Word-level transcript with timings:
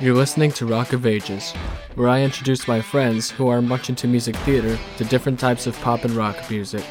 You're 0.00 0.14
listening 0.14 0.52
to 0.52 0.64
Rock 0.64 0.94
of 0.94 1.04
Ages, 1.04 1.52
where 1.94 2.08
I 2.08 2.22
introduce 2.22 2.66
my 2.66 2.80
friends 2.80 3.30
who 3.30 3.48
are 3.48 3.60
much 3.60 3.90
into 3.90 4.08
music 4.08 4.34
theater 4.36 4.78
to 4.96 5.04
different 5.04 5.38
types 5.38 5.66
of 5.66 5.78
pop 5.82 6.06
and 6.06 6.14
rock 6.14 6.50
music. 6.50 6.86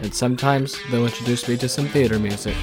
And 0.00 0.14
sometimes 0.14 0.74
they'll 0.90 1.04
introduce 1.04 1.46
me 1.50 1.58
to 1.58 1.68
some 1.68 1.86
theater 1.86 2.18
music. 2.18 2.56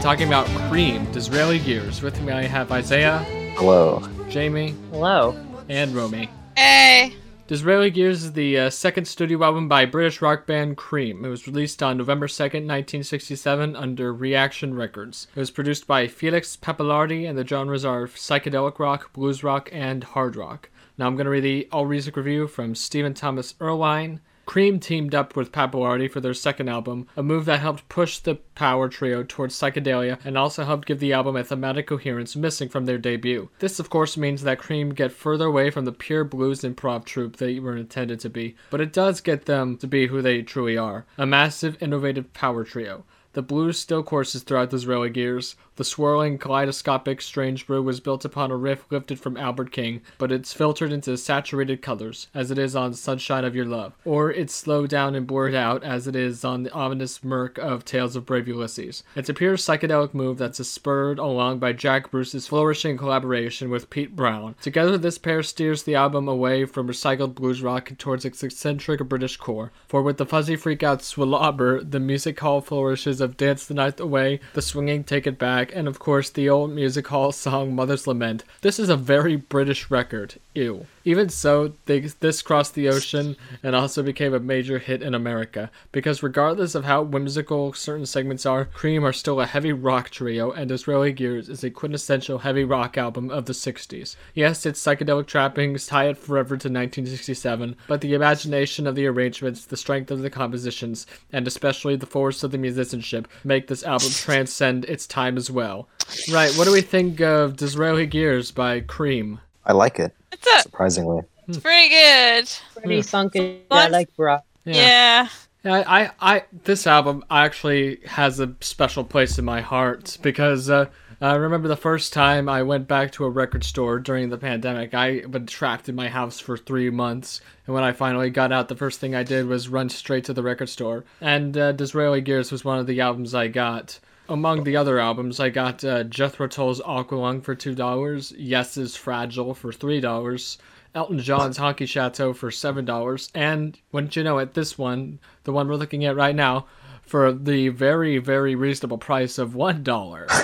Talking 0.00 0.28
about 0.28 0.46
Cream, 0.70 1.10
Disraeli 1.12 1.58
Gears. 1.58 2.00
With 2.02 2.20
me 2.22 2.32
I 2.32 2.42
have 2.44 2.72
Isaiah, 2.72 3.18
Hello. 3.58 4.02
Jamie, 4.30 4.74
Hello. 4.90 5.36
and 5.68 5.94
Romy. 5.94 6.30
Hey. 6.56 7.14
Disraeli 7.46 7.90
Gears 7.90 8.24
is 8.24 8.32
the 8.32 8.58
uh, 8.58 8.70
second 8.70 9.06
studio 9.06 9.42
album 9.44 9.68
by 9.68 9.84
British 9.84 10.22
rock 10.22 10.46
band 10.46 10.76
Cream. 10.76 11.24
It 11.24 11.28
was 11.28 11.46
released 11.46 11.82
on 11.82 11.98
November 11.98 12.26
2nd, 12.26 12.64
1967 12.66 13.76
under 13.76 14.12
Reaction 14.14 14.74
Records. 14.74 15.26
It 15.34 15.40
was 15.40 15.50
produced 15.50 15.86
by 15.86 16.06
Felix 16.06 16.56
Pappalardi 16.56 17.28
and 17.28 17.36
the 17.36 17.46
genres 17.46 17.84
are 17.84 18.06
psychedelic 18.06 18.78
rock, 18.78 19.12
blues 19.12 19.42
rock, 19.42 19.68
and 19.72 20.04
hard 20.04 20.36
rock. 20.36 20.70
Now 20.96 21.06
I'm 21.06 21.16
going 21.16 21.24
to 21.26 21.30
read 21.30 21.44
the 21.44 21.68
All 21.72 21.84
Music 21.86 22.16
review 22.16 22.46
from 22.46 22.74
Stephen 22.74 23.14
Thomas 23.14 23.54
Erlewine. 23.60 24.20
Cream 24.48 24.80
teamed 24.80 25.14
up 25.14 25.36
with 25.36 25.52
Pappalardi 25.52 26.10
for 26.10 26.22
their 26.22 26.32
second 26.32 26.70
album, 26.70 27.06
a 27.18 27.22
move 27.22 27.44
that 27.44 27.60
helped 27.60 27.86
push 27.90 28.18
the 28.18 28.36
power 28.54 28.88
trio 28.88 29.22
towards 29.22 29.54
psychedelia 29.54 30.18
and 30.24 30.38
also 30.38 30.64
helped 30.64 30.88
give 30.88 31.00
the 31.00 31.12
album 31.12 31.36
a 31.36 31.44
thematic 31.44 31.86
coherence 31.86 32.34
missing 32.34 32.66
from 32.66 32.86
their 32.86 32.96
debut. 32.96 33.50
This, 33.58 33.78
of 33.78 33.90
course, 33.90 34.16
means 34.16 34.44
that 34.44 34.58
Cream 34.58 34.94
get 34.94 35.12
further 35.12 35.44
away 35.44 35.68
from 35.68 35.84
the 35.84 35.92
pure 35.92 36.24
blues 36.24 36.62
improv 36.62 37.04
troupe 37.04 37.36
they 37.36 37.60
were 37.60 37.76
intended 37.76 38.20
to 38.20 38.30
be, 38.30 38.56
but 38.70 38.80
it 38.80 38.90
does 38.90 39.20
get 39.20 39.44
them 39.44 39.76
to 39.76 39.86
be 39.86 40.06
who 40.06 40.22
they 40.22 40.40
truly 40.40 40.78
are 40.78 41.04
a 41.18 41.26
massive, 41.26 41.76
innovative 41.82 42.32
power 42.32 42.64
trio. 42.64 43.04
The 43.38 43.42
blues 43.42 43.78
still 43.78 44.02
courses 44.02 44.42
throughout 44.42 44.70
Disraeli 44.70 45.10
Gears. 45.10 45.54
The 45.76 45.84
swirling, 45.84 46.38
kaleidoscopic 46.38 47.22
Strange 47.22 47.68
Brew 47.68 47.80
was 47.80 48.00
built 48.00 48.24
upon 48.24 48.50
a 48.50 48.56
riff 48.56 48.84
lifted 48.90 49.20
from 49.20 49.36
Albert 49.36 49.70
King, 49.70 50.00
but 50.18 50.32
it's 50.32 50.52
filtered 50.52 50.90
into 50.90 51.16
saturated 51.16 51.80
colors, 51.80 52.26
as 52.34 52.50
it 52.50 52.58
is 52.58 52.74
on 52.74 52.94
Sunshine 52.94 53.44
of 53.44 53.54
Your 53.54 53.64
Love, 53.64 53.92
or 54.04 54.32
it's 54.32 54.52
slowed 54.52 54.90
down 54.90 55.14
and 55.14 55.24
blurred 55.24 55.54
out, 55.54 55.84
as 55.84 56.08
it 56.08 56.16
is 56.16 56.44
on 56.44 56.64
the 56.64 56.72
ominous 56.72 57.22
murk 57.22 57.58
of 57.58 57.84
Tales 57.84 58.16
of 58.16 58.26
Brave 58.26 58.48
Ulysses. 58.48 59.04
It's 59.14 59.28
a 59.28 59.34
pure 59.34 59.56
psychedelic 59.56 60.14
move 60.14 60.38
that's 60.38 60.66
spurred 60.66 61.20
along 61.20 61.60
by 61.60 61.74
Jack 61.74 62.10
Bruce's 62.10 62.48
flourishing 62.48 62.96
collaboration 62.96 63.70
with 63.70 63.88
Pete 63.88 64.16
Brown. 64.16 64.56
Together, 64.60 64.98
this 64.98 65.16
pair 65.16 65.44
steers 65.44 65.84
the 65.84 65.94
album 65.94 66.26
away 66.26 66.64
from 66.64 66.88
recycled 66.88 67.36
blues 67.36 67.62
rock 67.62 67.92
towards 67.98 68.24
its 68.24 68.42
eccentric 68.42 69.08
British 69.08 69.36
core. 69.36 69.70
For 69.86 70.02
with 70.02 70.16
the 70.16 70.26
fuzzy 70.26 70.56
freakout 70.56 71.02
Swallober, 71.02 71.88
the 71.88 72.00
music 72.00 72.40
hall 72.40 72.60
flourishes 72.60 73.20
of 73.20 73.27
Dance 73.36 73.66
the 73.66 73.74
Night 73.74 74.00
Away, 74.00 74.40
the 74.54 74.62
swinging 74.62 75.04
Take 75.04 75.26
It 75.26 75.38
Back, 75.38 75.70
and 75.74 75.86
of 75.86 75.98
course 75.98 76.30
the 76.30 76.48
old 76.48 76.70
music 76.70 77.08
hall 77.08 77.32
song 77.32 77.74
Mother's 77.74 78.06
Lament. 78.06 78.44
This 78.62 78.78
is 78.78 78.88
a 78.88 78.96
very 78.96 79.36
British 79.36 79.90
record. 79.90 80.36
Ew. 80.54 80.86
Even 81.08 81.30
so, 81.30 81.72
they, 81.86 82.00
this 82.00 82.42
crossed 82.42 82.74
the 82.74 82.90
ocean 82.90 83.34
and 83.62 83.74
also 83.74 84.02
became 84.02 84.34
a 84.34 84.38
major 84.38 84.78
hit 84.78 85.02
in 85.02 85.14
America, 85.14 85.70
because 85.90 86.22
regardless 86.22 86.74
of 86.74 86.84
how 86.84 87.00
whimsical 87.00 87.72
certain 87.72 88.04
segments 88.04 88.44
are, 88.44 88.66
Cream 88.66 89.06
are 89.06 89.12
still 89.14 89.40
a 89.40 89.46
heavy 89.46 89.72
rock 89.72 90.10
trio, 90.10 90.52
and 90.52 90.68
Disraeli 90.68 91.12
Gears 91.12 91.48
is 91.48 91.64
a 91.64 91.70
quintessential 91.70 92.40
heavy 92.40 92.62
rock 92.62 92.98
album 92.98 93.30
of 93.30 93.46
the 93.46 93.54
60s. 93.54 94.16
Yes, 94.34 94.66
its 94.66 94.84
psychedelic 94.84 95.26
trappings 95.26 95.86
tie 95.86 96.08
it 96.10 96.18
forever 96.18 96.58
to 96.58 96.68
1967, 96.68 97.74
but 97.86 98.02
the 98.02 98.12
imagination 98.12 98.86
of 98.86 98.94
the 98.94 99.06
arrangements, 99.06 99.64
the 99.64 99.78
strength 99.78 100.10
of 100.10 100.20
the 100.20 100.28
compositions, 100.28 101.06
and 101.32 101.46
especially 101.46 101.96
the 101.96 102.04
force 102.04 102.42
of 102.42 102.50
the 102.50 102.58
musicianship 102.58 103.26
make 103.42 103.68
this 103.68 103.82
album 103.82 104.10
transcend 104.12 104.84
its 104.84 105.06
time 105.06 105.38
as 105.38 105.50
well. 105.50 105.88
Right, 106.30 106.52
what 106.58 106.66
do 106.66 106.72
we 106.72 106.82
think 106.82 107.22
of 107.22 107.56
Disraeli 107.56 108.04
Gears 108.04 108.50
by 108.50 108.80
Cream? 108.80 109.40
I 109.64 109.72
like 109.72 109.98
it, 109.98 110.14
It's 110.32 110.46
a, 110.46 110.62
surprisingly. 110.62 111.22
it's 111.46 111.58
pretty 111.58 111.88
good. 111.88 112.50
Pretty 112.76 113.02
sunken. 113.02 113.62
What? 113.68 113.86
I 113.86 113.88
like 113.88 114.10
rock. 114.16 114.44
Yeah. 114.64 115.28
Yeah, 115.64 115.74
I, 115.74 116.02
I, 116.02 116.10
I, 116.20 116.44
this 116.64 116.86
album 116.86 117.24
actually 117.30 118.00
has 118.06 118.38
a 118.38 118.54
special 118.60 119.02
place 119.02 119.38
in 119.38 119.44
my 119.44 119.60
heart 119.60 120.16
because 120.22 120.70
uh, 120.70 120.86
I 121.20 121.34
remember 121.34 121.66
the 121.66 121.76
first 121.76 122.12
time 122.12 122.48
I 122.48 122.62
went 122.62 122.86
back 122.86 123.10
to 123.12 123.24
a 123.24 123.30
record 123.30 123.64
store 123.64 123.98
during 123.98 124.28
the 124.28 124.38
pandemic. 124.38 124.94
I 124.94 125.22
been 125.22 125.46
trapped 125.46 125.88
in 125.88 125.96
my 125.96 126.08
house 126.08 126.38
for 126.38 126.56
three 126.56 126.90
months, 126.90 127.40
and 127.66 127.74
when 127.74 127.82
I 127.82 127.90
finally 127.90 128.30
got 128.30 128.52
out, 128.52 128.68
the 128.68 128.76
first 128.76 129.00
thing 129.00 129.16
I 129.16 129.24
did 129.24 129.46
was 129.46 129.68
run 129.68 129.88
straight 129.88 130.24
to 130.26 130.32
the 130.32 130.44
record 130.44 130.68
store. 130.68 131.04
And 131.20 131.58
uh, 131.58 131.72
Disraeli 131.72 132.20
Gears 132.20 132.52
was 132.52 132.64
one 132.64 132.78
of 132.78 132.86
the 132.86 133.00
albums 133.00 133.34
I 133.34 133.48
got. 133.48 133.98
Among 134.28 134.64
the 134.64 134.76
other 134.76 134.98
albums, 134.98 135.40
I 135.40 135.48
got 135.48 135.82
uh, 135.84 136.04
Jethro 136.04 136.46
Tull's 136.48 136.80
Aqualung 136.82 137.42
for 137.42 137.54
two 137.54 137.74
dollars, 137.74 138.32
Yes's 138.32 138.94
Fragile 138.94 139.54
for 139.54 139.72
three 139.72 140.00
dollars. 140.00 140.58
Elton 140.94 141.18
John's 141.18 141.58
Honky 141.58 141.86
Chateau 141.86 142.32
for 142.32 142.50
seven 142.50 142.84
dollars, 142.84 143.30
and 143.34 143.78
wouldn't 143.92 144.16
you 144.16 144.24
know 144.24 144.38
it, 144.38 144.54
this 144.54 144.76
one, 144.76 145.18
the 145.44 145.52
one 145.52 145.68
we're 145.68 145.76
looking 145.76 146.04
at 146.04 146.16
right 146.16 146.34
now, 146.34 146.66
for 147.02 147.32
the 147.32 147.68
very, 147.68 148.18
very 148.18 148.54
reasonable 148.54 148.98
price 148.98 149.38
of 149.38 149.54
one 149.54 149.82
dollar. 149.82 150.26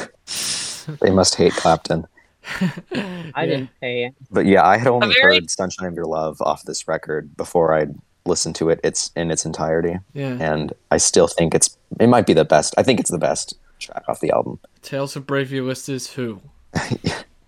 They 1.01 1.11
must 1.11 1.37
hate 1.37 1.55
Clapton. 1.55 2.07
I 3.35 3.47
didn't 3.47 3.71
pay 3.81 4.05
it. 4.05 4.15
But 4.31 4.45
yeah, 4.45 4.67
I 4.67 4.77
had 4.77 4.87
only 4.87 5.15
very- 5.15 5.37
heard 5.37 5.51
Sunshine 5.51 5.89
of 5.89 5.95
Your 5.95 6.05
Love 6.05 6.43
off 6.43 6.65
this 6.65 6.87
record 6.87 7.35
before 7.39 7.75
I 7.75 7.87
listened 8.27 8.55
to 8.57 8.71
it 8.71 8.81
it's 8.83 9.11
in 9.17 9.31
its 9.31 9.45
entirety. 9.45 9.99
Yeah. 10.13 10.37
And 10.41 10.73
I 10.91 10.97
still 10.99 11.27
think 11.27 11.55
it's 11.55 11.77
it 12.01 12.07
might 12.09 12.27
be 12.27 12.35
the 12.35 12.45
best. 12.45 12.75
I 12.77 12.83
think 12.83 13.01
it's 13.01 13.11
the 13.11 13.19
best 13.19 13.57
track 13.85 14.05
off 14.09 14.21
the 14.21 14.31
album. 14.33 14.59
Tales 14.83 15.17
of 15.17 15.27
Brave 15.27 15.53
Ulysses, 15.53 16.13
who? 16.13 16.41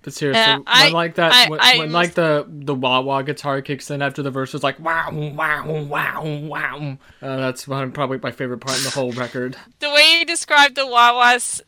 But 0.02 0.14
seriously, 0.14 0.40
Yeah, 0.40 0.58
when 0.58 0.64
I- 0.68 0.90
like 0.90 1.16
that, 1.16 1.32
I- 1.32 1.50
when, 1.50 1.58
I 1.60 1.78
when 1.78 1.90
like 1.90 2.14
the 2.14 2.46
the 2.48 2.76
wah 2.76 3.00
wah 3.00 3.22
guitar 3.22 3.60
kicks 3.60 3.90
in 3.90 4.02
after 4.02 4.22
the 4.22 4.30
verse 4.30 4.54
is 4.54 4.62
like 4.62 4.78
wow 4.78 5.10
wow 5.10 5.66
wow 5.82 6.22
wow. 6.24 6.96
Uh, 7.20 7.36
that's 7.38 7.66
one, 7.66 7.90
probably 7.90 8.20
my 8.22 8.30
favorite 8.30 8.58
part 8.58 8.78
in 8.78 8.84
the 8.84 8.90
whole 8.90 9.10
record. 9.10 9.56
The 9.80 9.90
way 9.90 10.18
you 10.20 10.24
described 10.24 10.76
the 10.76 10.86
wah 10.86 11.32
s- 11.32 11.60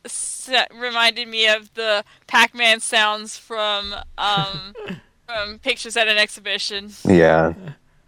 reminded 0.73 1.27
me 1.27 1.49
of 1.49 1.75
the 1.75 2.05
Pac-Man 2.29 2.79
sounds 2.79 3.37
from 3.37 3.93
um 4.19 4.73
from 5.27 5.59
pictures 5.59 5.97
at 5.97 6.07
an 6.07 6.17
exhibition. 6.17 6.91
Yeah. 7.05 7.55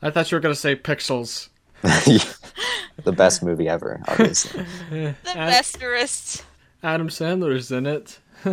I 0.01 0.11
thought 0.11 0.31
you 0.31 0.37
were 0.37 0.41
gonna 0.41 0.55
say 0.55 0.77
Pixels. 0.77 1.49
the 1.83 3.13
best 3.13 3.43
movie 3.43 3.69
ever, 3.69 4.01
obviously. 4.07 4.65
The 4.91 5.15
besterest. 5.27 6.45
Adam 6.83 7.09
Sandler's 7.09 7.71
in 7.71 7.87
it. 7.87 8.19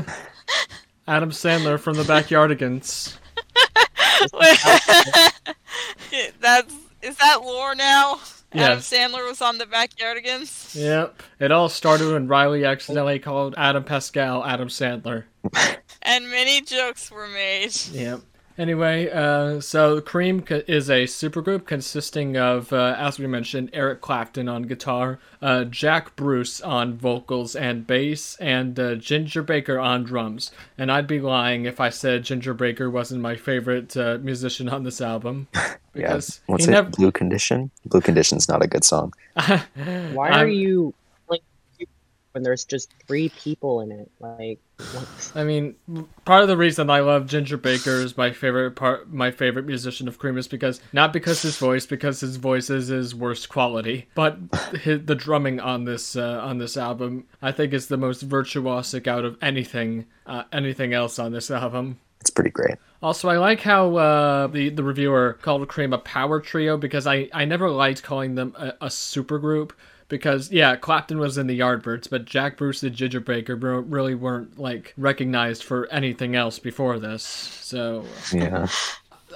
Adam 1.07 1.31
Sandler 1.31 1.79
from 1.79 1.95
the 1.95 2.03
Backyardigans. 2.03 3.17
That's 6.41 6.73
is 7.01 7.15
that 7.17 7.41
lore 7.43 7.75
now? 7.75 8.19
Adam 8.53 8.79
Sandler 8.79 9.27
was 9.27 9.41
on 9.41 9.57
the 9.57 9.65
Backyardigans. 9.65 10.75
Yep. 10.75 11.21
It 11.39 11.51
all 11.51 11.69
started 11.69 12.11
when 12.11 12.27
Riley 12.27 12.65
accidentally 12.65 13.19
called 13.19 13.53
Adam 13.57 13.83
Pascal 13.83 14.43
Adam 14.43 14.67
Sandler. 14.67 15.23
And 16.03 16.29
many 16.29 16.61
jokes 16.61 17.11
were 17.11 17.27
made. 17.27 17.75
Yep. 17.91 18.21
Anyway, 18.57 19.07
uh, 19.11 19.59
so 19.61 20.01
Cream 20.01 20.41
co- 20.41 20.63
is 20.67 20.89
a 20.89 21.03
supergroup 21.03 21.65
consisting 21.67 22.35
of, 22.37 22.73
uh, 22.73 22.95
as 22.97 23.19
we 23.19 23.27
mentioned, 23.27 23.69
Eric 23.71 24.01
Clapton 24.01 24.49
on 24.49 24.63
guitar, 24.63 25.19
uh, 25.41 25.63
Jack 25.65 26.15
Bruce 26.15 26.59
on 26.61 26.97
vocals 26.97 27.55
and 27.55 27.85
bass, 27.85 28.35
and 28.39 28.79
uh, 28.79 28.95
Ginger 28.95 29.43
Baker 29.43 29.77
on 29.79 30.03
drums. 30.03 30.51
And 30.77 30.91
I'd 30.91 31.05
be 31.07 31.19
lying 31.19 31.65
if 31.65 31.79
I 31.79 31.89
said 31.89 32.23
Ginger 32.23 32.55
Baker 32.55 32.89
wasn't 32.89 33.21
my 33.21 33.35
favorite 33.35 33.95
uh, 33.95 34.17
musician 34.21 34.69
on 34.69 34.83
this 34.83 35.01
album. 35.01 35.47
yeah. 35.53 35.75
Because 35.93 36.41
What's 36.47 36.67
it? 36.67 36.71
never. 36.71 36.89
Blue 36.89 37.11
Condition? 37.11 37.69
Blue 37.85 38.01
Condition's 38.01 38.49
not 38.49 38.63
a 38.63 38.67
good 38.67 38.83
song. 38.83 39.13
Why 39.35 40.29
are 40.29 40.31
I'm- 40.31 40.49
you 40.49 40.85
like 40.85 40.93
when 42.37 42.43
there's 42.43 42.65
just 42.65 42.93
three 43.07 43.29
people 43.29 43.81
in 43.81 43.91
it. 43.91 44.11
Like, 44.19 44.59
what? 44.77 45.31
I 45.33 45.43
mean, 45.43 45.73
part 46.23 46.43
of 46.43 46.47
the 46.47 46.55
reason 46.55 46.87
I 46.87 46.99
love 46.99 47.25
Ginger 47.25 47.57
Baker 47.57 47.95
is 47.95 48.15
my 48.15 48.31
favorite 48.31 48.75
part, 48.75 49.11
my 49.11 49.31
favorite 49.31 49.65
musician 49.65 50.07
of 50.07 50.19
Cream 50.19 50.37
is 50.37 50.47
because 50.47 50.79
not 50.93 51.11
because 51.11 51.41
his 51.41 51.57
voice, 51.57 51.87
because 51.87 52.19
his 52.19 52.35
voice 52.35 52.69
is 52.69 52.89
his 52.89 53.15
worst 53.15 53.49
quality, 53.49 54.07
but 54.13 54.37
his, 54.83 55.03
the 55.05 55.15
drumming 55.15 55.59
on 55.59 55.85
this 55.85 56.15
uh, 56.15 56.39
on 56.43 56.59
this 56.59 56.77
album, 56.77 57.25
I 57.41 57.51
think 57.51 57.73
is 57.73 57.87
the 57.87 57.97
most 57.97 58.29
virtuosic 58.29 59.07
out 59.07 59.25
of 59.25 59.35
anything 59.41 60.05
uh, 60.27 60.43
anything 60.53 60.93
else 60.93 61.17
on 61.17 61.31
this 61.31 61.49
album. 61.49 61.97
It's 62.21 62.29
pretty 62.29 62.51
great. 62.51 62.75
Also, 63.01 63.29
I 63.29 63.37
like 63.37 63.61
how 63.61 63.95
uh, 63.95 64.45
the 64.45 64.69
the 64.69 64.83
reviewer 64.83 65.39
called 65.41 65.67
Cream 65.67 65.91
a 65.91 65.97
power 65.97 66.39
trio 66.39 66.77
because 66.77 67.07
I, 67.07 67.29
I 67.33 67.45
never 67.45 67.71
liked 67.71 68.03
calling 68.03 68.35
them 68.35 68.53
a, 68.55 68.73
a 68.81 68.89
super 68.91 69.39
group 69.39 69.73
because 70.09 70.51
yeah, 70.51 70.75
Clapton 70.75 71.19
was 71.19 71.37
in 71.37 71.47
the 71.47 71.59
Yardbirds, 71.59 72.09
but 72.09 72.25
Jack 72.25 72.57
Bruce 72.57 72.81
the 72.81 72.89
Ginger 72.89 73.19
Baker 73.19 73.55
bro- 73.55 73.79
really 73.79 74.15
weren't 74.15 74.57
like 74.59 74.93
recognized 74.97 75.63
for 75.63 75.87
anything 75.91 76.35
else 76.35 76.59
before 76.59 76.99
this. 76.99 77.23
So 77.23 78.05
Yeah. 78.33 78.67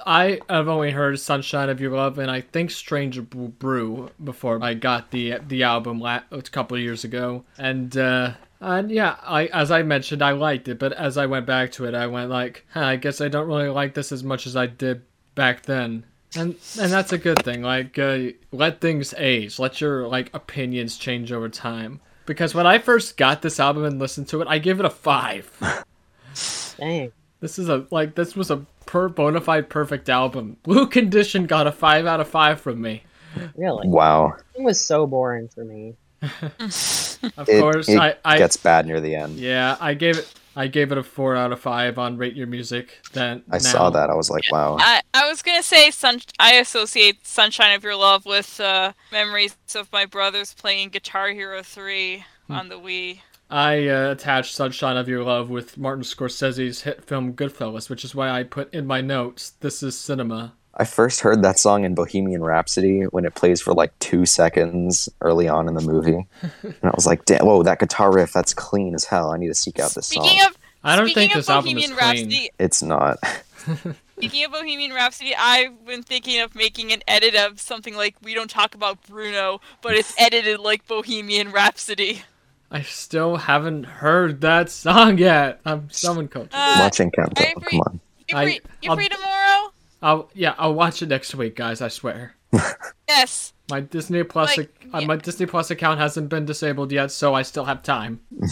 I 0.06 0.40
have 0.48 0.68
only 0.68 0.90
heard 0.90 1.20
"Sunshine 1.20 1.68
of 1.68 1.80
Your 1.80 1.92
Love" 1.92 2.18
and 2.18 2.30
I 2.30 2.40
think 2.40 2.70
"Strange 2.70 3.20
Brew" 3.22 4.10
before 4.22 4.58
I 4.62 4.74
got 4.74 5.10
the 5.10 5.38
the 5.46 5.62
album 5.62 6.00
la- 6.00 6.22
a 6.30 6.42
couple 6.42 6.76
of 6.76 6.82
years 6.82 7.04
ago, 7.04 7.44
and 7.58 7.96
uh, 7.96 8.32
and 8.60 8.90
yeah, 8.90 9.16
I 9.22 9.46
as 9.46 9.70
I 9.70 9.82
mentioned, 9.82 10.22
I 10.22 10.32
liked 10.32 10.66
it, 10.68 10.78
but 10.78 10.92
as 10.94 11.16
I 11.16 11.26
went 11.26 11.46
back 11.46 11.72
to 11.72 11.84
it, 11.84 11.94
I 11.94 12.06
went 12.08 12.30
like, 12.30 12.66
huh, 12.72 12.80
I 12.84 12.96
guess 12.96 13.20
I 13.20 13.28
don't 13.28 13.46
really 13.46 13.68
like 13.68 13.94
this 13.94 14.10
as 14.10 14.24
much 14.24 14.46
as 14.46 14.56
I 14.56 14.66
did 14.66 15.02
back 15.34 15.62
then. 15.62 16.04
And 16.36 16.56
and 16.80 16.90
that's 16.92 17.12
a 17.12 17.18
good 17.18 17.42
thing. 17.44 17.62
Like, 17.62 17.98
uh, 17.98 18.18
let 18.52 18.80
things 18.80 19.14
age. 19.18 19.58
Let 19.58 19.80
your 19.80 20.08
like 20.08 20.30
opinions 20.34 20.96
change 20.96 21.30
over 21.32 21.48
time. 21.48 22.00
Because 22.24 22.54
when 22.54 22.66
I 22.66 22.78
first 22.78 23.16
got 23.16 23.42
this 23.42 23.58
album 23.60 23.84
and 23.84 23.98
listened 23.98 24.28
to 24.28 24.40
it, 24.40 24.48
I 24.48 24.58
give 24.58 24.78
it 24.80 24.86
a 24.86 24.90
five. 24.90 25.50
Dang. 26.78 27.12
This 27.40 27.58
is 27.58 27.68
a 27.68 27.86
like 27.90 28.14
this 28.14 28.34
was 28.36 28.50
a 28.50 28.64
per 28.86 29.08
bona 29.08 29.40
fide 29.40 29.68
perfect 29.68 30.08
album. 30.08 30.56
Blue 30.62 30.86
Condition 30.86 31.46
got 31.46 31.66
a 31.66 31.72
five 31.72 32.06
out 32.06 32.20
of 32.20 32.28
five 32.28 32.60
from 32.60 32.80
me. 32.80 33.02
Really? 33.56 33.88
Wow. 33.88 34.34
It 34.54 34.62
was 34.62 34.84
so 34.84 35.06
boring 35.06 35.48
for 35.48 35.64
me. 35.64 35.96
Of 37.36 37.48
It, 37.48 37.60
course, 37.60 37.88
it 37.88 37.98
I, 37.98 38.16
I 38.24 38.38
gets 38.38 38.56
bad 38.56 38.84
near 38.86 39.00
the 39.00 39.14
end. 39.14 39.38
yeah, 39.38 39.76
I 39.80 39.94
gave 39.94 40.18
it 40.18 40.32
I 40.54 40.66
gave 40.66 40.92
it 40.92 40.98
a 40.98 41.02
four 41.02 41.34
out 41.34 41.52
of 41.52 41.60
five 41.60 41.98
on 41.98 42.16
Rate 42.18 42.36
Your 42.36 42.46
Music. 42.46 42.98
Then 43.12 43.42
I 43.50 43.58
saw 43.58 43.90
that. 43.90 44.10
I 44.10 44.14
was 44.14 44.28
like, 44.30 44.44
wow. 44.50 44.76
I, 44.78 45.00
I 45.14 45.28
was 45.28 45.42
gonna 45.42 45.62
say 45.62 45.90
sun. 45.90 46.20
I 46.38 46.54
associate 46.54 47.26
"Sunshine 47.26 47.74
of 47.74 47.82
Your 47.84 47.96
Love" 47.96 48.26
with 48.26 48.60
uh, 48.60 48.92
memories 49.10 49.56
of 49.74 49.90
my 49.92 50.04
brothers 50.06 50.54
playing 50.54 50.90
Guitar 50.90 51.30
Hero 51.30 51.62
3 51.62 52.24
Hmm. 52.48 52.52
on 52.52 52.68
the 52.68 52.74
Wii. 52.78 53.20
I 53.50 53.86
uh, 53.88 54.10
attached 54.12 54.54
"Sunshine 54.54 54.96
of 54.96 55.08
Your 55.08 55.22
Love" 55.24 55.48
with 55.50 55.78
Martin 55.78 56.04
Scorsese's 56.04 56.82
hit 56.82 57.04
film 57.04 57.34
Goodfellas, 57.34 57.88
which 57.88 58.04
is 58.04 58.14
why 58.14 58.30
I 58.30 58.42
put 58.42 58.72
in 58.74 58.86
my 58.86 59.00
notes, 59.00 59.50
"This 59.60 59.82
is 59.82 59.98
cinema." 59.98 60.54
I 60.74 60.84
first 60.84 61.20
heard 61.20 61.42
that 61.42 61.58
song 61.58 61.84
in 61.84 61.94
Bohemian 61.94 62.42
Rhapsody 62.42 63.02
when 63.02 63.24
it 63.24 63.34
plays 63.34 63.60
for 63.60 63.74
like 63.74 63.96
two 63.98 64.24
seconds 64.24 65.08
early 65.20 65.46
on 65.48 65.68
in 65.68 65.74
the 65.74 65.82
movie. 65.82 66.26
and 66.62 66.74
I 66.82 66.90
was 66.94 67.06
like, 67.06 67.24
damn, 67.26 67.44
whoa, 67.44 67.62
that 67.62 67.78
guitar 67.78 68.12
riff, 68.12 68.32
that's 68.32 68.54
clean 68.54 68.94
as 68.94 69.04
hell. 69.04 69.30
I 69.32 69.36
need 69.36 69.48
to 69.48 69.54
seek 69.54 69.78
out 69.78 69.92
this 69.92 70.06
Speaking 70.06 70.38
song. 70.40 70.48
of 70.48 70.56
I 70.84 70.96
don't 70.96 71.12
think 71.12 71.32
of 71.32 71.36
this 71.38 71.50
album 71.50 71.76
is 71.78 71.90
Bohemian 71.90 71.98
clean. 71.98 72.08
Rhapsody, 72.28 72.50
it's 72.58 72.82
not. 72.82 73.18
speaking 74.16 74.44
of 74.44 74.52
Bohemian 74.52 74.92
Rhapsody, 74.92 75.34
I've 75.38 75.84
been 75.86 76.02
thinking 76.02 76.40
of 76.40 76.54
making 76.54 76.92
an 76.92 77.02
edit 77.06 77.34
of 77.36 77.60
something 77.60 77.94
like 77.94 78.16
"We 78.22 78.34
Don't 78.34 78.50
Talk 78.50 78.74
About 78.74 79.00
Bruno," 79.06 79.60
but 79.82 79.94
it's 79.94 80.14
edited 80.18 80.58
like 80.58 80.86
Bohemian 80.88 81.52
Rhapsody. 81.52 82.22
I 82.70 82.80
still 82.82 83.36
haven't 83.36 83.84
heard 83.84 84.40
that 84.40 84.70
song 84.70 85.18
yet. 85.18 85.60
I'm 85.66 85.90
so 85.90 86.18
uncultured. 86.18 86.50
Uh, 86.54 86.76
Watching 86.80 87.10
Countdown. 87.10 87.46
I. 87.46 87.52
Come 87.60 87.80
on. 87.80 88.00
You 88.28 88.36
I- 88.36 88.44
free, 88.44 88.60
you 88.80 88.90
I'll- 88.90 88.96
free 88.96 89.08
tomorrow? 89.08 89.71
I'll 90.02 90.30
yeah, 90.34 90.54
I'll 90.58 90.74
watch 90.74 91.00
it 91.02 91.08
next 91.08 91.34
week, 91.34 91.56
guys. 91.56 91.80
I 91.80 91.88
swear. 91.88 92.34
Yes. 93.08 93.52
My 93.70 93.80
Disney 93.80 94.22
Plus 94.22 94.56
Like, 94.56 94.70
ac- 94.80 94.90
uh, 94.94 94.98
yeah. 95.00 95.06
my 95.06 95.16
Disney 95.16 95.44
Plus 95.44 95.70
account 95.70 96.00
hasn't 96.00 96.30
been 96.30 96.46
disabled 96.46 96.90
yet, 96.92 97.10
so 97.10 97.34
I 97.34 97.42
still 97.42 97.64
have 97.66 97.82
time. 97.82 98.20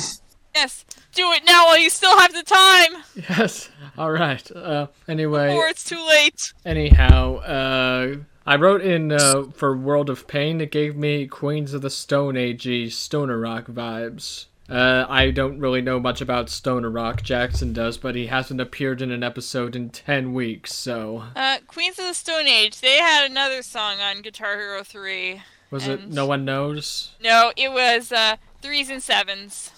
Yes. 0.54 0.84
Do 1.14 1.30
it 1.32 1.44
now 1.46 1.66
while 1.66 1.78
you 1.78 1.88
still 1.88 2.18
have 2.18 2.32
the 2.34 2.42
time, 2.42 3.02
Yes. 3.38 3.70
All 3.96 4.10
right. 4.10 4.50
Uh, 4.50 4.88
anyway, 5.06 5.46
before 5.50 5.68
it's 5.68 5.84
too 5.84 6.04
late. 6.08 6.52
anyhow, 6.66 7.36
uh, 7.36 8.16
I 8.44 8.56
wrote 8.56 8.82
in 8.82 9.12
uh, 9.12 9.44
for 9.54 9.76
World 9.76 10.10
of 10.10 10.26
Pain. 10.26 10.60
It 10.60 10.72
gave 10.72 10.96
me 10.96 11.28
Queens 11.28 11.72
of 11.72 11.82
the 11.82 11.88
Stone 11.90 12.36
Age 12.36 12.92
stoner 12.92 13.38
rock 13.38 13.66
vibes. 13.66 14.46
Uh, 14.70 15.04
I 15.08 15.30
don't 15.32 15.58
really 15.58 15.80
know 15.82 15.98
much 15.98 16.20
about 16.20 16.48
stoner 16.48 16.90
rock. 16.90 17.22
Jackson 17.22 17.72
does, 17.72 17.98
but 17.98 18.14
he 18.14 18.26
hasn't 18.28 18.60
appeared 18.60 19.02
in 19.02 19.10
an 19.10 19.22
episode 19.24 19.74
in 19.74 19.90
ten 19.90 20.32
weeks. 20.32 20.72
So 20.74 21.24
Uh, 21.34 21.58
Queens 21.66 21.98
of 21.98 22.06
the 22.06 22.14
Stone 22.14 22.46
Age. 22.46 22.80
They 22.80 22.98
had 22.98 23.28
another 23.30 23.62
song 23.62 23.98
on 24.00 24.22
Guitar 24.22 24.56
Hero 24.56 24.84
3. 24.84 25.42
was 25.70 25.88
it? 25.88 26.08
No 26.08 26.24
one 26.26 26.44
knows. 26.44 27.12
No, 27.22 27.52
it 27.56 27.72
was 27.72 28.12
uh, 28.12 28.36
threes 28.62 28.90
and 28.90 29.02
sevens. 29.02 29.72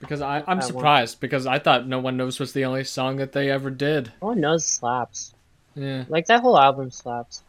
Because 0.00 0.20
I, 0.20 0.38
I'm 0.38 0.42
That 0.42 0.48
one. 0.56 0.62
surprised 0.62 1.20
because 1.20 1.46
I 1.46 1.60
thought 1.60 1.86
No 1.86 2.00
One 2.00 2.16
Knows 2.16 2.40
was 2.40 2.52
the 2.54 2.64
only 2.64 2.82
song 2.82 3.16
that 3.18 3.30
they 3.30 3.48
ever 3.50 3.70
did. 3.70 4.10
No 4.20 4.28
one 4.28 4.40
knows 4.40 4.66
slaps. 4.66 5.32
Yeah. 5.76 6.06
Like 6.08 6.26
that 6.26 6.40
whole 6.40 6.58
album 6.58 6.90
slaps. 6.90 7.44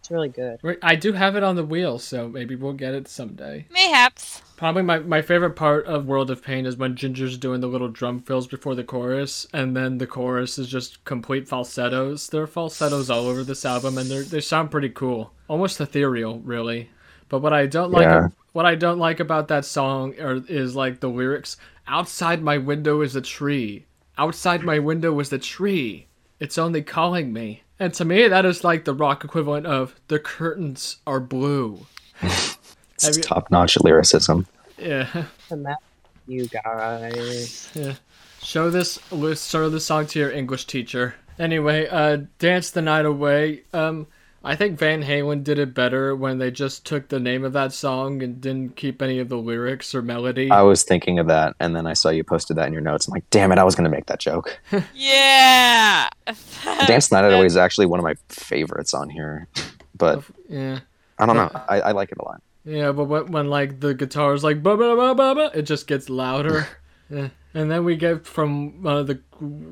It's 0.00 0.10
really 0.10 0.28
good. 0.28 0.58
I 0.82 0.96
do 0.96 1.14
have 1.14 1.34
it 1.34 1.42
on 1.42 1.56
the 1.56 1.64
wheel, 1.64 1.98
so 1.98 2.28
maybe 2.28 2.56
we'll 2.56 2.74
get 2.74 2.92
it 2.92 3.08
someday. 3.08 3.64
Mayhaps. 3.70 4.42
Probably 4.56 4.82
my, 4.82 5.00
my 5.00 5.20
favorite 5.20 5.56
part 5.56 5.84
of 5.86 6.06
World 6.06 6.30
of 6.30 6.42
Pain 6.42 6.64
is 6.64 6.76
when 6.76 6.94
Ginger's 6.94 7.36
doing 7.36 7.60
the 7.60 7.66
little 7.66 7.88
drum 7.88 8.20
fills 8.20 8.46
before 8.46 8.74
the 8.76 8.84
chorus, 8.84 9.48
and 9.52 9.76
then 9.76 9.98
the 9.98 10.06
chorus 10.06 10.58
is 10.58 10.68
just 10.68 11.04
complete 11.04 11.48
falsettos. 11.48 12.28
There 12.28 12.42
are 12.42 12.46
falsettos 12.46 13.10
all 13.10 13.26
over 13.26 13.42
this 13.42 13.64
album, 13.64 13.98
and 13.98 14.08
they 14.08 14.20
they 14.20 14.40
sound 14.40 14.70
pretty 14.70 14.90
cool, 14.90 15.32
almost 15.48 15.80
ethereal, 15.80 16.38
really. 16.40 16.88
But 17.28 17.40
what 17.40 17.52
I 17.52 17.66
don't 17.66 17.90
like, 17.90 18.04
Yeah. 18.04 18.28
what 18.52 18.64
I 18.64 18.76
don't 18.76 18.98
like 19.00 19.18
about 19.18 19.48
that 19.48 19.64
song 19.64 20.14
are, 20.20 20.40
is 20.48 20.76
like 20.76 21.00
the 21.00 21.08
lyrics. 21.08 21.56
Outside 21.88 22.40
my 22.40 22.56
window 22.58 23.00
is 23.00 23.16
a 23.16 23.20
tree. 23.20 23.86
Outside 24.16 24.62
my 24.62 24.78
window 24.78 25.18
is 25.18 25.32
a 25.32 25.38
tree. 25.38 26.06
It's 26.38 26.58
only 26.58 26.82
calling 26.82 27.32
me. 27.32 27.62
And 27.80 27.92
to 27.94 28.04
me, 28.04 28.28
that 28.28 28.46
is 28.46 28.62
like 28.62 28.84
the 28.84 28.94
rock 28.94 29.24
equivalent 29.24 29.66
of 29.66 29.96
the 30.06 30.20
curtains 30.20 30.98
are 31.08 31.18
blue. 31.20 31.86
Have 33.02 33.08
It's 33.10 33.16
you- 33.18 33.22
top 33.22 33.50
notch 33.50 33.78
lyricism. 33.80 34.46
Yeah. 34.78 35.24
The 35.48 35.56
map, 35.56 35.78
you 36.26 36.46
guys. 36.48 37.70
Yeah. 37.74 37.94
Show 38.42 38.70
this 38.70 38.98
show 39.34 39.70
this 39.70 39.84
song 39.84 40.06
to 40.08 40.18
your 40.18 40.30
English 40.30 40.66
teacher. 40.66 41.14
Anyway, 41.38 41.86
uh 41.88 42.18
Dance 42.38 42.70
the 42.70 42.82
Night 42.82 43.06
Away. 43.06 43.62
Um 43.72 44.06
I 44.46 44.56
think 44.56 44.78
Van 44.78 45.02
Halen 45.02 45.42
did 45.42 45.58
it 45.58 45.72
better 45.72 46.14
when 46.14 46.36
they 46.36 46.50
just 46.50 46.84
took 46.84 47.08
the 47.08 47.18
name 47.18 47.44
of 47.44 47.54
that 47.54 47.72
song 47.72 48.22
and 48.22 48.42
didn't 48.42 48.76
keep 48.76 49.00
any 49.00 49.18
of 49.18 49.30
the 49.30 49.38
lyrics 49.38 49.94
or 49.94 50.02
melody. 50.02 50.50
I 50.50 50.60
was 50.60 50.82
thinking 50.82 51.18
of 51.18 51.28
that, 51.28 51.56
and 51.60 51.74
then 51.74 51.86
I 51.86 51.94
saw 51.94 52.10
you 52.10 52.22
posted 52.24 52.58
that 52.58 52.66
in 52.66 52.74
your 52.74 52.82
notes. 52.82 53.08
I'm 53.08 53.12
like, 53.12 53.24
damn 53.30 53.52
it, 53.52 53.58
I 53.58 53.64
was 53.64 53.74
going 53.74 53.84
to 53.84 53.90
make 53.90 54.04
that 54.06 54.18
joke. 54.20 54.58
Yeah. 54.94 56.10
Dance 56.86 57.10
Night 57.10 57.24
Away 57.24 57.46
is 57.46 57.56
actually 57.66 57.86
one 57.86 57.98
of 57.98 58.04
my 58.04 58.16
favorites 58.28 58.92
on 58.92 59.08
here. 59.08 59.48
But 59.96 60.22
yeah. 60.48 60.80
I 61.18 61.24
don't 61.24 61.36
know. 61.36 61.50
I, 61.66 61.80
I 61.80 61.92
like 61.92 62.12
it 62.12 62.18
a 62.18 62.24
lot. 62.24 62.42
Yeah, 62.64 62.92
but 62.92 63.04
when, 63.04 63.26
when 63.30 63.48
like 63.50 63.80
the 63.80 63.94
guitar 63.94 64.34
is 64.34 64.42
like 64.42 64.62
ba 64.62 64.76
ba 64.76 64.96
ba 64.96 65.14
ba 65.14 65.34
ba, 65.34 65.50
it 65.54 65.62
just 65.62 65.86
gets 65.86 66.08
louder. 66.08 66.66
yeah. 67.10 67.28
And 67.52 67.70
then 67.70 67.84
we 67.84 67.96
get 67.96 68.26
from 68.26 68.82
one 68.82 68.96
of 68.96 69.06
the 69.06 69.20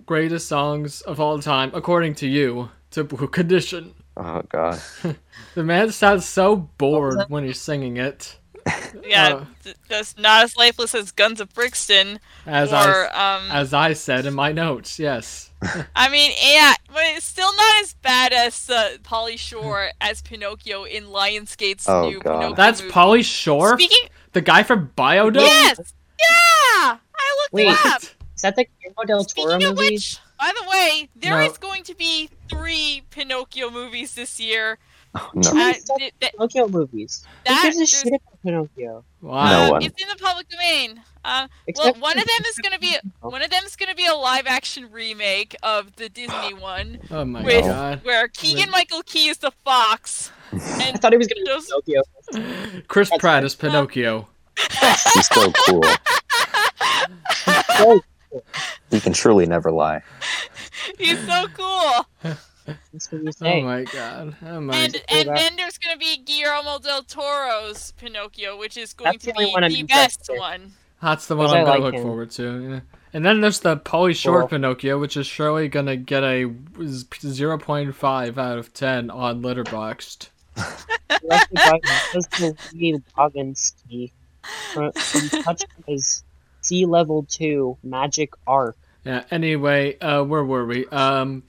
greatest 0.06 0.46
songs 0.46 1.00
of 1.00 1.18
all 1.18 1.40
time, 1.40 1.72
according 1.74 2.14
to 2.16 2.28
you, 2.28 2.70
to 2.92 3.02
Blue 3.02 3.26
Condition. 3.26 3.94
Oh, 4.16 4.42
God. 4.48 4.80
The 5.54 5.64
man 5.64 5.90
sounds 5.90 6.24
so 6.24 6.56
bored 6.56 7.24
when 7.28 7.44
he's 7.44 7.60
singing 7.60 7.96
it. 7.98 8.38
yeah, 9.04 9.34
Uh, 9.34 9.44
th- 9.64 9.76
that's 9.88 10.16
not 10.16 10.44
as 10.44 10.56
lifeless 10.56 10.94
as 10.94 11.10
Guns 11.10 11.40
of 11.40 11.52
Brixton. 11.52 12.20
As 12.46 12.72
or, 12.72 12.76
I 12.76 13.36
um, 13.36 13.50
as 13.50 13.74
I 13.74 13.92
said 13.94 14.24
in 14.24 14.34
my 14.34 14.52
notes, 14.52 14.98
yes. 14.98 15.50
I 15.96 16.08
mean, 16.08 16.32
yeah, 16.42 16.74
but 16.88 17.02
it's 17.04 17.24
still 17.26 17.54
not 17.54 17.82
as 17.82 17.94
bad 17.94 18.32
as 18.32 18.68
uh, 18.70 18.96
Pauly 19.02 19.38
Shore 19.38 19.90
as 20.00 20.20
Pinocchio 20.22 20.84
in 20.84 21.04
Lionsgate's 21.04 21.88
Oh, 21.88 22.08
new 22.08 22.20
God. 22.20 22.32
Pinocchio 22.40 22.54
That's 22.56 22.80
movie. 22.82 22.92
Pauly 22.92 23.24
Shore, 23.24 23.74
Speaking, 23.78 24.08
the 24.32 24.40
guy 24.40 24.62
from 24.62 24.90
Biodome. 24.96 25.36
yes, 25.36 25.78
yeah, 26.18 26.96
I 26.98 27.36
looked 27.42 27.52
Wait. 27.52 27.68
it 27.68 27.86
up. 27.86 28.02
Is 28.34 28.42
that 28.42 28.56
the 28.56 28.66
Guillermo 28.82 29.04
del 29.06 29.24
Toro 29.24 29.50
Speaking 29.58 29.68
of 29.70 29.76
movie? 29.76 29.94
which, 29.94 30.18
by 30.38 30.52
the 30.60 30.68
way, 30.68 31.08
there 31.14 31.40
is 31.42 31.52
No. 31.52 31.68
going 31.68 31.82
to 31.84 31.94
be 31.94 32.28
three 32.48 33.02
Pinocchio 33.10 33.70
movies 33.70 34.14
this 34.14 34.40
year. 34.40 34.78
Oh, 35.14 35.30
no. 35.34 35.40
Uh, 35.50 35.52
Who's 35.54 35.84
that 35.84 35.96
th- 35.98 36.14
th- 36.20 36.32
Pinocchio 36.32 36.68
movies. 36.68 37.24
that- 37.44 37.56
Who 37.56 37.62
gives 37.68 37.80
a 37.80 37.86
shit 37.86 38.08
about 38.08 38.42
Pinocchio? 38.42 39.04
Wow. 39.20 39.50
No 39.50 39.58
uh, 39.66 39.70
one. 39.72 39.82
It's 39.82 40.02
in 40.02 40.08
the 40.08 40.16
public 40.16 40.48
domain. 40.48 41.02
Uh, 41.24 41.46
well, 41.76 41.92
one 41.94 42.18
of 42.18 42.24
them 42.24 42.46
is 42.48 42.56
gonna 42.58 42.78
be 42.78 42.96
one 43.20 43.42
of 43.42 43.50
them 43.50 43.62
is 43.64 43.76
gonna 43.76 43.94
be 43.94 44.06
a 44.06 44.14
live 44.14 44.46
action 44.48 44.90
remake 44.90 45.54
of 45.62 45.94
the 45.96 46.08
Disney 46.08 46.54
one, 46.58 46.98
Oh 47.10 47.24
my 47.24 47.42
with 47.44 47.64
god. 47.64 48.00
where 48.04 48.26
Keegan 48.28 48.70
Michael 48.70 49.02
Key 49.04 49.28
is 49.28 49.38
the 49.38 49.52
fox, 49.64 50.32
I 50.52 50.56
and 50.84 51.00
thought 51.00 51.12
he 51.12 51.18
was 51.18 51.28
gonna 51.28 51.42
be 51.44 51.92
Pinocchio. 51.94 52.82
Chris 52.88 53.10
That's 53.10 53.20
Pratt 53.20 53.34
fine. 53.42 53.44
is 53.44 53.54
Pinocchio. 53.54 54.26
He's 55.14 55.28
so 55.28 55.52
cool. 55.66 55.82
He 58.90 59.00
can 59.00 59.12
truly 59.12 59.46
never 59.46 59.70
lie. 59.70 60.02
He's 60.98 61.18
so 61.26 61.46
cool. 61.54 62.34
That's 62.66 63.10
what 63.12 63.22
you 63.22 63.30
Oh 63.42 63.60
my 63.62 63.84
god. 63.84 64.36
Oh 64.44 64.60
my. 64.60 64.76
And 64.76 64.92
cool 64.94 65.02
and 65.20 65.28
then 65.36 65.56
there's 65.56 65.78
gonna 65.78 65.96
be 65.96 66.16
Guillermo 66.18 66.78
del 66.78 67.02
Toro's 67.02 67.92
Pinocchio, 67.92 68.58
which 68.58 68.76
is 68.76 68.92
going 68.92 69.12
That's 69.12 69.24
to 69.24 69.32
the 69.32 69.38
be 69.46 69.50
one 69.52 69.64
I'm 69.64 69.72
the 69.72 69.82
best 69.84 70.20
interested 70.30 70.38
one. 70.38 70.72
That's 71.00 71.26
the 71.26 71.36
one 71.36 71.48
I'm 71.48 71.54
I 71.56 71.58
gonna 71.60 71.70
like 71.70 71.80
look 71.80 71.94
him. 71.94 72.02
forward 72.02 72.30
to. 72.32 72.68
Yeah. 72.70 72.80
And 73.14 73.24
then 73.24 73.40
there's 73.40 73.60
the 73.60 73.76
Polly 73.76 74.14
Short 74.14 74.42
Cool. 74.42 74.48
Pinocchio, 74.48 74.98
which 74.98 75.16
is 75.16 75.26
surely 75.26 75.68
gonna 75.68 75.96
get 75.96 76.22
a 76.22 76.44
0.5 76.46 78.38
out 78.38 78.58
of 78.58 78.72
10 78.72 79.10
on 79.10 79.42
Letterboxd. 79.42 80.28
Directed 80.56 81.54
by 81.54 81.80
Leslie 82.14 82.54
Lee 82.74 82.98
Boginski. 83.16 84.12
From, 84.72 84.90
from 84.92 85.42
Touch 85.42 85.62
his 85.86 86.24
Sea 86.62 86.84
Level 86.86 87.24
2 87.28 87.78
Magic 87.84 88.32
Arc. 88.46 88.76
Yeah. 89.04 89.24
Anyway, 89.30 89.98
uh, 90.00 90.24
where 90.24 90.44
were 90.44 90.64
we? 90.66 90.86
Um, 90.88 91.42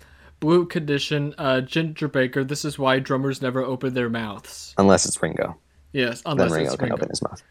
Blue 0.43 0.65
Condition, 0.65 1.33
uh, 1.37 1.61
Ginger 1.61 2.09
Baker. 2.09 2.43
This 2.43 2.65
is 2.65 2.77
why 2.77 2.99
drummers 2.99 3.41
never 3.41 3.63
open 3.63 3.93
their 3.93 4.09
mouths. 4.09 4.73
Unless 4.77 5.05
it's 5.05 5.21
Ringo. 5.23 5.55
Yes, 5.93 6.21
Then 6.23 6.33
unless 6.33 6.51
Ringo 6.51 6.65
it's 6.65 6.75
can 6.75 6.83
Ringo. 6.83 6.95
open 6.97 7.07
his 7.09 7.21
mouth. 7.21 7.41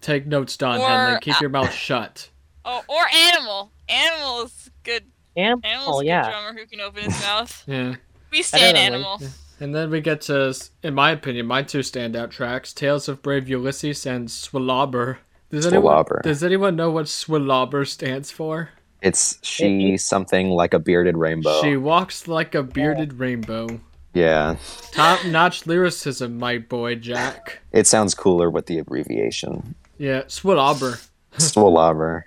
Take 0.00 0.26
notes, 0.26 0.56
Don 0.56 0.80
Or, 0.80 0.88
Henley. 0.88 1.20
Keep 1.20 1.34
uh, 1.36 1.38
your 1.42 1.50
mouth 1.50 1.72
shut. 1.72 2.28
Oh, 2.64 2.82
or 2.88 3.02
Animal. 3.34 3.70
Animal 3.88 4.42
is 4.42 4.70
good. 4.82 5.04
Animal, 5.34 5.60
Animal's 5.64 6.00
a 6.00 6.02
good 6.02 6.08
yeah. 6.08 6.30
drummer 6.30 6.58
who 6.58 6.66
can 6.66 6.80
open 6.82 7.04
his 7.04 7.20
mouth. 7.22 7.64
Yeah. 7.66 7.94
We 8.32 8.42
stand 8.42 8.76
than 8.76 8.92
Animal. 8.94 9.20
And 9.60 9.74
then 9.74 9.90
we 9.90 10.00
get 10.02 10.20
to, 10.22 10.54
in 10.82 10.92
my 10.94 11.12
opinion, 11.12 11.46
my 11.46 11.62
two 11.62 11.78
standout 11.78 12.30
tracks: 12.30 12.72
"Tales 12.74 13.08
of 13.08 13.22
Brave 13.22 13.48
Ulysses" 13.48 14.04
and 14.04 14.28
"Swallober." 14.28 15.18
Does 15.50 15.66
anyone, 15.66 15.84
Swallober. 16.04 16.22
does 16.22 16.44
anyone 16.44 16.76
know 16.76 16.90
what 16.90 17.06
"Swallober" 17.06 17.86
stands 17.88 18.30
for? 18.30 18.70
It's 19.02 19.38
she 19.42 19.96
something 19.96 20.50
like 20.50 20.74
a 20.74 20.78
bearded 20.78 21.16
rainbow. 21.16 21.60
She 21.62 21.76
walks 21.76 22.28
like 22.28 22.54
a 22.54 22.62
bearded 22.62 23.14
rainbow. 23.14 23.80
Yeah. 24.12 24.56
Top-notch 24.92 25.66
lyricism, 25.66 26.38
my 26.38 26.58
boy 26.58 26.96
Jack. 26.96 27.60
It 27.72 27.86
sounds 27.86 28.14
cooler 28.14 28.50
with 28.50 28.66
the 28.66 28.78
abbreviation. 28.78 29.74
Yeah, 29.98 30.22
Swallober. 30.22 31.06
Swallober. 31.38 32.24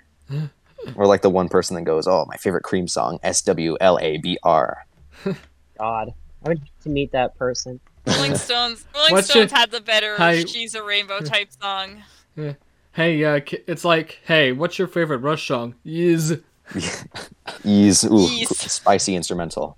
or 0.96 1.06
like 1.06 1.22
the 1.22 1.30
one 1.30 1.48
person 1.48 1.76
that 1.76 1.82
goes, 1.82 2.06
"Oh, 2.06 2.24
my 2.26 2.36
favorite 2.36 2.64
cream 2.64 2.88
song, 2.88 3.18
S 3.22 3.42
W 3.42 3.76
L 3.80 3.98
A 4.00 4.16
B 4.18 4.38
R." 4.42 4.84
God. 5.78 6.12
I 6.44 6.48
would 6.48 6.60
to 6.82 6.88
meet 6.88 7.12
that 7.12 7.36
person. 7.38 7.80
Rolling 8.06 8.34
Stones. 8.36 8.84
Rolling 8.94 9.12
What's 9.12 9.30
Stones 9.30 9.50
your- 9.50 9.58
had 9.58 9.70
the 9.70 9.80
better 9.80 10.16
Hi- 10.16 10.44
"She's 10.44 10.74
a 10.74 10.82
Rainbow" 10.82 11.20
type 11.20 11.48
song. 11.60 12.02
Hey, 12.92 13.24
uh, 13.24 13.40
it's 13.66 13.84
like, 13.84 14.20
hey, 14.24 14.52
what's 14.52 14.78
your 14.78 14.86
favorite 14.86 15.18
Rush 15.18 15.48
song? 15.48 15.74
Is 15.84 16.38
Ease, 17.64 18.04
ooh, 18.04 18.28
Ease. 18.30 18.48
spicy 18.72 19.14
instrumental. 19.14 19.76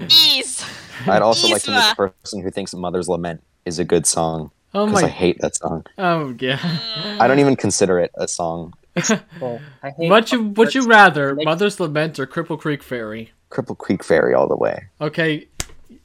Ease. 0.00 0.64
I'd 1.06 1.22
also 1.22 1.48
like 1.48 1.62
to 1.62 1.70
meet 1.70 1.76
Yzma. 1.78 1.90
the 1.96 2.10
person 2.10 2.42
who 2.42 2.50
thinks 2.50 2.74
"Mother's 2.74 3.08
Lament" 3.08 3.42
is 3.64 3.78
a 3.78 3.84
good 3.84 4.06
song 4.06 4.50
oh 4.74 4.86
my. 4.86 4.92
because 4.92 5.04
I 5.04 5.08
hate 5.08 5.38
that 5.40 5.56
song. 5.56 5.84
oh 5.98 6.34
yeah. 6.40 6.58
I 7.20 7.26
don't 7.28 7.38
even 7.38 7.56
consider 7.56 7.98
it 8.00 8.10
a 8.14 8.28
song. 8.28 8.72
Well, 9.40 9.60
I 9.82 9.92
Would 9.98 10.32
you 10.32 10.42
would 10.56 10.74
you 10.74 10.86
rather 10.86 11.34
Like- 11.34 11.44
Mother's 11.44 11.78
Lament 11.78 12.18
or 12.18 12.26
Cripple 12.26 12.58
Creek 12.58 12.82
Ferry? 12.82 13.32
Cripple 13.50 13.76
Creek 13.76 14.02
Ferry 14.02 14.34
all 14.34 14.48
the 14.48 14.56
way. 14.56 14.86
Okay, 15.00 15.46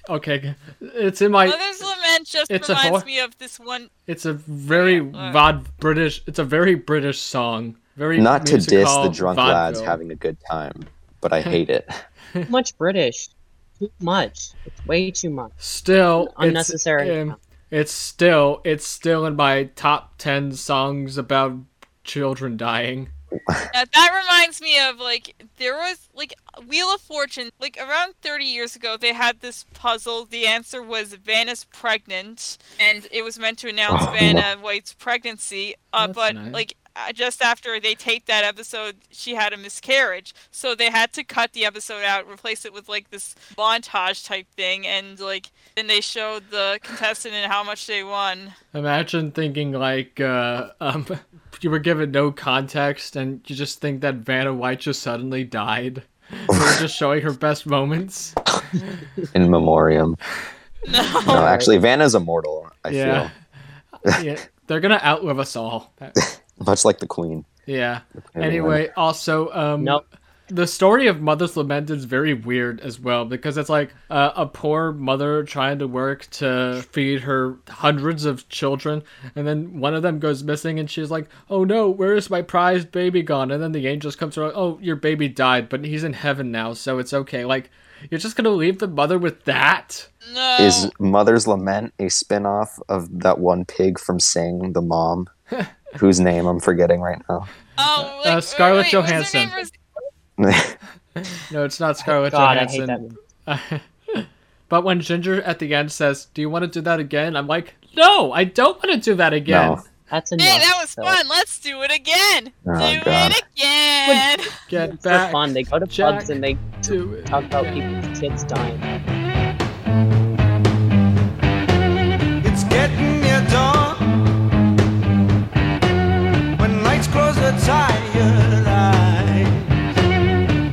okay, 0.10 0.56
it's 0.82 1.22
in 1.22 1.32
my. 1.32 1.48
Mother's 1.48 1.82
Lament 1.82 2.28
just 2.28 2.52
It's 2.52 2.70
a 2.70 2.74
reminds 2.74 2.90
hor- 3.00 3.06
me 3.06 3.20
of 3.20 3.38
this 3.40 3.60
one. 3.60 3.90
It's 4.08 4.26
a 4.26 4.34
very 4.34 4.96
Yeah, 4.98 5.02
uh. 5.30 5.34
vod 5.34 5.66
British. 5.80 6.22
It's 6.28 6.38
a 6.40 6.44
very 6.44 6.76
British 6.76 7.20
song. 7.20 7.78
Very 8.02 8.20
Not 8.20 8.48
to 8.48 8.54
diss 8.58 8.66
the 8.66 8.76
musical 8.78 9.10
drunk 9.12 9.38
lads 9.38 9.80
having 9.80 10.10
a 10.10 10.16
good 10.16 10.36
time, 10.50 10.74
but 11.22 11.32
I 11.32 11.42
hate 11.54 11.70
it. 11.70 11.88
too 12.34 12.48
much 12.50 12.76
British. 12.76 13.30
Too 13.78 13.92
much. 14.00 14.54
It's 14.66 14.86
way 14.88 15.12
too 15.12 15.30
much. 15.30 15.52
Still, 15.60 16.26
it's, 16.30 16.34
Unnecessary. 16.40 17.20
um, 17.20 17.38
it's 17.70 17.92
still 17.92 18.60
it's 18.64 18.88
still 18.88 19.28
in 19.28 19.36
my 19.36 19.66
top 19.76 20.16
ten 20.18 20.52
songs 20.52 21.16
about 21.20 21.60
children 22.04 22.58
dying. 22.58 23.10
Now, 23.74 23.84
that 23.94 24.22
reminds 24.24 24.60
me 24.62 24.78
of 24.80 25.00
like 25.00 25.36
there 25.58 25.76
was 25.76 26.10
like 26.14 26.34
Wheel 26.68 26.88
of 26.88 27.00
Fortune 27.00 27.50
like 27.62 27.78
around 27.80 28.16
30 28.22 28.44
years 28.44 28.76
ago 28.76 28.98
they 28.98 29.14
had 29.14 29.40
this 29.40 29.66
puzzle 29.74 30.26
the 30.26 30.46
answer 30.48 30.84
was 30.84 31.14
Vanna's 31.14 31.64
pregnant 31.72 32.58
and 32.78 33.08
it 33.10 33.24
was 33.24 33.40
meant 33.40 33.58
to 33.60 33.70
announce 33.70 34.04
Oh, 34.06 34.12
Vanna 34.12 34.58
White's 34.60 34.94
pregnancy 34.94 35.76
uh, 35.94 36.10
but 36.10 36.36
nice. 36.36 36.52
like 36.54 36.76
just 37.14 37.42
after 37.42 37.80
they 37.80 37.96
taped 37.96 38.28
that 38.28 38.44
episode 38.44 38.96
she 39.10 39.36
had 39.36 39.54
a 39.54 39.58
miscarriage 39.58 40.34
so 40.52 40.76
they 40.76 40.90
had 40.90 41.12
to 41.14 41.24
cut 41.24 41.54
the 41.54 41.66
episode 41.66 42.04
out 42.04 42.30
replace 42.30 42.66
it 42.66 42.74
with 42.74 42.90
like 42.90 43.10
this 43.12 43.36
montage 43.58 44.26
type 44.26 44.48
thing 44.56 44.86
and 44.86 45.20
like 45.20 45.50
then 45.76 45.88
they 45.88 46.02
showed 46.02 46.50
the 46.52 46.80
contestant 46.84 47.34
and 47.34 47.52
how 47.52 47.64
much 47.64 47.88
they 47.88 48.04
won 48.04 48.54
Imagine 48.74 49.32
thinking 49.32 49.72
like 49.74 50.20
um, 50.20 51.06
you 51.62 51.70
were 51.70 51.80
given 51.80 52.12
no 52.12 52.32
context 52.32 53.16
and 53.16 53.42
you 53.48 53.56
just 53.56 53.80
think 53.80 54.02
that 54.02 54.16
Vanna 54.16 54.54
White 54.54 54.80
just 54.80 55.02
suddenly 55.02 55.44
died. 55.44 56.04
they 56.30 56.58
were 56.58 56.78
just 56.80 56.96
showing 56.96 57.22
her 57.22 57.34
best 57.34 57.66
moments. 57.66 58.34
In 59.36 59.50
memoriam. 59.52 60.18
no 60.88 61.22
No, 61.28 61.46
actually, 61.46 61.78
Vanna's 61.78 62.16
immortal. 62.16 62.72
I 62.84 62.90
Yeah. 62.90 63.30
yeah, 64.22 64.40
they're 64.68 64.80
gonna 64.80 65.02
outlive 65.04 65.40
us 65.40 65.56
all. 65.56 65.94
feel 66.00 66.12
much 66.66 66.86
like 66.86 67.00
the 67.00 67.08
Queen. 67.08 67.46
Yeah. 67.66 68.02
Everyone. 68.36 68.48
Anyway, 68.50 68.90
also, 68.98 69.50
um, 69.52 69.84
Nope. 69.84 70.06
the 70.48 70.66
story 70.68 71.08
of 71.08 71.22
Mother's 71.22 71.56
Lament 71.56 71.90
is 71.90 72.06
very 72.06 72.34
weird 72.34 72.82
as 72.82 73.00
well 73.00 73.24
because 73.24 73.56
it's 73.56 73.70
like 73.70 73.94
uh, 74.10 74.32
a 74.36 74.46
poor 74.46 74.92
mother 74.92 75.44
trying 75.44 75.80
to 75.80 75.88
work 75.88 76.28
to 76.32 76.84
feed 76.92 77.22
her 77.22 77.58
hundreds 77.70 78.26
of 78.26 78.50
children, 78.50 79.04
and 79.36 79.48
then 79.48 79.80
one 79.80 79.94
of 79.96 80.02
them 80.02 80.20
goes 80.20 80.44
missing, 80.44 80.80
and 80.80 80.90
she's 80.90 81.12
like, 81.12 81.30
"Oh 81.50 81.64
no, 81.64 81.90
where 81.90 82.16
is 82.16 82.30
my 82.30 82.42
prized 82.42 82.92
baby 82.92 83.22
gone?" 83.22 83.52
And 83.52 83.62
then 83.64 83.72
the 83.72 83.88
angels 83.88 84.16
come 84.16 84.32
to 84.32 84.42
her, 84.42 84.52
"Oh, 84.56 84.78
your 84.82 84.96
baby 84.98 85.30
died, 85.30 85.70
but 85.70 85.86
he's 85.86 86.04
in 86.04 86.14
heaven 86.14 86.52
now, 86.52 86.74
so 86.74 86.98
it's 87.00 87.14
okay." 87.14 87.46
Like, 87.46 87.70
you're 88.10 88.20
just 88.20 88.36
gonna 88.36 88.50
leave 88.50 88.80
the 88.80 88.88
mother 88.88 89.20
with 89.20 89.46
that? 89.46 90.08
no 90.34 90.58
Is 90.60 90.90
Mother's 91.00 91.48
Lament 91.48 91.94
a 92.00 92.10
spin-off 92.10 92.80
of 92.90 93.20
that 93.22 93.40
one 93.40 93.64
pig 93.64 94.00
from 94.00 94.20
Sing, 94.20 94.74
the 94.74 94.82
mom, 94.82 95.30
whose 95.98 96.20
name 96.20 96.46
I'm 96.46 96.60
forgetting 96.60 97.02
right 97.02 97.22
now? 97.30 97.48
oh, 97.78 98.22
uh, 98.26 98.42
Scarlett 98.42 98.92
wait, 98.92 98.96
what's 99.00 99.12
her 99.12 99.40
Johansson. 99.40 99.70
No, 101.52 101.66
it's 101.66 101.80
not 101.80 101.98
Scarlett 101.98 102.32
God, 102.32 102.58
I 102.58 102.66
hate 102.66 102.80
Johansson. 102.88 103.18
that 103.46 104.26
but 104.70 104.84
when 104.86 105.02
Ginger 105.02 105.42
at 105.44 105.60
the 105.60 105.74
end 105.76 105.92
says, 105.92 106.28
"Do 106.34 106.42
you 106.42 106.50
want 106.50 106.64
to 106.64 106.68
do 106.70 106.80
that 106.82 107.00
again?" 107.02 107.36
I'm 107.36 107.48
like, 107.48 107.76
"No, 107.98 108.32
I 108.32 108.46
don't 108.46 108.82
want 108.82 108.92
to 108.96 108.98
do 109.12 109.16
that 109.16 109.34
again." 109.34 109.72
No. 109.76 109.84
That's 110.10 110.32
enough. 110.32 110.46
Hey, 110.48 110.60
that 110.60 110.78
was 110.80 110.96
though. 110.96 111.04
fun. 111.04 111.28
Let's 111.30 111.60
do 111.60 111.82
it 111.84 111.92
again. 111.92 112.52
Oh, 112.68 112.74
do 112.94 113.02
God. 113.04 113.32
it 113.32 113.44
again. 113.56 114.40
Get 114.70 114.90
It's 114.92 115.04
for 115.04 115.10
back 115.10 115.32
fun. 115.32 115.54
They 115.54 115.64
go 115.64 115.80
to 115.80 115.86
Jack. 115.88 116.16
pubs 116.16 116.30
and 116.30 116.44
they 116.44 116.58
to 116.84 117.14
it. 117.16 117.26
talk 117.26 117.44
about 117.46 117.66
people's 117.74 118.20
kids 118.20 118.44
dying. 118.44 118.80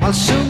I'll 0.09 0.15
soon 0.15 0.48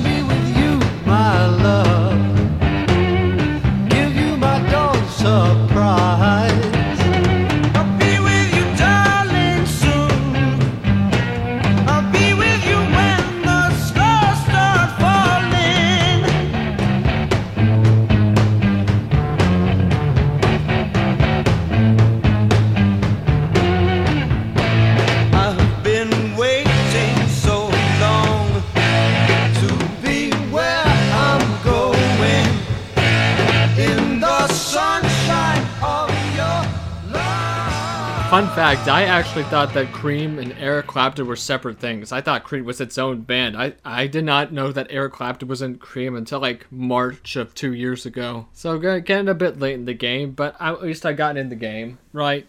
I 38.89 39.03
actually 39.03 39.45
thought 39.45 39.75
that 39.75 39.93
Cream 39.93 40.39
and 40.39 40.53
Eric 40.59 40.87
Clapton 40.87 41.27
were 41.27 41.37
separate 41.37 41.79
things. 41.79 42.11
I 42.11 42.23
thought 42.23 42.45
Cream 42.45 42.65
was 42.65 42.81
its 42.81 42.97
own 42.97 43.21
band. 43.21 43.55
I 43.55 43.75
I 43.85 44.07
did 44.07 44.25
not 44.25 44.51
know 44.51 44.73
that 44.73 44.87
Eric 44.89 45.13
Clapton 45.13 45.47
was 45.47 45.61
in 45.61 45.77
Cream 45.77 46.17
until 46.17 46.41
like 46.41 46.67
March 46.73 47.37
of 47.37 47.55
two 47.55 47.75
years 47.75 48.07
ago. 48.07 48.47
So 48.55 48.79
getting 48.79 49.29
a 49.29 49.35
bit 49.35 49.59
late 49.59 49.75
in 49.75 49.85
the 49.85 49.93
game, 49.93 50.31
but 50.31 50.57
at 50.59 50.83
least 50.83 51.05
I 51.05 51.13
got 51.13 51.37
in 51.37 51.51
the 51.51 51.55
game, 51.55 51.99
right? 52.15 52.47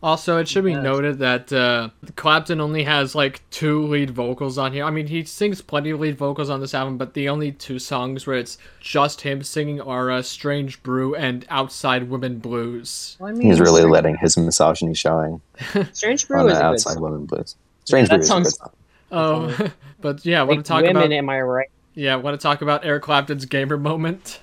Also, 0.00 0.38
it 0.38 0.46
should 0.48 0.62
be 0.64 0.70
Yes. 0.72 0.82
noted 0.84 1.18
that 1.18 1.52
uh, 1.52 1.88
Clapton 2.14 2.60
only 2.60 2.84
has 2.84 3.16
like 3.16 3.42
two 3.50 3.82
lead 3.86 4.10
vocals 4.10 4.56
on 4.56 4.72
here. 4.72 4.84
I 4.84 4.90
mean, 4.90 5.08
he 5.08 5.24
sings 5.24 5.60
plenty 5.60 5.90
of 5.90 5.98
lead 5.98 6.16
vocals 6.16 6.48
on 6.50 6.60
this 6.60 6.72
album, 6.72 6.98
but 6.98 7.14
the 7.14 7.28
only 7.28 7.50
two 7.50 7.80
songs 7.80 8.24
where 8.24 8.36
it's 8.38 8.58
just 8.80 9.22
him 9.22 9.42
singing 9.42 9.80
are 9.80 10.08
uh, 10.10 10.22
"Strange 10.22 10.80
Brew" 10.84 11.16
and 11.16 11.44
"Outside 11.50 12.08
Women 12.10 12.38
Blues." 12.38 13.16
Well, 13.18 13.30
I 13.30 13.32
mean, 13.32 13.42
He's 13.48 13.58
really 13.58 13.80
Strange- 13.80 13.92
letting 13.92 14.16
his 14.18 14.36
misogyny 14.36 14.94
showing 14.94 15.40
Strange 15.92 16.28
Brew 16.28 16.38
on 16.40 16.46
is 16.46 16.52
the 16.52 16.58
a 16.58 16.62
good 16.62 16.66
outside 16.74 16.92
song. 16.94 17.02
women 17.02 17.26
blues. 17.26 17.56
Strange 17.84 18.08
That 18.08 18.16
Brew 18.18 18.22
is 18.22 18.30
a 18.30 18.34
good 18.42 18.46
song. 18.54 18.70
Oh, 19.10 19.70
but 20.00 20.24
yeah, 20.24 20.42
want 20.44 20.64
to 20.64 20.68
talk 20.68 20.82
women, 20.82 20.96
about 20.96 21.12
am 21.12 21.28
I 21.28 21.40
right? 21.40 21.68
yeah, 21.94 22.14
want 22.14 22.38
to 22.38 22.42
talk 22.42 22.62
about 22.62 22.84
Eric 22.84 23.02
Clapton's 23.02 23.46
gamer 23.46 23.76
moment. 23.76 24.38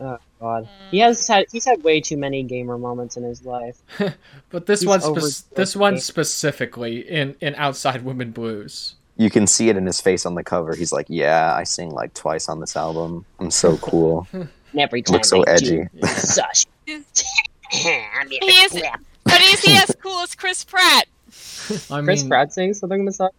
Oh 0.00 0.18
God, 0.42 0.68
he 0.90 0.98
mm. 0.98 1.04
has 1.04 1.28
had 1.28 1.46
he's 1.52 1.64
had 1.64 1.84
way 1.84 2.00
too 2.00 2.16
many 2.16 2.42
gamer 2.42 2.76
moments 2.76 3.16
in 3.16 3.22
his 3.22 3.44
life. 3.46 3.80
But 4.50 4.66
this 4.66 4.80
He's 4.80 4.88
one, 4.88 5.00
spe- 5.00 5.54
this 5.54 5.74
one 5.74 5.98
specifically 5.98 7.08
in 7.08 7.36
in 7.40 7.54
"Outside 7.54 8.02
Women 8.02 8.32
Blues." 8.32 8.96
You 9.16 9.30
can 9.30 9.46
see 9.46 9.70
it 9.70 9.76
in 9.76 9.86
his 9.86 10.00
face 10.00 10.26
on 10.26 10.34
the 10.34 10.42
cover. 10.42 10.74
He's 10.74 10.92
like, 10.92 11.06
"Yeah, 11.08 11.54
I 11.54 11.64
sing 11.64 11.90
like 11.90 12.12
twice 12.12 12.50
on 12.50 12.60
this 12.60 12.76
album. 12.76 13.24
I'm 13.38 13.50
so 13.50 13.76
cool. 13.88 14.26
And 14.32 14.48
every 14.76 15.00
time 15.00 15.14
Looks 15.14 15.30
so 15.30 15.42
I 15.44 15.50
edgy." 15.52 15.88
do 15.94 16.06
such. 16.08 16.66
He 17.72 17.88
is, 17.88 18.82
but 19.24 19.40
is 19.40 19.62
he 19.62 19.74
as 19.78 19.96
cool 20.02 20.18
as 20.18 20.34
Chris 20.34 20.62
Pratt? 20.62 21.06
I 21.90 22.02
Chris 22.02 22.22
Pratt 22.22 22.52
saying 22.52 22.74
something 22.74 23.00
in 23.00 23.06
the 23.06 23.12
song. 23.12 23.30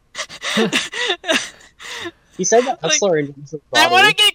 He 2.38 2.44
said 2.44 2.62
that 2.62 2.82
Like, 2.82 2.94
Hustler 2.94 3.18
in 3.20 3.34
his 3.34 3.56
I 3.76 3.92
want 3.92 4.08
to 4.08 4.16
get. 4.16 4.33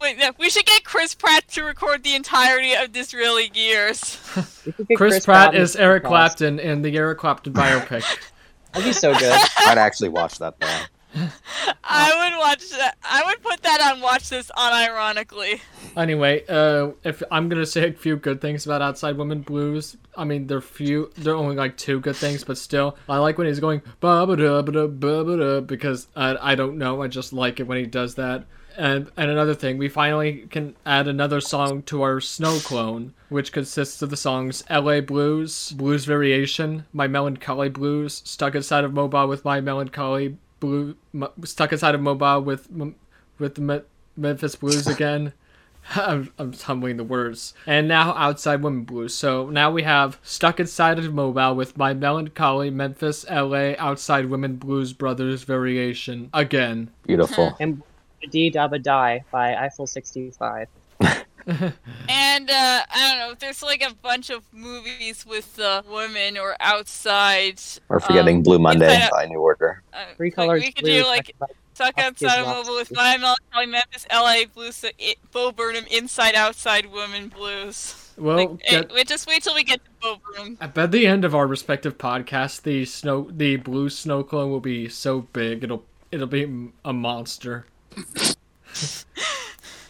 Wait, 0.00 0.16
no, 0.18 0.30
we 0.38 0.48
should 0.48 0.64
get 0.64 0.84
Chris 0.84 1.14
Pratt 1.14 1.48
to 1.48 1.64
record 1.64 2.04
the 2.04 2.14
entirety 2.14 2.74
of 2.74 2.92
Disraeli 2.92 3.48
Gears. 3.48 4.18
We 4.66 4.72
could 4.72 4.88
get 4.88 4.96
Chris, 4.98 5.24
Pratt 5.24 5.54
in 5.54 5.62
is 5.62 5.76
Eric. 5.76 6.04
Clapton 6.04 6.60
in 6.60 6.82
the 6.82 6.94
Eric 6.96 7.18
Clapton 7.18 7.54
biopic. 7.54 8.04
That'd 8.72 8.86
be 8.86 8.92
so 8.92 9.14
good. 9.18 9.40
I'd 9.60 9.78
actually 9.78 10.10
watch 10.10 10.38
that 10.40 10.60
though. 10.60 10.80
I 11.84 12.30
would 12.30 12.38
watch 12.38 12.70
that. 12.70 12.96
I 13.02 13.24
would 13.26 13.42
put 13.42 13.62
that 13.62 13.80
on 13.80 14.00
watch 14.00 14.28
this 14.28 14.50
unironically. 14.56 15.60
Anyway, 15.96 16.44
uh, 16.48 16.90
if 17.04 17.22
I'm 17.30 17.48
gonna 17.48 17.66
say 17.66 17.88
a 17.88 17.92
few 17.92 18.16
good 18.16 18.40
things 18.40 18.66
about 18.66 18.82
Outside 18.82 19.16
Women 19.16 19.40
Blues, 19.40 19.96
I 20.16 20.24
mean 20.24 20.46
they're 20.46 20.60
few, 20.60 21.10
they're 21.16 21.34
only 21.34 21.56
like 21.56 21.76
two 21.76 22.00
good 22.00 22.16
things, 22.16 22.44
but 22.44 22.58
still, 22.58 22.96
I 23.08 23.18
like 23.18 23.38
when 23.38 23.46
he's 23.46 23.60
going 23.60 23.82
ba 24.00 24.26
ba 24.26 24.36
da 24.36 24.62
ba 24.62 24.72
da 24.72 24.86
ba 24.86 25.24
ba 25.24 25.36
da 25.36 25.60
because 25.60 26.08
I 26.14 26.36
I 26.52 26.54
don't 26.54 26.78
know, 26.78 27.02
I 27.02 27.08
just 27.08 27.32
like 27.32 27.60
it 27.60 27.66
when 27.66 27.78
he 27.78 27.86
does 27.86 28.14
that. 28.16 28.44
And 28.76 29.10
and 29.16 29.28
another 29.28 29.54
thing, 29.54 29.76
we 29.76 29.88
finally 29.88 30.46
can 30.50 30.76
add 30.86 31.08
another 31.08 31.40
song 31.40 31.82
to 31.84 32.02
our 32.02 32.20
snow 32.20 32.58
clone, 32.60 33.12
which 33.28 33.50
consists 33.50 34.00
of 34.02 34.10
the 34.10 34.16
songs 34.16 34.62
"L.A. 34.68 35.00
Blues," 35.00 35.72
"Blues 35.72 36.04
Variation," 36.04 36.84
"My 36.92 37.08
Melancholy 37.08 37.70
Blues," 37.70 38.22
"Stuck 38.24 38.54
Inside 38.54 38.84
of 38.84 38.92
Mobile 38.92 39.26
with 39.26 39.44
My 39.44 39.60
Melancholy 39.60 40.36
Blue," 40.60 40.96
"Stuck 41.44 41.72
Inside 41.72 41.94
of 41.94 42.00
Mobile 42.00 42.42
with 42.42 42.68
with 43.38 43.54
the 43.54 43.60
Me- 43.60 43.80
Memphis 44.16 44.56
Blues 44.56 44.86
again." 44.96 45.32
I'm, 45.94 46.30
I'm 46.38 46.52
tumbling 46.52 46.98
the 46.98 47.04
words. 47.04 47.54
And 47.66 47.88
now 47.88 48.14
Outside 48.14 48.62
Women 48.62 48.82
Blues. 48.84 49.14
So 49.14 49.48
now 49.48 49.70
we 49.70 49.84
have 49.84 50.18
Stuck 50.22 50.60
Inside 50.60 50.98
of 50.98 51.14
Mobile 51.14 51.54
with 51.54 51.78
My 51.78 51.94
Melancholy 51.94 52.70
Memphis 52.70 53.24
LA 53.30 53.72
Outside 53.78 54.26
Women 54.26 54.56
Blues 54.56 54.92
Brothers 54.92 55.44
Variation. 55.44 56.28
Again. 56.34 56.90
Beautiful. 57.06 57.56
and 57.60 57.82
D 58.30 58.50
Dabba 58.50 58.82
Die 58.82 59.24
by 59.30 59.56
Eiffel 59.56 59.86
65. 59.86 60.68
And 62.08 62.50
uh, 62.50 62.82
I 62.90 63.08
don't 63.10 63.18
know. 63.30 63.34
There's 63.38 63.62
like 63.62 63.82
a 63.82 63.94
bunch 63.94 64.30
of 64.30 64.42
movies 64.52 65.24
with 65.26 65.56
the 65.56 65.84
women 65.90 66.36
or 66.38 66.56
outside. 66.60 67.60
We're 67.88 68.00
forgetting 68.00 68.36
um, 68.38 68.42
Blue 68.42 68.58
Monday 68.58 68.86
inside 68.86 69.02
out- 69.06 69.10
by 69.12 69.26
New 69.26 69.40
Order. 69.40 69.82
uh, 69.92 69.96
Three 70.16 70.28
like, 70.28 70.34
colors 70.36 70.62
we 70.62 70.72
could 70.72 70.84
blue. 70.84 71.02
do 71.02 71.06
like 71.06 71.34
by- 71.38 71.46
Up 71.80 71.94
his 71.96 72.04
outside 72.06 72.40
of 72.40 72.46
locks. 72.46 72.66
mobile 72.66 72.76
with 72.78 72.92
my 72.94 73.16
melancholy 73.18 73.66
Memphis, 73.66 74.06
LA 74.12 74.44
blues, 74.52 74.76
so 74.76 74.88
it, 74.98 75.16
Bo 75.32 75.52
Burnham, 75.52 75.84
inside 75.90 76.34
outside 76.34 76.86
women 76.86 77.28
blues. 77.28 77.94
Well, 78.18 78.36
Like, 78.36 78.58
get- 78.68 78.92
wait, 78.92 79.06
just 79.08 79.26
wait 79.28 79.42
till 79.44 79.54
we 79.54 79.62
get 79.64 79.80
to 79.84 79.90
Bo 80.02 80.16
Burnham. 80.34 80.58
at 80.60 80.90
the 80.92 81.06
end 81.06 81.24
of 81.24 81.34
our 81.34 81.46
respective 81.46 81.96
podcasts, 81.96 82.60
the 82.60 82.84
snow, 82.84 83.28
the 83.30 83.56
blue 83.56 83.88
snow 83.90 84.22
clone 84.24 84.50
will 84.50 84.60
be 84.60 84.88
so 84.88 85.20
big 85.32 85.62
it'll 85.64 85.84
it'll 86.10 86.26
be 86.26 86.70
a 86.84 86.92
monster. 86.92 87.66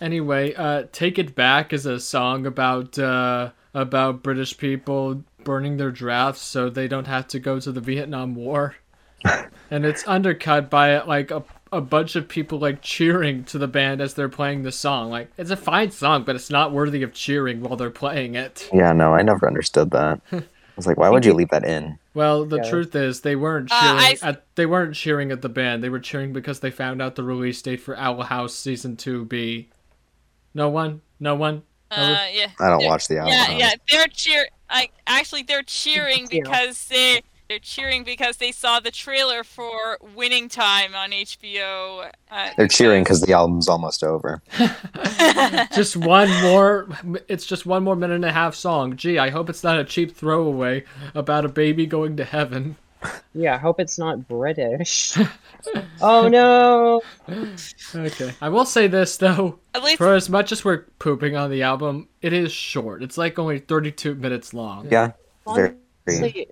anyway, 0.00 0.54
uh, 0.54 0.84
"Take 0.92 1.18
It 1.18 1.34
Back" 1.34 1.72
is 1.72 1.86
a 1.86 2.00
song 2.00 2.46
about 2.46 2.98
uh, 2.98 3.50
about 3.74 4.22
British 4.22 4.56
people 4.56 5.22
burning 5.44 5.76
their 5.76 5.90
drafts 5.90 6.42
so 6.42 6.68
they 6.68 6.88
don't 6.88 7.06
have 7.06 7.28
to 7.28 7.38
go 7.38 7.58
to 7.60 7.72
the 7.72 7.80
Vietnam 7.80 8.34
War, 8.34 8.76
and 9.70 9.84
it's 9.84 10.06
undercut 10.06 10.70
by 10.70 11.00
like 11.02 11.30
a 11.30 11.42
a 11.70 11.80
bunch 11.82 12.16
of 12.16 12.28
people 12.28 12.58
like 12.58 12.80
cheering 12.80 13.44
to 13.44 13.58
the 13.58 13.68
band 13.68 14.00
as 14.00 14.14
they're 14.14 14.28
playing 14.28 14.62
the 14.62 14.72
song. 14.72 15.10
Like 15.10 15.30
it's 15.36 15.50
a 15.50 15.56
fine 15.56 15.90
song, 15.90 16.24
but 16.24 16.34
it's 16.36 16.50
not 16.50 16.72
worthy 16.72 17.02
of 17.02 17.12
cheering 17.12 17.60
while 17.60 17.76
they're 17.76 17.90
playing 17.90 18.34
it. 18.36 18.68
Yeah, 18.72 18.92
no, 18.92 19.14
I 19.14 19.22
never 19.22 19.46
understood 19.46 19.90
that. 19.90 20.20
I 20.32 20.42
was 20.76 20.86
like, 20.86 20.96
why 20.96 21.10
would 21.10 21.24
you 21.26 21.34
leave 21.34 21.50
that 21.50 21.64
in? 21.64 21.98
Well, 22.14 22.44
the 22.46 22.56
Yeah. 22.58 22.70
truth 22.70 22.94
is 22.96 23.20
they 23.20 23.36
weren't 23.36 23.70
Uh, 23.70 23.80
cheering 23.80 24.18
at 24.22 24.44
they 24.54 24.64
weren't 24.64 24.94
cheering 24.94 25.30
at 25.30 25.42
the 25.42 25.48
band. 25.50 25.82
They 25.84 25.88
were 25.90 26.00
cheering 26.00 26.32
because 26.32 26.60
they 26.60 26.70
found 26.70 27.02
out 27.02 27.16
the 27.16 27.22
release 27.22 27.60
date 27.60 27.80
for 27.80 27.96
Owl 27.98 28.22
House 28.22 28.54
season 28.54 28.96
2B. 28.96 29.66
No 30.54 30.68
one? 30.68 31.00
No 31.20 31.34
one? 31.34 31.62
Uh, 31.90 32.26
yeah. 32.32 32.48
I 32.60 32.68
don't 32.68 32.80
They're- 32.80 32.88
watch 32.88 33.08
the 33.08 33.18
album. 33.18 33.32
Yeah, 33.32 33.50
yeah. 33.56 33.70
They're 33.90 34.06
cheer. 34.08 34.46
I 34.70 34.90
actually 35.06 35.42
they're 35.44 35.62
cheering 35.62 36.26
Yeah. 36.30 36.42
because 36.42 36.86
they 36.88 37.22
they're 37.48 37.58
cheering 37.58 38.04
because 38.04 38.36
they 38.36 38.52
saw 38.52 38.78
the 38.78 38.90
trailer 38.90 39.42
for 39.42 39.96
Winning 40.14 40.50
Time 40.50 40.94
on 40.94 41.12
HBO. 41.12 42.10
Uh, 42.30 42.50
They're 42.58 42.68
cheering 42.68 43.04
because 43.04 43.22
the 43.22 43.32
album's 43.32 43.68
almost 43.68 44.04
over. 44.04 44.42
just 45.74 45.96
one 45.96 46.28
more 46.42 46.88
it's 47.28 47.46
just 47.46 47.64
one 47.64 47.82
more 47.84 47.96
minute 47.96 48.16
and 48.16 48.24
a 48.26 48.32
half 48.32 48.54
song. 48.54 48.96
Gee, 48.96 49.18
I 49.18 49.30
hope 49.30 49.48
it's 49.48 49.64
not 49.64 49.78
a 49.78 49.84
cheap 49.84 50.14
throwaway 50.14 50.84
about 51.14 51.46
a 51.46 51.48
baby 51.48 51.86
going 51.86 52.16
to 52.18 52.24
heaven. 52.24 52.76
Yeah, 53.34 53.54
I 53.54 53.58
hope 53.58 53.78
it's 53.80 53.98
not 53.98 54.26
British. 54.26 55.16
oh 56.00 56.28
no! 56.28 57.00
Okay. 57.94 58.32
I 58.40 58.48
will 58.48 58.64
say 58.64 58.86
this 58.86 59.16
though. 59.16 59.58
At 59.74 59.84
least 59.84 59.98
For 59.98 60.14
as 60.14 60.28
much 60.28 60.52
as 60.52 60.64
we're 60.64 60.84
pooping 60.98 61.36
on 61.36 61.50
the 61.50 61.62
album, 61.62 62.08
it 62.22 62.32
is 62.32 62.52
short. 62.52 63.02
It's 63.02 63.16
like 63.18 63.38
only 63.38 63.58
32 63.58 64.14
minutes 64.14 64.52
long. 64.54 64.88
Yeah, 64.90 65.12
very 65.46 65.74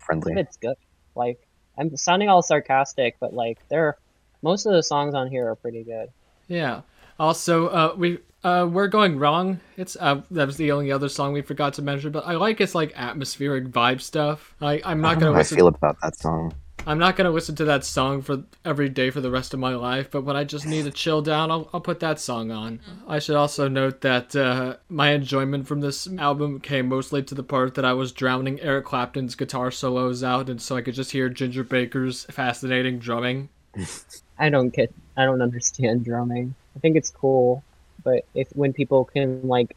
friendly. 0.00 0.34
It's 0.36 0.56
good. 0.56 0.76
Like 1.14 1.40
I'm 1.78 1.96
sounding 1.96 2.28
all 2.28 2.42
sarcastic, 2.42 3.16
but 3.20 3.34
like 3.34 3.58
there, 3.68 3.96
most 4.42 4.66
of 4.66 4.72
the 4.72 4.82
songs 4.82 5.14
on 5.14 5.28
here 5.28 5.48
are 5.48 5.56
pretty 5.56 5.82
good. 5.82 6.10
Yeah. 6.48 6.82
Also, 7.18 7.68
uh, 7.68 7.94
we 7.96 8.18
uh, 8.46 8.64
we're 8.64 8.86
going 8.86 9.18
wrong. 9.18 9.58
It's 9.76 9.96
uh, 9.98 10.22
that 10.30 10.46
was 10.46 10.56
the 10.56 10.70
only 10.70 10.92
other 10.92 11.08
song 11.08 11.32
we 11.32 11.42
forgot 11.42 11.74
to 11.74 11.82
mention, 11.82 12.12
but 12.12 12.24
I 12.24 12.34
like 12.34 12.60
its 12.60 12.76
like 12.76 12.92
atmospheric 12.94 13.64
vibe 13.64 14.00
stuff. 14.00 14.54
I 14.60 14.80
I'm 14.84 15.00
not 15.00 15.14
don't 15.14 15.20
gonna 15.20 15.34
how 15.34 15.40
I 15.40 15.42
feel 15.42 15.66
about 15.66 15.96
that 16.00 16.16
song. 16.16 16.54
I'm 16.86 17.00
not 17.00 17.16
gonna 17.16 17.32
listen 17.32 17.56
to 17.56 17.64
that 17.64 17.84
song 17.84 18.22
for 18.22 18.44
every 18.64 18.88
day 18.88 19.10
for 19.10 19.20
the 19.20 19.32
rest 19.32 19.52
of 19.52 19.58
my 19.58 19.74
life. 19.74 20.12
But 20.12 20.22
when 20.22 20.36
I 20.36 20.44
just 20.44 20.64
need 20.64 20.84
to 20.84 20.92
chill 20.92 21.22
down, 21.22 21.50
I'll 21.50 21.68
I'll 21.74 21.80
put 21.80 21.98
that 21.98 22.20
song 22.20 22.52
on. 22.52 22.78
I 23.08 23.18
should 23.18 23.34
also 23.34 23.66
note 23.66 24.02
that 24.02 24.36
uh, 24.36 24.76
my 24.88 25.10
enjoyment 25.10 25.66
from 25.66 25.80
this 25.80 26.06
album 26.16 26.60
came 26.60 26.88
mostly 26.88 27.24
to 27.24 27.34
the 27.34 27.42
part 27.42 27.74
that 27.74 27.84
I 27.84 27.94
was 27.94 28.12
drowning 28.12 28.60
Eric 28.60 28.84
Clapton's 28.84 29.34
guitar 29.34 29.72
solos 29.72 30.22
out, 30.22 30.48
and 30.48 30.62
so 30.62 30.76
I 30.76 30.82
could 30.82 30.94
just 30.94 31.10
hear 31.10 31.28
Ginger 31.28 31.64
Baker's 31.64 32.26
fascinating 32.26 33.00
drumming. 33.00 33.48
I 34.38 34.50
don't 34.50 34.68
get, 34.68 34.94
I 35.16 35.24
don't 35.24 35.42
understand 35.42 36.04
drumming. 36.04 36.54
I 36.76 36.78
think 36.78 36.94
it's 36.94 37.10
cool, 37.10 37.64
but 38.06 38.24
if 38.34 38.48
when 38.50 38.72
people 38.72 39.04
can 39.04 39.42
like 39.42 39.76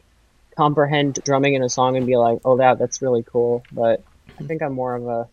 comprehend 0.56 1.18
drumming 1.24 1.54
in 1.54 1.62
a 1.64 1.68
song 1.68 1.96
and 1.96 2.06
be 2.06 2.16
like, 2.16 2.38
"Oh, 2.44 2.56
that 2.58 2.78
that's 2.78 3.02
really 3.02 3.24
cool," 3.24 3.64
but 3.72 4.02
I 4.38 4.44
think 4.44 4.62
I'm 4.62 4.72
more 4.72 4.94
of 4.94 5.06
a 5.08 5.28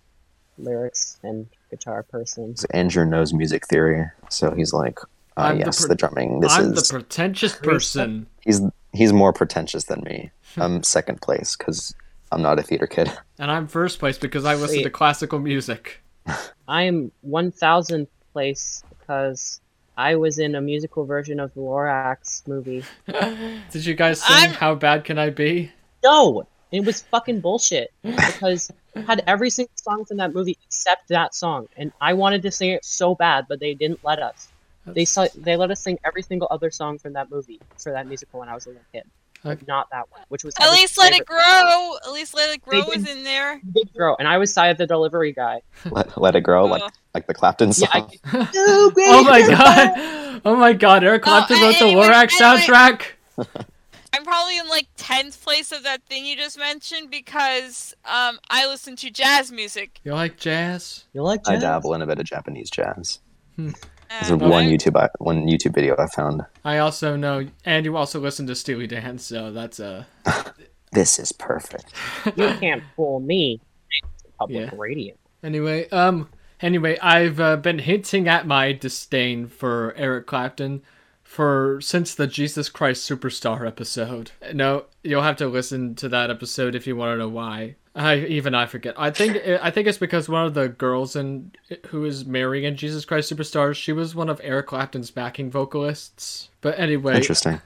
lyrics 0.57 1.19
and 1.21 1.47
guitar 1.69 2.01
person. 2.01 2.55
Andrew 2.71 3.05
knows 3.05 3.33
music 3.33 3.67
theory, 3.67 4.03
so 4.29 4.49
he's 4.51 4.73
like, 4.73 4.99
uh, 5.37 5.41
I'm 5.41 5.59
the 5.59 5.65
yes, 5.65 5.81
per- 5.83 5.89
the 5.89 5.95
drumming. 5.95 6.39
This 6.39 6.51
I'm 6.53 6.73
is 6.73 6.89
the 6.89 6.97
pretentious 6.97 7.55
person. 7.55 8.25
he's 8.41 8.61
he's 8.93 9.13
more 9.13 9.31
pretentious 9.31 9.83
than 9.83 10.01
me. 10.01 10.31
I'm 10.57 10.81
second 10.81 11.21
place 11.21 11.55
because 11.55 11.93
I'm 12.31 12.41
not 12.41 12.57
a 12.57 12.63
theater 12.63 12.87
kid. 12.87 13.11
And 13.39 13.51
I'm 13.51 13.67
first 13.67 13.99
place 13.99 14.17
because 14.17 14.45
I 14.45 14.55
listen 14.55 14.77
Wait. 14.77 14.83
to 14.85 14.89
classical 14.89 15.37
music. 15.37 16.01
I'm 16.67 17.11
one 17.21 17.51
thousandth 17.51 18.09
place 18.33 18.83
because 18.89 19.61
I 19.97 20.15
was 20.15 20.37
in 20.39 20.55
a 20.55 20.61
musical 20.61 21.05
version 21.05 21.39
of 21.39 21.53
the 21.55 21.61
Lorax 21.61 22.47
movie. 22.47 22.83
Did 23.71 23.85
you 23.85 23.95
guys 23.95 24.21
sing 24.21 24.35
I'm- 24.35 24.51
How 24.51 24.75
Bad 24.75 25.03
Can 25.03 25.17
I 25.17 25.31
Be? 25.31 25.71
No, 26.03 26.47
it 26.71 26.85
was 26.85 27.01
fucking 27.01 27.39
bullshit 27.41 27.91
because 28.03 28.71
it 28.95 29.01
had 29.05 29.23
every 29.25 29.49
single 29.49 29.73
song 29.75 30.05
from 30.05 30.17
that 30.17 30.33
movie 30.33 30.57
except 30.67 31.07
that 31.09 31.33
song, 31.33 31.67
and 31.75 31.91
I 31.99 32.13
wanted 32.13 32.43
to 32.43 32.51
sing 32.51 32.69
it 32.69 32.85
so 32.85 33.15
bad, 33.15 33.45
but 33.49 33.59
they 33.59 33.73
didn't 33.73 34.03
let 34.03 34.19
us. 34.19 34.49
They 34.85 35.03
saw, 35.03 35.27
they 35.35 35.57
let 35.57 35.69
us 35.71 35.81
sing 35.81 35.97
every 36.05 36.21
single 36.21 36.47
other 36.49 36.69
song 36.71 36.97
from 36.97 37.13
that 37.13 37.29
movie 37.29 37.59
for 37.77 37.91
that 37.91 38.07
musical 38.07 38.39
when 38.39 38.47
I 38.47 38.53
was 38.53 38.67
a 38.67 38.69
little 38.69 38.83
kid. 38.93 39.03
But 39.43 39.67
not 39.67 39.89
that 39.91 40.09
one, 40.11 40.21
which 40.29 40.43
was 40.43 40.53
At 40.59 40.71
least 40.71 40.97
let 40.97 41.11
it 41.13 41.27
favorite. 41.27 41.27
grow. 41.27 41.95
At 42.05 42.11
least 42.11 42.33
let 42.35 42.49
it 42.55 42.61
They 42.69 42.81
grow 42.81 42.87
was 42.87 43.07
in 43.09 43.23
there. 43.23 43.59
Did 43.73 43.93
grow, 43.93 44.15
and 44.19 44.27
I 44.27 44.37
was 44.37 44.53
side 44.53 44.67
of 44.69 44.77
the 44.77 44.87
delivery 44.87 45.31
guy. 45.33 45.61
Let, 45.91 46.19
let 46.19 46.35
it 46.35 46.41
grow, 46.41 46.65
like 46.65 46.83
like 47.13 47.27
the 47.27 47.33
Clapton 47.33 47.73
song. 47.73 47.89
Yeah, 47.93 48.07
I- 48.33 48.49
oh 48.55 49.23
my 49.23 49.41
god! 49.47 50.41
Oh 50.45 50.55
my 50.55 50.73
god! 50.73 51.03
Eric 51.03 51.23
Clapton 51.23 51.57
uh, 51.57 51.61
wrote 51.61 51.79
the 51.79 51.85
anyway, 51.85 52.07
Lorax 52.07 52.39
anyway. 52.41 52.61
soundtrack. 52.63 53.01
I'm 54.13 54.23
probably 54.23 54.57
in 54.57 54.67
like 54.67 54.87
tenth 54.97 55.43
place 55.43 55.71
of 55.71 55.83
that 55.83 56.01
thing 56.03 56.25
you 56.25 56.35
just 56.35 56.57
mentioned 56.57 57.11
because 57.11 57.93
um 58.05 58.39
I 58.49 58.65
listen 58.67 58.95
to 58.97 59.11
jazz 59.11 59.51
music. 59.51 59.99
You 60.03 60.13
like 60.13 60.37
jazz? 60.37 61.05
You 61.13 61.21
like 61.23 61.47
I 61.47 61.57
dabble 61.57 61.93
in 61.93 62.01
a 62.01 62.07
bit 62.07 62.17
of 62.19 62.25
Japanese 62.25 62.69
jazz. 62.69 63.19
There's 64.09 64.29
and 64.29 64.41
one 64.41 64.65
I- 64.65 64.71
YouTube 64.71 64.99
I, 64.99 65.09
one 65.19 65.47
YouTube 65.47 65.73
video 65.75 65.95
I 65.97 66.07
found. 66.07 66.45
I 66.65 66.77
also 66.77 67.15
know, 67.15 67.47
and 67.65 67.85
you 67.85 67.95
also 67.97 68.19
listen 68.19 68.47
to 68.47 68.55
Steely 68.55 68.87
Dan, 68.87 69.17
so 69.17 69.51
that's 69.51 69.79
a. 69.79 70.07
This 70.93 71.19
is 71.19 71.33
perfect. 71.33 71.93
You 72.37 72.47
can't 72.61 72.81
fool 72.95 73.19
me. 73.19 73.59
Public 74.39 74.71
Yeah. 74.71 74.77
radio. 74.77 75.15
Anyway, 75.43 75.87
um, 75.89 76.29
anyway, 76.61 76.97
I've 76.99 77.39
uh, 77.41 77.57
been 77.57 77.79
hinting 77.79 78.27
at 78.29 78.47
my 78.47 78.71
disdain 78.71 79.47
for 79.47 79.93
Eric 79.97 80.27
Clapton 80.27 80.81
for 81.23 81.79
since 81.81 82.15
the 82.15 82.25
Jesus 82.25 82.69
Christ 82.69 83.07
Superstar 83.07 83.67
episode. 83.67 84.31
No, 84.53 84.85
you'll 85.03 85.23
have 85.23 85.35
to 85.37 85.47
listen 85.47 85.93
to 85.95 86.07
that 86.09 86.29
episode 86.31 86.73
if 86.73 86.87
you 86.87 86.95
want 86.95 87.13
to 87.13 87.17
know 87.17 87.29
why. 87.29 87.75
I 87.97 88.17
even 88.17 88.53
I 88.53 88.67
forget. 88.67 88.93
I 88.97 89.09
think 89.09 89.37
I 89.37 89.71
think 89.71 89.87
it's 89.87 89.97
because 89.97 90.29
one 90.29 90.45
of 90.45 90.53
the 90.53 90.69
girls 90.69 91.15
in 91.15 91.51
who 91.87 92.05
is 92.05 92.25
marrying 92.25 92.65
in 92.65 92.75
Jesus 92.77 93.05
Christ 93.05 93.31
Superstar, 93.31 93.73
she 93.73 93.91
was 93.91 94.13
one 94.13 94.29
of 94.29 94.39
Eric 94.43 94.67
Clapton's 94.67 95.09
backing 95.09 95.49
vocalists. 95.49 96.49
But 96.61 96.79
anyway, 96.79 97.15
Interesting. 97.15 97.59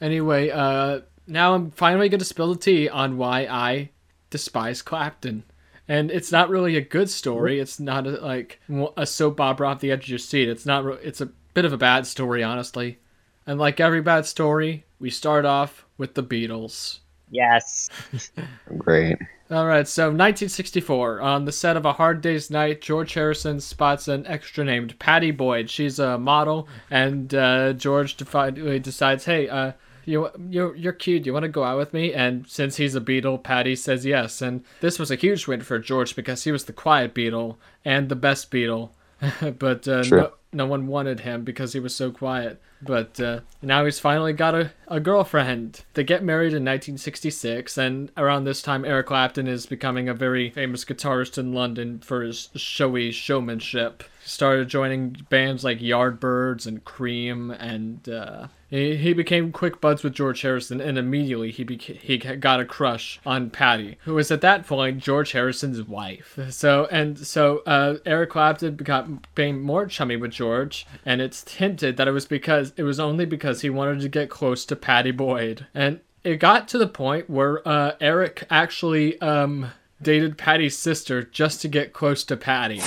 Anyway, 0.00 0.50
uh, 0.50 1.00
now 1.26 1.54
I'm 1.54 1.70
finally 1.70 2.10
going 2.10 2.18
to 2.18 2.24
spill 2.26 2.52
the 2.52 2.60
tea 2.60 2.88
on 2.90 3.16
why 3.16 3.46
I 3.46 3.90
despise 4.28 4.82
Clapton. 4.82 5.44
And 5.88 6.10
it's 6.10 6.32
not 6.32 6.50
really 6.50 6.76
a 6.76 6.82
good 6.82 7.08
story. 7.08 7.58
It's 7.58 7.80
not 7.80 8.06
a, 8.06 8.10
like 8.10 8.60
a 8.96 9.06
soap 9.06 9.40
opera 9.40 9.68
off 9.68 9.80
the 9.80 9.92
edge 9.92 10.04
of 10.04 10.08
your 10.10 10.18
seat. 10.18 10.48
It's 10.48 10.66
not. 10.66 10.84
Re- 10.84 10.98
it's 11.02 11.20
a 11.20 11.30
bit 11.54 11.64
of 11.64 11.72
a 11.72 11.78
bad 11.78 12.06
story, 12.06 12.42
honestly. 12.42 12.98
And 13.46 13.58
like 13.58 13.80
every 13.80 14.02
bad 14.02 14.26
story, 14.26 14.84
we 14.98 15.10
start 15.10 15.44
off 15.44 15.86
with 15.96 16.14
the 16.14 16.22
Beatles. 16.22 16.98
Yes. 17.30 17.88
Great. 18.78 19.18
All 19.54 19.68
right, 19.68 19.86
so 19.86 20.06
1964, 20.06 21.20
on 21.20 21.44
the 21.44 21.52
set 21.52 21.76
of 21.76 21.84
A 21.84 21.92
Hard 21.92 22.20
Day's 22.20 22.50
Night, 22.50 22.80
George 22.80 23.14
Harrison 23.14 23.60
spots 23.60 24.08
an 24.08 24.26
extra 24.26 24.64
named 24.64 24.98
Pattie 24.98 25.30
Boyd. 25.30 25.70
She's 25.70 26.00
a 26.00 26.18
model, 26.18 26.66
and 26.90 27.32
uh, 27.32 27.72
George 27.74 28.16
defi- 28.16 28.80
decides, 28.80 29.26
"Hey, 29.26 29.48
uh, 29.48 29.70
you 30.06 30.28
you're 30.50 30.74
you're 30.74 30.92
cute. 30.92 31.24
You 31.24 31.32
want 31.32 31.44
to 31.44 31.48
go 31.48 31.62
out 31.62 31.78
with 31.78 31.94
me?" 31.94 32.12
And 32.12 32.48
since 32.48 32.78
he's 32.78 32.96
a 32.96 33.00
Beatle, 33.00 33.40
Pattie 33.40 33.76
says 33.76 34.04
yes. 34.04 34.42
And 34.42 34.64
this 34.80 34.98
was 34.98 35.12
a 35.12 35.16
huge 35.16 35.46
win 35.46 35.60
for 35.60 35.78
George 35.78 36.16
because 36.16 36.42
he 36.42 36.50
was 36.50 36.64
the 36.64 36.72
quiet 36.72 37.14
Beatle 37.14 37.56
and 37.84 38.08
the 38.08 38.16
best 38.16 38.50
Beatle, 38.50 38.90
but 39.60 39.86
uh, 39.86 40.02
no, 40.10 40.32
no 40.52 40.66
one 40.66 40.88
wanted 40.88 41.20
him 41.20 41.44
because 41.44 41.74
he 41.74 41.78
was 41.78 41.94
so 41.94 42.10
quiet. 42.10 42.60
But 42.82 43.18
uh, 43.18 43.40
now 43.62 43.84
he's 43.84 43.98
finally 43.98 44.32
got 44.32 44.54
a, 44.54 44.72
a 44.88 45.00
girlfriend. 45.00 45.82
They 45.94 46.04
get 46.04 46.22
married 46.22 46.48
in 46.48 46.64
1966, 46.64 47.78
and 47.78 48.10
around 48.16 48.44
this 48.44 48.62
time, 48.62 48.84
Eric 48.84 49.06
Clapton 49.06 49.46
is 49.46 49.66
becoming 49.66 50.08
a 50.08 50.14
very 50.14 50.50
famous 50.50 50.84
guitarist 50.84 51.38
in 51.38 51.52
London 51.52 52.00
for 52.00 52.22
his 52.22 52.50
showy 52.56 53.10
showmanship. 53.10 54.04
He 54.22 54.28
started 54.28 54.68
joining 54.68 55.16
bands 55.28 55.64
like 55.64 55.80
Yardbirds 55.80 56.66
and 56.66 56.84
Cream, 56.84 57.50
and 57.50 58.08
uh, 58.08 58.48
he, 58.74 58.96
he 58.96 59.12
became 59.12 59.52
quick 59.52 59.80
buds 59.80 60.02
with 60.02 60.14
George 60.14 60.42
Harrison, 60.42 60.80
and 60.80 60.98
immediately 60.98 61.50
he 61.50 61.64
beca- 61.64 61.98
he 61.98 62.18
got 62.18 62.60
a 62.60 62.64
crush 62.64 63.20
on 63.24 63.50
Pattie, 63.50 63.98
who 64.04 64.14
was 64.14 64.30
at 64.30 64.40
that 64.40 64.66
point 64.66 64.98
George 64.98 65.32
Harrison's 65.32 65.82
wife. 65.82 66.38
So 66.50 66.86
and 66.90 67.18
so 67.18 67.62
uh, 67.66 67.98
Eric 68.04 68.30
Clapton 68.30 68.74
became 68.74 69.62
more 69.62 69.86
chummy 69.86 70.16
with 70.16 70.32
George, 70.32 70.86
and 71.06 71.20
it's 71.20 71.54
hinted 71.54 71.96
that 71.96 72.08
it 72.08 72.12
was 72.12 72.26
because 72.70 72.78
it 72.78 72.82
was 72.84 73.00
only 73.00 73.24
because 73.24 73.60
he 73.60 73.70
wanted 73.70 74.00
to 74.00 74.08
get 74.08 74.30
close 74.30 74.64
to 74.66 74.76
Pattie 74.76 75.10
Boyd, 75.10 75.66
and 75.74 76.00
it 76.22 76.36
got 76.36 76.68
to 76.68 76.78
the 76.78 76.86
point 76.86 77.28
where 77.28 77.66
uh, 77.66 77.92
Eric 78.00 78.44
actually 78.50 79.20
um, 79.20 79.72
dated 80.00 80.38
Pattie's 80.38 80.76
sister 80.76 81.22
just 81.22 81.60
to 81.62 81.68
get 81.68 81.92
close 81.92 82.24
to 82.24 82.36
Pattie. 82.36 82.82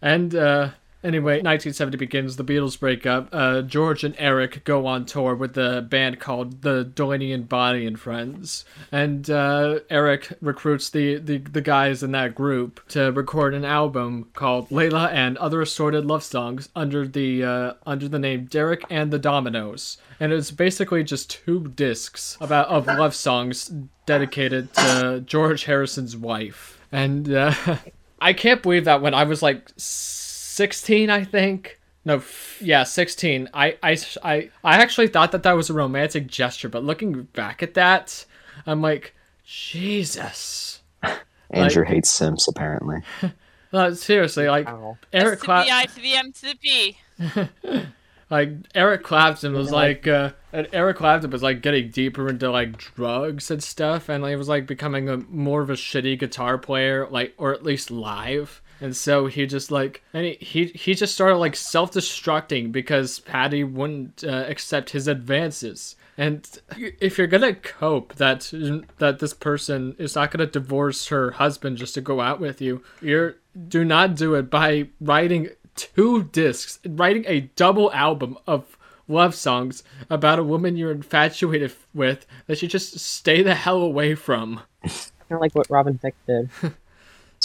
And 0.00 0.34
uh, 0.34 0.70
anyway, 1.02 1.34
1970 1.34 1.96
begins. 1.96 2.36
The 2.36 2.44
Beatles 2.44 2.78
break 2.78 3.06
up. 3.06 3.28
Uh, 3.32 3.62
George 3.62 4.04
and 4.04 4.14
Eric 4.18 4.64
go 4.64 4.86
on 4.86 5.04
tour 5.06 5.34
with 5.34 5.54
the 5.54 5.86
band 5.88 6.20
called 6.20 6.62
the 6.62 6.84
Delaney 6.84 7.32
and 7.32 7.48
Bonnie 7.48 7.86
and 7.86 7.98
Friends. 7.98 8.64
And 8.90 9.28
uh, 9.30 9.80
Eric 9.90 10.32
recruits 10.40 10.90
the, 10.90 11.18
the, 11.18 11.38
the 11.38 11.60
guys 11.60 12.02
in 12.02 12.12
that 12.12 12.34
group 12.34 12.86
to 12.88 13.12
record 13.12 13.54
an 13.54 13.64
album 13.64 14.28
called 14.34 14.68
Layla 14.70 15.12
and 15.12 15.36
Other 15.38 15.60
Assorted 15.60 16.04
Love 16.04 16.22
Songs 16.22 16.68
under 16.74 17.06
the 17.06 17.44
uh, 17.44 17.72
under 17.86 18.08
the 18.08 18.18
name 18.18 18.46
Derek 18.46 18.84
and 18.90 19.12
the 19.12 19.18
Dominos. 19.18 19.98
And 20.20 20.32
it's 20.32 20.50
basically 20.50 21.04
just 21.04 21.30
two 21.30 21.68
discs 21.68 22.36
about 22.40 22.68
of 22.68 22.86
love 22.86 23.14
songs 23.14 23.70
dedicated 24.06 24.72
to 24.74 25.22
George 25.24 25.64
Harrison's 25.64 26.16
wife. 26.16 26.80
And 26.90 27.32
uh, 27.32 27.54
I 28.20 28.32
can't 28.32 28.62
believe 28.62 28.84
that 28.86 29.00
when 29.00 29.14
I 29.14 29.24
was 29.24 29.42
like 29.42 29.70
16, 30.58 31.08
I 31.08 31.22
think. 31.22 31.78
No, 32.04 32.16
f- 32.16 32.58
yeah, 32.60 32.82
16. 32.82 33.48
I, 33.54 33.76
I, 33.80 33.96
I, 34.24 34.50
I 34.64 34.78
actually 34.78 35.06
thought 35.06 35.30
that 35.30 35.44
that 35.44 35.52
was 35.52 35.70
a 35.70 35.72
romantic 35.72 36.26
gesture, 36.26 36.68
but 36.68 36.82
looking 36.82 37.22
back 37.22 37.62
at 37.62 37.74
that, 37.74 38.24
I'm 38.66 38.82
like, 38.82 39.14
Jesus. 39.44 40.82
Andrew 41.50 41.84
hates 41.84 42.10
Sims 42.10 42.48
apparently. 42.48 42.98
Uh, 43.70 43.92
seriously, 43.92 44.48
like 44.48 44.66
Wow. 44.66 44.96
Eric 45.12 45.34
S 45.34 45.40
to 45.40 45.44
Clapton. 45.44 45.74
I 45.74 45.84
to 45.84 46.00
the 46.00 46.14
M 46.14 46.32
to 46.32 46.40
the 46.40 46.54
P. 46.54 46.96
like 48.30 48.50
Eric 48.74 49.02
Clapton 49.02 49.52
was 49.52 49.70
like 49.70 50.08
uh 50.08 50.30
and 50.54 50.68
Eric 50.72 50.96
Clapton 50.96 51.30
was 51.30 51.42
like 51.42 51.60
getting 51.60 51.90
deeper 51.90 52.30
into 52.30 52.50
like 52.50 52.78
drugs 52.78 53.50
and 53.50 53.62
stuff 53.62 54.08
and 54.08 54.22
like, 54.22 54.30
he 54.30 54.36
was 54.36 54.48
like 54.48 54.66
becoming 54.66 55.10
a 55.10 55.18
more 55.18 55.60
of 55.60 55.68
a 55.68 55.74
shitty 55.74 56.18
guitar 56.18 56.56
player 56.56 57.06
like 57.10 57.34
or 57.36 57.52
at 57.52 57.62
least 57.62 57.90
live 57.90 58.62
and 58.80 58.96
so 58.96 59.26
he 59.26 59.46
just 59.46 59.70
like 59.70 60.02
and 60.12 60.24
he 60.26 60.34
he, 60.40 60.64
he 60.66 60.94
just 60.94 61.14
started 61.14 61.36
like 61.36 61.56
self-destructing 61.56 62.72
because 62.72 63.20
Pattie 63.20 63.64
wouldn't 63.64 64.24
uh, 64.24 64.44
accept 64.48 64.90
his 64.90 65.08
advances 65.08 65.96
and 66.18 66.60
if 67.00 67.16
you're 67.16 67.28
gonna 67.28 67.54
cope 67.54 68.16
that 68.16 68.50
that 68.98 69.20
this 69.20 69.32
person 69.32 69.94
is 69.98 70.16
not 70.16 70.32
gonna 70.32 70.46
divorce 70.46 71.06
her 71.08 71.30
husband 71.30 71.76
just 71.76 71.94
to 71.94 72.00
go 72.00 72.20
out 72.20 72.40
with 72.40 72.60
you, 72.60 72.82
you're 73.00 73.36
do 73.68 73.84
not 73.84 74.16
do 74.16 74.34
it 74.34 74.50
by 74.50 74.88
writing 75.00 75.48
two 75.76 76.24
discs, 76.24 76.80
writing 76.84 77.24
a 77.28 77.42
double 77.54 77.92
album 77.92 78.36
of 78.48 78.76
love 79.06 79.34
songs 79.34 79.84
about 80.10 80.40
a 80.40 80.44
woman 80.44 80.76
you're 80.76 80.90
infatuated 80.90 81.72
with 81.94 82.26
that 82.48 82.60
you 82.62 82.68
just 82.68 82.98
stay 82.98 83.40
the 83.42 83.54
hell 83.54 83.80
away 83.80 84.16
from. 84.16 84.60
Kind 84.82 85.12
of 85.30 85.40
like 85.40 85.54
what 85.54 85.70
Robin 85.70 85.98
Thicke 85.98 86.16
did. 86.26 86.50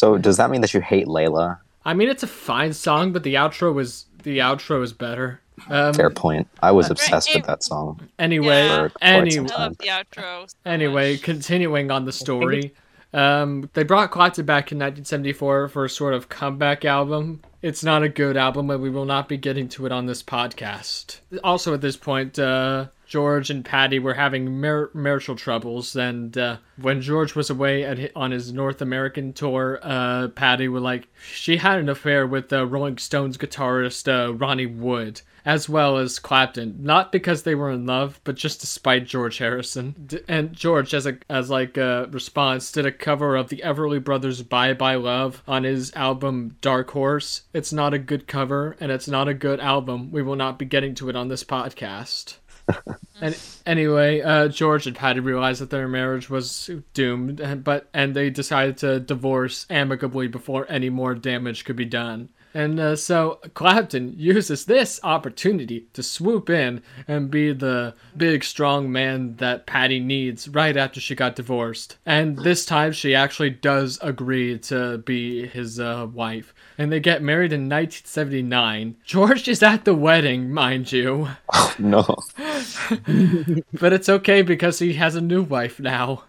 So 0.03 0.17
does 0.17 0.35
that 0.35 0.51
mean 0.51 0.59
that 0.59 0.73
you 0.73 0.81
hate 0.81 1.07
Layla? 1.07 1.59
I 1.85 1.93
mean, 1.93 2.09
it's 2.09 2.23
a 2.23 2.27
fine 2.27 2.73
song, 2.73 3.13
but 3.13 3.23
the 3.23 3.35
outro 3.35 3.73
was 3.73 4.05
the 4.23 4.39
outro 4.39 4.83
is 4.83 4.91
better. 4.91 5.39
Um, 5.69 5.93
Fair 5.93 6.09
point. 6.09 6.45
I 6.61 6.71
was 6.71 6.89
obsessed 6.89 7.29
it- 7.29 7.37
with 7.37 7.45
that 7.45 7.63
song. 7.63 8.01
anyway, 8.19 8.65
Yeah. 8.65 8.75
For 8.75 8.89
quite 8.89 8.99
some 8.99 9.45
anyway, 9.45 9.49
I 9.55 9.63
love 9.63 9.77
the 9.77 9.87
outro. 9.87 10.49
so 10.49 10.55
Anyway, 10.65 11.17
continuing 11.17 11.89
on 11.89 12.03
the 12.03 12.11
story, 12.11 12.73
um, 13.13 13.69
they 13.75 13.83
brought 13.83 14.11
Clapton 14.11 14.45
back 14.45 14.73
in 14.73 14.77
1974 14.77 15.69
for 15.69 15.85
a 15.85 15.89
sort 15.89 16.13
of 16.13 16.27
comeback 16.27 16.83
album. 16.83 17.41
It's 17.63 17.83
not 17.83 18.03
a 18.03 18.09
good 18.09 18.35
album, 18.35 18.69
and 18.69 18.81
we 18.81 18.89
will 18.89 19.05
not 19.05 19.29
be 19.29 19.37
getting 19.37 19.69
to 19.69 19.85
it 19.85 19.91
on 19.93 20.05
this 20.05 20.21
podcast. 20.21 21.19
Also, 21.45 21.73
at 21.73 21.79
this 21.79 21.95
point, 21.95 22.37
uh, 22.37 22.87
George 23.07 23.49
and 23.49 23.63
Pattie 23.63 23.99
were 23.99 24.15
having 24.15 24.59
mar- 24.59 24.89
marital 24.93 25.35
troubles, 25.35 25.95
and 25.95 26.37
uh, 26.37 26.57
when 26.81 26.99
George 27.01 27.35
was 27.35 27.49
away 27.49 27.83
at 27.85 28.11
on 28.15 28.31
his 28.31 28.51
North 28.51 28.81
American 28.81 29.31
tour, 29.31 29.79
uh, 29.81 30.27
Pattie 30.29 30.67
was 30.67 30.83
like 30.83 31.07
she 31.23 31.57
had 31.57 31.79
an 31.79 31.89
affair 31.89 32.27
with 32.27 32.51
uh, 32.51 32.65
Rolling 32.65 32.97
Stones 32.97 33.37
guitarist 33.37 34.07
uh, 34.11 34.33
Ronnie 34.33 34.65
Wood, 34.65 35.21
as 35.45 35.69
well 35.69 35.97
as 35.97 36.17
Clapton. 36.19 36.77
Not 36.79 37.11
because 37.11 37.43
they 37.43 37.55
were 37.55 37.69
in 37.69 37.85
love, 37.85 38.19
but 38.23 38.35
just 38.35 38.61
to 38.61 38.67
spite 38.67 39.05
George 39.05 39.37
Harrison. 39.37 39.93
D- 40.07 40.19
and 40.27 40.53
George, 40.53 40.93
as 40.93 41.05
a 41.05 41.17
as 41.29 41.49
like 41.49 41.77
a 41.77 42.07
response, 42.11 42.71
did 42.71 42.85
a 42.85 42.91
cover 42.91 43.35
of 43.35 43.49
the 43.49 43.61
Everly 43.63 44.03
Brothers' 44.03 44.41
"Bye 44.41 44.73
Bye 44.73 44.95
Love" 44.95 45.43
on 45.47 45.65
his 45.65 45.93
album 45.93 46.57
Dark 46.61 46.89
Horse. 46.91 47.43
It's 47.53 47.71
not 47.71 47.93
a 47.93 47.99
good 47.99 48.27
cover, 48.27 48.75
and 48.79 48.91
it's 48.91 49.07
not 49.07 49.27
a 49.27 49.33
good 49.33 49.59
album. 49.59 50.11
We 50.11 50.23
will 50.23 50.35
not 50.35 50.57
be 50.59 50.65
getting 50.65 50.95
to 50.95 51.09
it 51.09 51.15
on 51.15 51.27
this 51.27 51.43
podcast. 51.43 52.37
And 53.21 53.37
anyway, 53.65 54.19
uh, 54.21 54.47
George 54.49 54.87
and 54.87 54.95
Pattie 54.95 55.19
realized 55.21 55.61
that 55.61 55.69
their 55.69 55.87
marriage 55.87 56.29
was 56.29 56.69
doomed, 56.93 57.39
and- 57.39 57.63
but 57.63 57.87
and 57.93 58.13
they 58.15 58.29
decided 58.29 58.77
to 58.77 58.99
divorce 58.99 59.65
amicably 59.69 60.27
before 60.27 60.65
any 60.67 60.89
more 60.89 61.13
damage 61.13 61.63
could 61.63 61.75
be 61.77 61.85
done. 61.85 62.29
And 62.53 62.79
uh, 62.79 62.95
so 62.95 63.39
Clapton 63.53 64.13
uses 64.17 64.65
this 64.65 64.99
opportunity 65.03 65.87
to 65.93 66.03
swoop 66.03 66.49
in 66.49 66.81
and 67.07 67.31
be 67.31 67.53
the 67.53 67.95
big, 68.15 68.43
strong 68.43 68.91
man 68.91 69.35
that 69.37 69.65
Pattie 69.65 69.99
needs 69.99 70.47
right 70.47 70.77
after 70.77 70.99
she 70.99 71.15
got 71.15 71.35
divorced. 71.35 71.97
And 72.05 72.37
this 72.37 72.65
time 72.65 72.91
she 72.91 73.15
actually 73.15 73.49
does 73.49 73.99
agree 74.01 74.59
to 74.59 74.99
be 74.99 75.47
his 75.47 75.79
uh, 75.79 76.07
wife. 76.11 76.53
And 76.77 76.91
they 76.91 76.99
get 76.99 77.21
married 77.21 77.53
in 77.53 77.69
1979. 77.69 78.97
George 79.05 79.47
is 79.47 79.63
at 79.63 79.85
the 79.85 79.95
wedding, 79.95 80.51
mind 80.51 80.91
you. 80.91 81.29
no. 81.79 82.03
But 83.79 83.93
it's 83.93 84.09
okay 84.09 84.41
because 84.41 84.79
he 84.79 84.93
has 84.93 85.15
a 85.15 85.21
new 85.21 85.43
wife 85.43 85.79
now. 85.79 86.23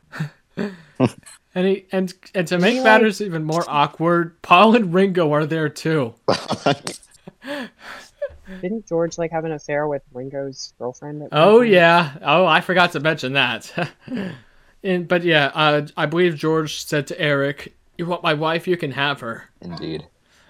and 1.55 1.67
he 1.67 1.87
and 1.93 2.13
and 2.35 2.47
to 2.49 2.59
make 2.59 2.73
he, 2.75 2.79
like- 2.81 2.85
matters 2.85 3.21
even 3.21 3.45
more 3.45 3.65
awkward, 3.69 4.41
Paul 4.43 4.75
and 4.77 4.93
Ringo 4.95 5.33
are 5.33 5.47
there 5.47 5.69
too. 5.69 6.15
Didn't 8.61 8.87
George 8.87 9.17
like 9.17 9.31
have 9.31 9.45
an 9.47 9.53
affair 9.53 9.89
with 9.89 10.03
Ringo's 10.13 10.75
girlfriend? 10.79 11.23
at 11.23 11.31
one 11.33 11.41
Oh 11.41 11.59
point? 11.61 11.71
yeah. 11.71 12.13
Oh, 12.23 12.45
I 12.45 12.61
forgot 12.61 12.93
to 12.93 13.01
mention 13.01 13.33
that. 13.35 13.73
and 14.83 15.09
but 15.09 15.23
yeah, 15.25 15.51
uh, 15.55 15.87
I 15.97 16.07
believe 16.07 16.37
George 16.37 16.83
said 16.85 17.07
to 17.07 17.19
Eric, 17.21 17.75
"You 17.97 18.05
want 18.07 18.23
my 18.23 18.35
wife? 18.35 18.69
You 18.69 18.77
can 18.77 18.91
have 18.93 19.21
her." 19.21 19.45
Indeed. 19.63 20.07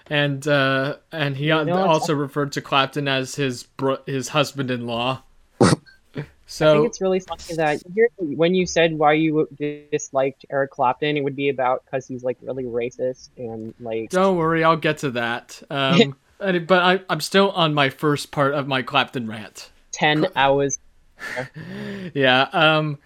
And 0.08 0.46
uh, 0.48 0.96
and 1.12 1.36
he 1.36 1.46
know, 1.48 1.86
also 1.86 2.14
referred 2.14 2.52
to 2.52 2.60
Clapton 2.60 3.06
as 3.08 3.36
his 3.36 3.62
bro- 3.62 4.02
his 4.06 4.28
husband-in-law. 4.28 5.22
I 6.60 6.72
think 6.74 6.86
it's 6.86 7.00
really 7.00 7.20
funny 7.20 7.56
that 7.56 7.82
when 8.18 8.54
you 8.54 8.66
said 8.66 8.96
why 8.96 9.14
you 9.14 9.48
disliked 9.90 10.44
Eric 10.50 10.70
Clapton, 10.70 11.16
it 11.16 11.24
would 11.24 11.36
be 11.36 11.48
about 11.48 11.84
because 11.84 12.06
he's 12.06 12.22
like 12.22 12.38
really 12.42 12.64
racist 12.64 13.30
and 13.36 13.74
like 13.80 14.10
don't 14.10 14.36
worry, 14.36 14.62
I'll 14.62 14.76
get 14.76 14.98
to 14.98 15.10
that. 15.12 15.60
Um, 15.70 16.16
but 16.38 16.72
I, 16.72 17.00
I'm 17.08 17.20
still 17.20 17.50
on 17.52 17.74
my 17.74 17.90
first 17.90 18.30
part 18.30 18.54
of 18.54 18.68
my 18.68 18.82
Clapton 18.82 19.26
rant. 19.26 19.70
ten 19.92 20.26
hours. 20.36 20.78
Yeah. 22.12 22.48
Um, 22.52 22.98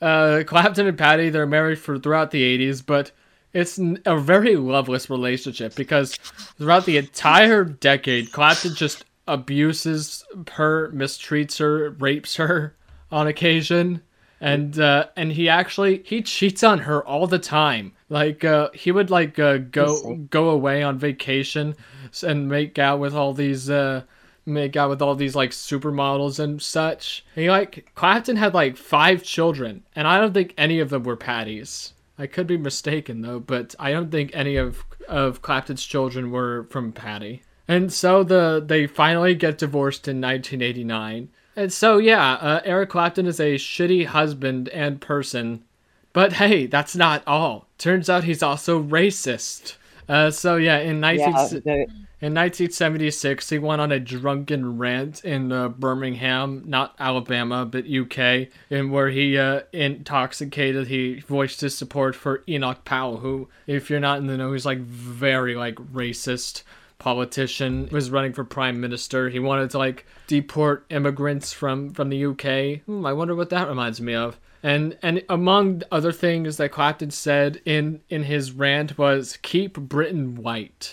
uh, 0.00 0.44
Clapton 0.46 0.86
and 0.86 0.96
Pattie, 0.98 1.30
they're 1.30 1.46
married 1.46 1.78
for 1.78 1.98
throughout 1.98 2.30
the 2.30 2.58
80s, 2.58 2.84
but 2.84 3.10
it's 3.52 3.78
a 4.04 4.16
very 4.16 4.54
loveless 4.54 5.10
relationship 5.10 5.74
because 5.74 6.14
throughout 6.58 6.84
the 6.84 6.98
entire 6.98 7.64
decade, 7.64 8.30
Clapton 8.30 8.74
just 8.74 9.04
abuses 9.26 10.24
her, 10.52 10.92
mistreats 10.92 11.58
her, 11.58 11.90
rapes 11.90 12.36
her 12.36 12.76
on 13.14 13.28
occasion. 13.28 14.02
And 14.40 14.78
uh, 14.78 15.06
and 15.16 15.32
he 15.32 15.48
actually 15.48 16.02
he 16.04 16.20
cheats 16.20 16.62
on 16.62 16.80
her 16.80 17.02
all 17.06 17.26
the 17.26 17.38
time. 17.38 17.92
Like 18.10 18.44
uh, 18.44 18.68
he 18.74 18.92
would 18.92 19.08
like 19.08 19.38
uh, 19.38 19.58
go 19.58 20.16
go 20.28 20.50
away 20.50 20.82
on 20.82 20.98
vacation 20.98 21.76
and 22.22 22.48
make 22.48 22.78
out 22.78 22.98
with 22.98 23.14
all 23.14 23.32
these 23.32 23.70
uh, 23.70 24.02
make 24.44 24.76
out 24.76 24.90
with 24.90 25.00
all 25.00 25.14
these 25.14 25.34
like 25.34 25.50
supermodels 25.50 26.38
and 26.38 26.60
such. 26.60 27.24
He 27.34 27.48
like 27.48 27.90
Clapton 27.94 28.36
had 28.36 28.52
like 28.52 28.76
five 28.76 29.22
children, 29.22 29.84
and 29.96 30.06
I 30.06 30.20
don't 30.20 30.34
think 30.34 30.52
any 30.58 30.80
of 30.80 30.90
them 30.90 31.04
were 31.04 31.16
Pattie's. 31.16 31.94
I 32.18 32.26
could 32.26 32.46
be 32.46 32.58
mistaken 32.58 33.22
though, 33.22 33.40
but 33.40 33.74
I 33.78 33.92
don't 33.92 34.10
think 34.10 34.30
any 34.34 34.56
of 34.56 34.84
of 35.08 35.40
Clapton's 35.40 35.86
children 35.86 36.30
were 36.30 36.66
from 36.70 36.92
Pattie. 36.92 37.42
And 37.66 37.90
so 37.92 38.22
the 38.24 38.62
they 38.64 38.86
finally 38.86 39.34
get 39.34 39.58
divorced 39.58 40.06
in 40.06 40.20
1989. 40.20 41.30
And 41.56 41.72
so 41.72 41.98
yeah, 41.98 42.34
uh, 42.34 42.60
Eric 42.64 42.90
Clapton 42.90 43.26
is 43.26 43.40
a 43.40 43.54
shitty 43.56 44.06
husband 44.06 44.68
and 44.70 45.00
person. 45.00 45.64
But 46.12 46.34
hey, 46.34 46.66
that's 46.66 46.94
not 46.94 47.22
all. 47.26 47.66
Turns 47.78 48.08
out 48.08 48.24
he's 48.24 48.42
also 48.42 48.82
racist. 48.82 49.76
Uh, 50.08 50.30
so 50.30 50.56
yeah, 50.56 50.78
in 50.78 51.00
19, 51.00 51.34
Yeah, 51.64 51.86
in 52.24 52.32
1976, 52.32 53.50
he 53.50 53.58
went 53.58 53.82
on 53.82 53.92
a 53.92 54.00
drunken 54.00 54.78
rant 54.78 55.24
in 55.24 55.50
uh, 55.50 55.68
Birmingham, 55.68 56.62
not 56.64 56.94
Alabama, 56.98 57.66
but 57.66 57.84
UK, 57.86 58.48
in 58.70 58.90
where 58.90 59.10
he, 59.10 59.36
uh, 59.36 59.60
intoxicated, 59.72 60.86
he 60.86 61.20
voiced 61.20 61.60
his 61.60 61.76
support 61.76 62.14
for 62.14 62.42
Enoch 62.48 62.84
Powell, 62.84 63.18
who, 63.18 63.48
if 63.66 63.90
you're 63.90 64.00
not 64.00 64.18
in 64.18 64.26
the 64.26 64.38
know, 64.38 64.52
he's 64.52 64.64
like 64.64 64.78
very 64.78 65.54
like 65.54 65.74
racist 65.74 66.62
politician. 66.98 67.88
Was 67.92 68.10
running 68.10 68.32
for 68.32 68.44
prime 68.44 68.80
minister. 68.80 69.28
He 69.28 69.38
wanted 69.38 69.70
to 69.70 69.78
like 69.78 70.06
deport 70.26 70.86
immigrants 70.90 71.52
from 71.52 71.90
from 71.92 72.08
the 72.08 72.24
UK. 72.26 72.82
Hmm, 72.86 73.04
I 73.06 73.12
wonder 73.12 73.34
what 73.34 73.50
that 73.50 73.68
reminds 73.68 74.00
me 74.00 74.14
of. 74.14 74.38
And 74.62 74.96
and 75.02 75.22
among 75.28 75.82
other 75.92 76.12
things 76.12 76.56
that 76.56 76.70
Clapton 76.70 77.10
said 77.10 77.60
in 77.64 78.00
in 78.08 78.22
his 78.24 78.52
rant 78.52 78.96
was 78.96 79.38
keep 79.42 79.74
Britain 79.74 80.36
white. 80.36 80.92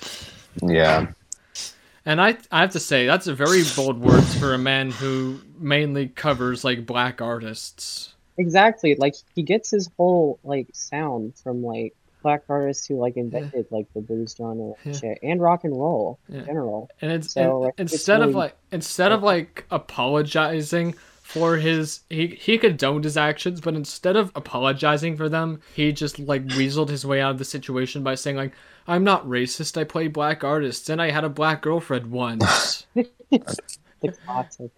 Yeah. 0.62 1.08
And 2.06 2.20
I 2.20 2.38
I 2.52 2.62
have 2.62 2.72
to 2.72 2.80
say 2.80 3.06
that's 3.06 3.28
a 3.28 3.36
very 3.36 3.62
bold 3.76 4.00
words 4.00 4.36
for 4.36 4.54
a 4.54 4.58
man 4.58 4.92
who 4.92 5.40
mainly 5.58 6.08
covers 6.10 6.64
like 6.64 6.86
black 6.86 7.22
artists. 7.22 8.14
exactly 8.38 8.96
like 8.96 9.14
he 9.36 9.44
gets 9.44 9.70
his 9.72 9.90
whole 9.98 10.40
like 10.44 10.68
sound 10.74 11.36
from 11.38 11.64
like 11.64 11.94
black 12.22 12.44
artists 12.50 12.88
who 12.88 12.98
like 13.00 13.18
invented 13.18 13.66
like 13.72 13.88
the 13.94 14.02
blues 14.02 14.36
genre 14.38 14.74
and 14.84 14.94
Yeah. 14.96 15.00
shit 15.00 15.20
and 15.24 15.42
rock 15.42 15.64
and 15.64 15.74
roll 15.74 16.20
Yeah. 16.30 16.40
in 16.40 16.46
general. 16.46 16.90
And 17.02 17.12
it's 17.12 17.34
So, 17.34 17.64
and 17.64 17.74
it's 17.78 17.94
instead 17.94 18.22
of 18.22 18.34
like 18.36 18.56
instead 18.72 19.12
of 19.12 19.24
like 19.24 19.66
apologizing 19.72 20.94
for 21.22 21.58
his 21.58 22.02
he 22.10 22.28
he 22.28 22.58
condoned 22.58 23.04
his 23.06 23.16
actions, 23.18 23.62
but 23.62 23.74
instead 23.76 24.16
of 24.16 24.32
apologizing 24.36 25.16
for 25.16 25.30
them, 25.30 25.62
he 25.74 25.92
just 25.94 26.20
like 26.20 26.46
weaseled 26.48 26.90
his 26.90 27.06
way 27.06 27.22
out 27.22 27.32
of 27.32 27.38
the 27.38 27.46
situation 27.46 28.04
by 28.04 28.16
saying 28.16 28.36
like 28.38 28.52
I'm 28.88 29.04
not 29.04 29.26
racist. 29.28 29.78
I 29.80 29.84
play 29.84 30.08
black 30.08 30.44
artists, 30.44 30.90
and 30.90 31.00
I 31.02 31.12
had 31.12 31.24
a 31.24 31.30
black 31.30 31.62
girlfriend 31.62 32.08
once. 32.12 32.86
The 34.02 34.12
classic. 34.26 34.72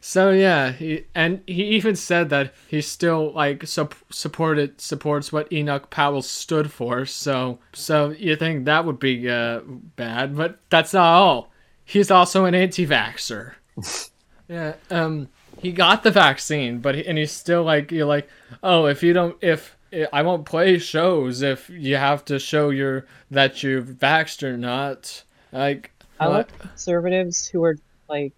So 0.00 0.30
yeah, 0.30 0.72
he 0.72 1.06
and 1.14 1.42
he 1.46 1.64
even 1.70 1.96
said 1.96 2.28
that 2.30 2.52
he 2.68 2.80
still 2.80 3.32
like 3.32 3.66
sup- 3.66 3.94
supported 4.10 4.80
supports 4.80 5.32
what 5.32 5.52
Enoch 5.52 5.90
Powell 5.90 6.22
stood 6.22 6.72
for. 6.72 7.06
So 7.06 7.58
so 7.72 8.10
you 8.10 8.36
think 8.36 8.64
that 8.64 8.84
would 8.84 8.98
be 8.98 9.28
uh, 9.28 9.60
bad, 9.64 10.36
but 10.36 10.58
that's 10.70 10.92
not 10.92 11.06
all. 11.06 11.52
He's 11.84 12.10
also 12.10 12.46
an 12.46 12.54
anti-vaxxer. 12.54 13.52
yeah, 14.48 14.74
um, 14.90 15.28
he 15.60 15.72
got 15.72 16.02
the 16.02 16.10
vaccine, 16.10 16.78
but 16.78 16.94
he, 16.94 17.06
and 17.06 17.18
he's 17.18 17.32
still 17.32 17.62
like 17.62 17.92
you're 17.92 18.06
like, 18.06 18.28
oh, 18.62 18.86
if 18.86 19.02
you 19.02 19.12
don't, 19.12 19.36
if 19.40 19.76
I 20.12 20.22
won't 20.22 20.44
play 20.44 20.78
shows 20.78 21.42
if 21.42 21.70
you 21.70 21.96
have 21.96 22.24
to 22.26 22.38
show 22.38 22.70
your 22.70 23.06
that 23.30 23.62
you've 23.62 23.86
vaxxed 23.86 24.42
or 24.42 24.56
not. 24.56 25.22
Like, 25.52 25.92
I 26.18 26.28
what? 26.28 26.50
like 26.50 26.58
conservatives 26.58 27.46
who 27.46 27.62
are 27.64 27.76
like 28.08 28.32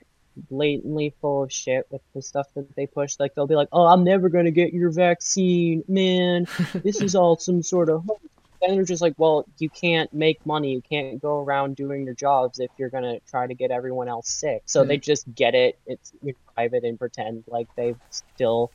blatantly 0.51 1.15
full 1.21 1.43
of 1.45 1.53
shit 1.53 1.87
with 1.91 2.03
the 2.15 2.23
stuff 2.23 2.47
that 2.55 2.75
they 2.77 2.87
push. 2.87 3.17
Like 3.19 3.35
they'll 3.35 3.47
be 3.47 3.55
like, 3.57 3.69
"Oh, 3.73 3.87
I'm 3.87 4.05
never 4.05 4.29
gonna 4.29 4.51
get 4.51 4.73
your 4.73 4.91
vaccine, 4.91 5.83
man. 5.89 6.47
This 6.75 7.01
is 7.01 7.15
all 7.15 7.37
some 7.37 7.63
sort 7.63 7.89
of." 7.89 8.05
hoax." 8.05 8.21
And 8.63 8.75
they're 8.75 8.85
just 8.85 9.03
like, 9.03 9.15
"Well, 9.19 9.45
you 9.59 9.69
can't 9.69 10.13
make 10.15 10.45
money. 10.47 10.73
You 10.73 10.81
can't 10.83 11.21
go 11.21 11.41
around 11.41 11.77
doing 11.77 12.05
your 12.05 12.15
jobs 12.15 12.59
if 12.59 12.71
you're 12.79 12.89
gonna 12.91 13.21
try 13.29 13.47
to 13.47 13.55
get 13.55 13.71
everyone 13.71 14.09
else 14.09 14.29
sick." 14.29 14.63
So 14.67 14.85
they 14.85 14.97
just 14.99 15.33
get 15.35 15.55
it. 15.55 15.79
It's 15.87 16.13
private 16.55 16.85
and 16.85 16.99
pretend 16.99 17.45
like 17.49 17.69
they've 17.77 17.99
still 18.11 18.71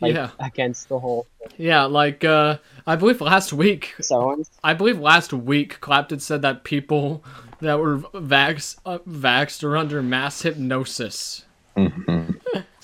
like 0.00 0.14
Yeah. 0.14 0.30
against 0.40 0.88
the 0.88 0.98
whole. 0.98 1.26
Thing. 1.40 1.66
Yeah, 1.66 1.84
like 1.84 2.24
uh, 2.24 2.56
I 2.86 2.96
believe 2.96 3.20
last 3.20 3.52
week 3.52 3.94
So 4.00 4.42
I 4.64 4.72
believe 4.74 4.98
last 4.98 5.32
week 5.32 5.80
Clapton 5.80 6.20
said 6.20 6.40
that 6.42 6.64
people 6.64 7.22
that 7.60 7.78
were 7.78 7.98
vax 7.98 8.76
uh, 8.86 8.98
vaxxed 9.08 9.64
are 9.64 9.76
under 9.76 10.02
mass 10.02 10.42
hypnosis. 10.42 11.44
hmm 11.76 12.30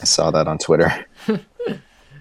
I 0.01 0.05
saw 0.05 0.31
that 0.31 0.47
on 0.49 0.59
Twitter. 0.59 1.07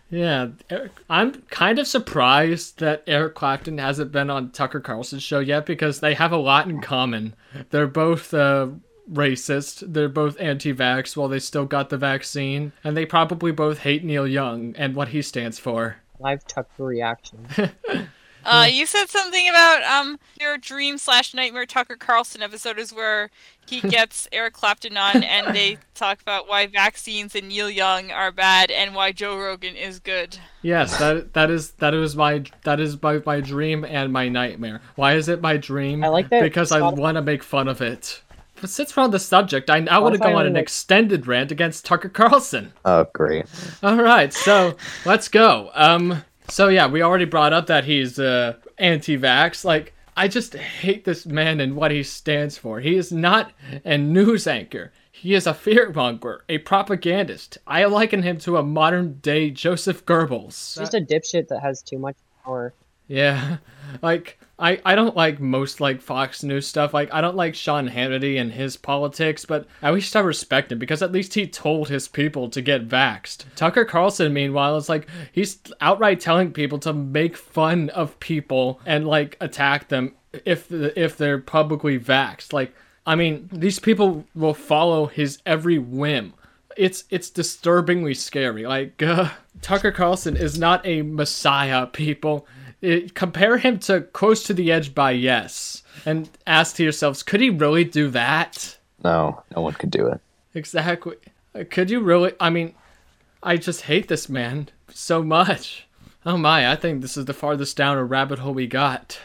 Yeah, 0.10 0.50
Eric, 0.70 0.92
I'm 1.10 1.42
kind 1.50 1.80
of 1.80 1.88
surprised 1.88 2.80
that 2.80 3.04
Eric 3.08 3.34
Clapton 3.34 3.80
hasn't 3.80 4.12
been 4.12 4.30
on 4.30 4.52
Tucker 4.52 4.80
Carlson's 4.80 5.24
show 5.24 5.40
yet 5.40 5.66
because 5.66 6.02
they 6.02 6.14
have 6.14 6.32
a 6.32 6.38
lot 6.38 6.68
in 6.70 6.82
common. 6.82 7.34
They're 7.72 7.88
both 7.88 8.32
uh, 8.32 8.68
racist, 9.12 9.92
they're 9.92 10.10
both 10.10 10.40
anti-vax 10.40 11.18
while 11.18 11.30
they 11.30 11.40
still 11.40 11.66
got 11.66 11.90
the 11.90 11.98
vaccine, 11.98 12.74
and 12.84 12.96
they 12.96 13.08
probably 13.08 13.52
both 13.52 13.80
hate 13.80 14.04
Neil 14.04 14.28
Young 14.28 14.76
and 14.78 14.96
what 14.96 15.08
he 15.08 15.24
stands 15.24 15.58
for. 15.58 15.98
live 16.20 16.46
Tucker 16.46 16.84
reaction. 16.86 17.48
Uh, 18.46 18.68
you 18.70 18.86
said 18.86 19.06
something 19.08 19.48
about 19.50 19.84
um 19.84 20.20
your 20.40 20.58
dream 20.58 20.98
slash 20.98 21.34
nightmare 21.34 21.66
Tucker 21.66 21.96
Carlson 21.96 22.42
episode 22.42 22.78
is 22.78 22.94
where 22.94 23.30
he 23.66 23.82
gets 23.90 24.28
Eric 24.32 24.54
Clapton 24.54 24.98
on 24.98 25.24
and 25.24 25.56
they 25.56 25.78
talk 25.96 26.22
about 26.22 26.48
why 26.48 26.68
vaccines 26.68 27.36
and 27.36 27.48
Neil 27.50 27.70
Young 27.70 28.12
are 28.12 28.32
bad 28.32 28.70
and 28.72 28.94
why 28.94 29.12
Joe 29.12 29.38
Rogan 29.38 29.76
is 29.76 30.00
good. 30.00 30.38
Yes, 30.62 30.98
that 31.00 31.34
that 31.34 31.50
is 31.50 31.72
that 31.74 31.94
is 31.94 32.16
my 32.16 32.44
that 32.64 32.80
is 32.80 33.02
my, 33.02 33.22
my 33.26 33.40
dream 33.40 33.86
and 33.86 34.12
my 34.12 34.30
nightmare. 34.30 34.82
Why 34.96 35.14
is 35.14 35.30
it 35.30 35.42
my 35.42 35.58
dream? 35.58 36.04
I 36.04 36.08
like 36.08 36.30
that 36.30 36.42
because 36.42 36.72
I 36.72 36.82
want 36.82 37.16
to 37.16 37.22
make 37.22 37.44
fun 37.44 37.68
of 37.68 37.82
it. 37.82 38.22
But 38.64 38.70
since 38.70 38.96
we're 38.96 39.04
on 39.04 39.12
the 39.12 39.20
subject, 39.20 39.70
I 39.70 39.82
now 39.82 40.02
want 40.02 40.14
to 40.14 40.20
go 40.20 40.38
on 40.38 40.46
an 40.46 40.54
like- 40.54 40.64
extended 40.64 41.28
rant 41.28 41.52
against 41.52 41.84
Tucker 41.86 42.08
Carlson. 42.08 42.72
Oh, 42.86 43.06
great. 43.14 43.46
All 43.82 43.98
right, 44.02 44.32
so 44.34 44.78
let's 45.04 45.28
go. 45.28 45.70
Um, 45.74 46.24
so 46.48 46.68
yeah, 46.68 46.88
we 46.88 47.02
already 47.02 47.26
brought 47.26 47.54
up 47.54 47.68
that 47.68 47.86
he's 47.86 48.20
uh, 48.20 48.56
anti-vax. 48.78 49.64
Like 49.66 49.94
I 50.16 50.28
just 50.28 50.54
hate 50.54 51.06
this 51.06 51.26
man 51.26 51.60
and 51.60 51.76
what 51.76 51.92
he 51.92 52.04
stands 52.04 52.58
for. 52.58 52.80
He 52.80 52.96
is 52.96 53.12
not 53.12 53.52
a 53.84 53.98
news 53.98 54.48
anchor. 54.48 54.92
He 55.12 55.34
is 55.34 55.48
a 55.48 55.54
fearmonger, 55.54 56.40
a 56.50 56.58
propagandist. 56.60 57.58
I 57.66 57.86
liken 57.86 58.24
him 58.24 58.38
to 58.40 58.58
a 58.58 58.64
modern 58.64 59.20
day 59.20 59.52
Joseph 59.52 60.06
Goebbels. 60.06 60.78
Just 60.78 60.94
a 60.94 61.00
dipshit 61.00 61.48
that 61.48 61.62
has 61.62 61.82
too 61.82 61.98
much 61.98 62.18
power. 62.44 62.74
Yeah, 63.08 63.58
like 64.02 64.40
I 64.64 64.80
I 64.86 64.96
don't 64.96 65.16
like 65.16 65.42
most 65.42 65.82
like 65.82 66.02
Fox 66.02 66.42
News 66.42 66.66
stuff. 66.66 66.94
Like 66.94 67.14
I 67.14 67.20
don't 67.20 67.36
like 67.36 67.54
Sean 67.54 67.90
Hannity 67.90 68.40
and 68.40 68.54
his 68.54 68.78
politics, 68.78 69.44
but 69.44 69.68
at 69.82 69.94
least 69.94 70.16
I 70.16 70.22
respect 70.22 70.72
him 70.72 70.80
because 70.80 71.02
at 71.02 71.12
least 71.12 71.34
he 71.34 71.46
told 71.46 71.90
his 71.90 72.08
people 72.08 72.50
to 72.50 72.62
get 72.62 72.88
vaxxed. 72.88 73.44
Tucker 73.58 73.84
Carlson, 73.84 74.34
meanwhile, 74.34 74.78
is 74.78 74.88
like 74.88 75.08
he's 75.34 75.60
outright 75.82 76.22
telling 76.22 76.54
people 76.54 76.80
to 76.80 76.94
make 76.94 77.36
fun 77.36 77.90
of 77.90 78.18
people 78.22 78.80
and 78.86 79.06
like 79.06 79.36
attack 79.42 79.90
them 79.90 80.16
if 80.46 80.72
if 80.72 81.18
they're 81.18 81.40
publicly 81.40 82.00
vaxxed. 82.00 82.54
Like 82.54 82.74
I 83.06 83.16
mean, 83.16 83.50
these 83.52 83.80
people 83.80 84.26
will 84.34 84.54
follow 84.54 85.08
his 85.08 85.40
every 85.46 85.78
whim 85.78 86.36
it's 86.78 87.04
it's 87.10 87.30
disturbingly 87.30 88.14
scary. 88.14 88.66
Like 88.66 89.02
uh, 89.04 89.30
Tucker 89.62 89.92
Carlson 89.92 90.36
is 90.36 90.58
not 90.58 90.86
a 90.86 91.02
messiah, 91.02 91.86
people. 91.86 92.48
It, 92.84 93.16
compare 93.16 93.58
him 93.58 93.80
to 93.80 94.02
Close 94.02 94.44
to 94.44 94.54
the 94.54 94.70
Edge 94.72 94.94
by 94.94 95.12
Yes, 95.12 95.84
and 96.06 96.30
ask 96.46 96.76
to 96.76 96.84
yourselves, 96.84 97.24
could 97.24 97.40
he 97.40 97.50
really 97.50 97.86
do 97.86 98.10
that? 98.10 98.78
No, 99.04 99.42
no 99.56 99.62
one 99.62 99.74
could 99.74 99.90
do 99.90 100.08
it. 100.08 100.20
Exactly. 100.54 101.16
Could 101.70 101.90
you 101.90 102.02
really? 102.02 102.34
I 102.40 102.50
mean, 102.50 102.76
I 103.42 103.56
just 103.58 103.82
hate 103.84 104.08
this 104.10 104.28
man 104.28 104.68
so 104.94 105.24
much. 105.24 105.88
Oh 106.26 106.36
my, 106.38 106.72
I 106.72 106.76
think 106.76 107.02
this 107.02 107.16
is 107.16 107.26
the 107.26 107.34
farthest 107.34 107.78
down 107.78 107.98
a 107.98 108.04
rabbit 108.04 108.40
hole 108.40 108.54
we 108.54 108.68
got. 108.68 109.18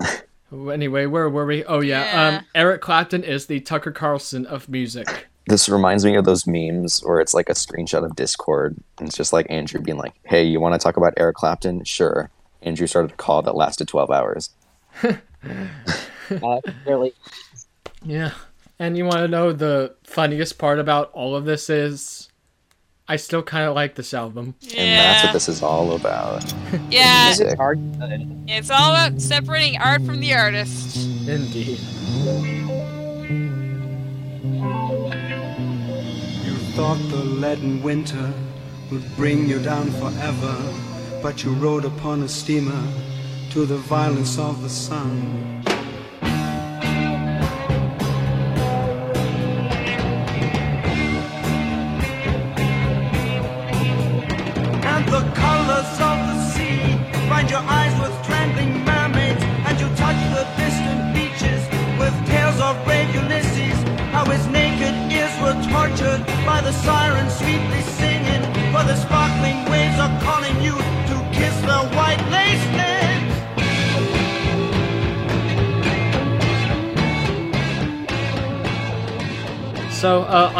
anyway, 0.52 1.06
where 1.06 1.28
were 1.28 1.46
we? 1.46 1.64
Oh 1.64 1.80
yeah, 1.80 2.04
Yeah. 2.30 2.38
um, 2.38 2.44
Eric 2.54 2.80
Clapton 2.82 3.24
is 3.24 3.46
the 3.46 3.60
Tucker 3.60 3.92
Carlson 3.92 4.46
of 4.46 4.68
music. 4.68 5.26
This 5.48 5.68
reminds 5.68 6.04
me 6.04 6.16
of 6.16 6.24
those 6.24 6.46
memes 6.46 7.00
where 7.04 7.20
it's 7.20 7.32
like 7.34 7.48
a 7.48 7.52
screenshot 7.54 8.04
of 8.04 8.16
Discord, 8.16 8.76
and 8.98 9.08
it's 9.08 9.16
just 9.16 9.32
like 9.32 9.46
Andrew 9.48 9.80
being 9.80 9.96
like, 9.98 10.14
"Hey, 10.24 10.44
you 10.44 10.60
want 10.60 10.74
to 10.74 10.78
talk 10.78 10.96
about 10.96 11.14
Eric 11.16 11.36
Clapton? 11.36 11.84
Sure." 11.84 12.30
Andrew 12.66 12.86
started 12.86 13.12
a 13.12 13.16
call 13.16 13.40
that 13.42 13.54
lasted 13.54 13.88
twelve 13.88 14.10
hours. 14.10 14.50
Uh, 15.02 16.60
really, 16.84 17.12
Yeah. 18.04 18.32
And 18.78 18.96
you 18.98 19.04
want 19.04 19.18
to 19.18 19.28
know 19.28 19.52
the 19.52 19.94
funniest 20.02 20.58
part 20.58 20.78
about 20.80 21.10
all 21.12 21.34
of 21.36 21.44
this 21.46 21.70
is 21.70 22.28
I 23.08 23.14
still 23.16 23.42
kind 23.44 23.68
of 23.68 23.74
like 23.76 23.94
this 23.94 24.12
album. 24.12 24.54
Yeah. 24.60 24.80
And 24.80 24.98
that's 24.98 25.24
what 25.24 25.32
this 25.32 25.48
is 25.48 25.62
all 25.62 25.94
about. 25.94 26.52
yeah. 26.90 27.26
Music. 27.28 27.56
it's 27.58 28.24
It's 28.48 28.70
all 28.70 28.90
about 28.90 29.20
separating 29.20 29.80
art 29.80 30.02
from 30.02 30.18
the 30.20 30.34
artist. 30.34 30.96
Indeed. 31.28 31.78
You 36.44 36.56
thought 36.74 36.98
the 37.10 37.24
leaden 37.24 37.82
winter 37.82 38.32
would 38.90 39.04
bring 39.16 39.48
you 39.48 39.60
down 39.62 39.90
forever, 39.92 40.54
but 41.26 41.42
you 41.42 41.52
rode 41.54 41.84
upon 41.84 42.22
a 42.22 42.28
steamer 42.28 42.84
to 43.50 43.66
the 43.66 43.76
violence 43.78 44.38
of 44.38 44.62
the 44.62 44.68
sun. 44.68 45.55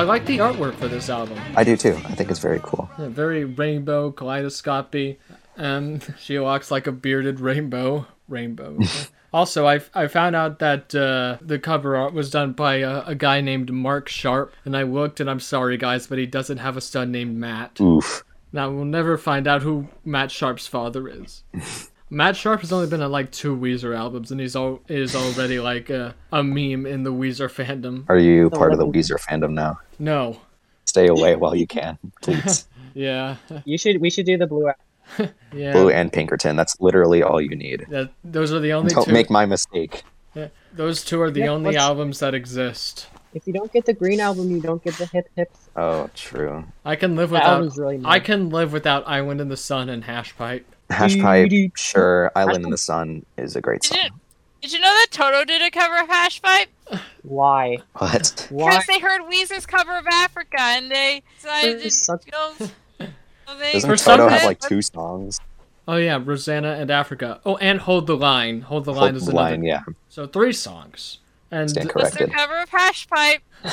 Like 0.07 0.27
the 0.27 0.39
artwork 0.39 0.75
for 0.75 0.89
this 0.89 1.11
album. 1.11 1.39
I 1.55 1.65
do 1.65 1.77
too. 1.77 1.95
I 2.05 2.15
think 2.15 2.31
it's 2.31 2.41
very 2.41 2.61
cool. 2.63 2.89
Yeah, 2.99 3.09
very 3.09 3.45
rainbow, 3.45 4.13
kaleidoscopy. 4.13 5.19
Um, 5.57 6.01
she 6.19 6.39
walks 6.39 6.71
like 6.71 6.87
a 6.87 6.93
bearded 6.93 7.41
rainbow. 7.41 8.07
Rainbow. 8.29 8.79
also, 9.33 9.67
I, 9.67 9.81
I 9.95 10.07
found 10.07 10.35
out 10.35 10.59
that 10.61 10.95
uh, 10.95 11.39
the 11.45 11.59
cover 11.59 11.97
art 11.97 12.13
was 12.13 12.31
done 12.31 12.53
by 12.53 12.77
a, 12.77 13.03
a 13.07 13.15
guy 13.15 13.41
named 13.41 13.73
Mark 13.73 14.09
Sharp, 14.09 14.55
and 14.65 14.77
I 14.77 14.83
looked, 14.83 15.21
and 15.21 15.29
I'm 15.29 15.41
sorry, 15.41 15.77
guys, 15.77 16.07
but 16.07 16.19
he 16.19 16.27
doesn't 16.27 16.59
have 16.59 16.77
a 16.77 16.81
son 16.81 17.13
named 17.13 17.37
Matt. 17.37 17.81
Oof. 17.81 18.25
Now 18.53 18.71
we'll 18.71 18.85
never 18.85 19.19
find 19.19 19.47
out 19.47 19.63
who 19.63 19.89
Matt 20.05 20.31
Sharp's 20.31 20.67
father 20.67 21.09
is. 21.09 21.43
Matt 22.09 22.37
Sharp 22.37 22.61
has 22.61 22.73
only 22.73 22.87
been 22.87 23.03
on 23.03 23.11
like 23.11 23.33
two 23.33 23.57
Weezer 23.57 23.97
albums, 23.97 24.31
and 24.31 24.41
he's 24.41 24.55
all 24.55 24.81
is 24.89 25.17
already 25.17 25.59
like 25.59 25.91
a, 25.91 26.15
a 26.33 26.43
meme 26.45 26.87
in 26.87 27.03
the 27.03 27.13
Weezer 27.13 27.49
fandom. 27.51 28.05
Are 28.09 28.19
you 28.19 28.49
part 28.51 28.73
of 28.73 28.79
the 28.79 28.87
Weezer 28.87 29.19
fandom 29.21 29.53
now? 29.53 29.81
No, 29.99 30.41
Stay 30.85 31.09
away 31.09 31.35
while 31.35 31.55
you 31.57 31.67
can, 31.67 31.99
please. 32.23 32.67
yeah, 32.95 33.37
You 33.65 33.77
should. 33.77 34.01
We 34.01 34.09
should 34.09 34.25
do 34.27 34.39
the 34.39 34.47
blue. 34.47 34.71
yeah. 35.53 35.73
Blue 35.73 35.91
and 35.91 36.13
Pinkerton. 36.13 36.55
That's 36.57 36.81
literally 36.81 37.23
all 37.25 37.41
you 37.41 37.55
need. 37.57 37.87
That, 37.91 38.11
those 38.25 38.53
are 38.53 38.61
the 38.61 38.73
only 38.73 38.95
Don't 38.95 39.05
two. 39.05 39.13
make 39.13 39.29
my 39.29 39.45
mistake. 39.47 40.05
yeah, 40.35 40.49
those 40.73 41.05
two 41.05 41.21
are 41.21 41.31
the 41.31 41.41
Yeah, 41.41 41.49
only 41.49 41.77
albums 41.77 42.21
that 42.21 42.35
exist. 42.35 43.09
If 43.35 43.47
you 43.49 43.53
don't 43.53 43.73
get 43.73 43.85
the 43.85 43.93
green 43.93 44.21
album, 44.21 44.51
you 44.51 44.61
don't 44.61 44.83
get 44.83 44.95
the 44.95 45.07
hip 45.07 45.29
hips. 45.35 45.69
Oh, 45.75 46.09
true. 46.15 46.65
I 46.85 46.95
can 46.97 47.17
live 47.17 47.31
That 47.31 47.41
without. 47.41 47.53
album's 47.55 47.77
really 47.79 47.97
I 47.97 48.19
nice. 48.19 48.23
can 48.27 48.49
live 48.51 48.73
without 48.73 49.07
Island 49.09 49.41
in 49.41 49.49
the 49.49 49.57
Sun 49.57 49.89
and 49.89 50.05
Hash 50.05 50.35
Pipe. 50.37 50.65
Hash 50.91 51.19
pipe, 51.19 51.51
sure. 51.77 52.31
Island 52.37 52.65
in 52.65 52.71
the 52.71 52.79
Sun 52.79 53.25
is 53.37 53.57
a 53.57 53.61
great 53.61 53.83
Did 53.83 53.89
song. 53.93 53.99
you, 54.05 54.11
did 54.63 54.73
you 54.73 54.81
know 54.81 54.87
that 54.89 55.09
Toto 55.11 55.45
did 55.45 55.63
a 55.63 55.71
cover 55.71 55.99
of 55.99 56.09
Hash 56.09 56.41
Pipe? 56.43 56.69
Why? 57.23 57.79
What? 57.99 58.47
Why? 58.51 58.71
Because 58.71 58.87
they 58.87 58.99
heard 59.01 59.23
Weezer's 59.23 59.67
cover 59.67 59.97
of 59.97 60.07
Africa 60.07 60.57
and 60.61 60.91
they 60.91 61.23
decided 61.41 61.81
There's 61.81 61.99
to 61.99 62.05
such- 62.05 62.27
go. 62.31 62.53
So 63.49 63.57
they, 63.59 63.75
Doesn't 63.75 63.89
For 63.91 63.97
Toto 63.97 64.27
have 64.29 64.43
like 64.45 64.59
two 64.59 64.83
songs? 64.83 65.39
Oh 65.87 65.95
yeah, 65.95 66.21
Rosanna 66.21 66.73
and 66.73 66.91
Africa. 66.91 67.41
Oh, 67.47 67.57
and 67.59 67.79
Hold 67.79 68.09
the 68.09 68.17
Line. 68.17 68.61
Hold 68.61 68.85
the 68.87 68.93
Line 68.93 69.11
Hold 69.13 69.15
is 69.17 69.27
the 69.27 69.31
another. 69.31 69.51
line, 69.51 69.63
yeah. 69.63 69.83
So 70.09 70.27
three 70.27 70.53
songs. 70.53 71.19
And 71.53 71.71
Stand 71.71 71.93
What's 71.95 72.17
their 72.17 72.27
cover 72.27 72.59
of 72.61 72.69
Hash 72.71 73.07
Pipe? 73.09 73.41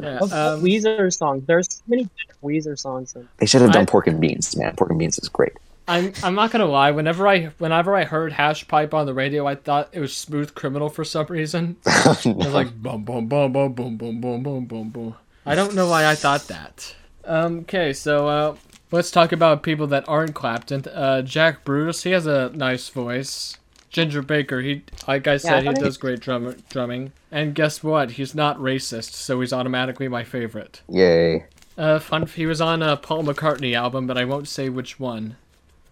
yeah, 0.00 0.20
um, 0.20 0.62
Weezer 0.62 1.12
songs. 1.12 1.44
There's 1.46 1.70
so 1.70 1.82
many 1.86 2.08
Weezer 2.42 2.78
songs. 2.78 3.14
In. 3.14 3.28
They 3.36 3.44
should 3.44 3.60
have 3.60 3.72
done 3.72 3.82
I- 3.82 3.84
Pork 3.84 4.06
and 4.06 4.18
Beans, 4.22 4.56
man. 4.56 4.74
Pork 4.74 4.88
and 4.88 4.98
Beans 4.98 5.18
is 5.18 5.28
great. 5.28 5.52
I'm 5.88 6.12
I'm 6.22 6.34
not 6.34 6.50
gonna 6.50 6.66
lie. 6.66 6.90
Whenever 6.92 7.26
I 7.26 7.46
whenever 7.58 7.96
I 7.96 8.04
heard 8.04 8.32
Hash 8.32 8.66
Pipe 8.68 8.94
on 8.94 9.06
the 9.06 9.14
radio, 9.14 9.46
I 9.46 9.54
thought 9.56 9.88
it 9.92 10.00
was 10.00 10.16
Smooth 10.16 10.54
Criminal 10.54 10.88
for 10.88 11.04
some 11.04 11.26
reason. 11.26 11.76
It 11.86 12.36
was 12.36 12.48
like 12.52 12.72
boom 12.80 13.04
boom 13.04 13.28
boom 13.28 13.52
boom 13.52 13.74
boom 13.74 13.96
boom 13.96 14.20
boom 14.20 14.42
boom 14.42 14.64
boom 14.66 14.88
boom. 14.90 15.14
I 15.46 15.54
don't 15.54 15.74
know 15.74 15.88
why 15.88 16.06
I 16.06 16.14
thought 16.14 16.42
that. 16.48 16.94
Um, 17.24 17.60
okay, 17.60 17.92
so 17.92 18.28
uh, 18.28 18.56
let's 18.92 19.10
talk 19.10 19.32
about 19.32 19.62
people 19.62 19.86
that 19.88 20.08
aren't 20.08 20.34
Clapton. 20.34 20.84
Uh, 20.86 21.22
Jack 21.22 21.64
Bruce, 21.64 22.02
he 22.04 22.10
has 22.10 22.26
a 22.26 22.50
nice 22.54 22.88
voice. 22.88 23.56
Ginger 23.90 24.22
Baker, 24.22 24.60
he 24.60 24.82
like 25.08 25.26
I 25.26 25.36
said, 25.38 25.62
he 25.64 25.68
I 25.68 25.72
think- 25.72 25.84
does 25.84 25.96
great 25.96 26.20
drum- 26.20 26.56
drumming. 26.68 27.12
And 27.32 27.54
guess 27.54 27.82
what? 27.82 28.12
He's 28.12 28.34
not 28.34 28.58
racist, 28.58 29.12
so 29.14 29.40
he's 29.40 29.52
automatically 29.52 30.06
my 30.08 30.22
favorite. 30.24 30.82
Yay. 30.88 31.46
Uh, 31.78 31.98
fun. 31.98 32.26
He 32.26 32.46
was 32.46 32.60
on 32.60 32.82
a 32.82 32.96
Paul 32.96 33.24
McCartney 33.24 33.74
album, 33.74 34.06
but 34.06 34.18
I 34.18 34.24
won't 34.24 34.46
say 34.48 34.68
which 34.68 35.00
one. 35.00 35.36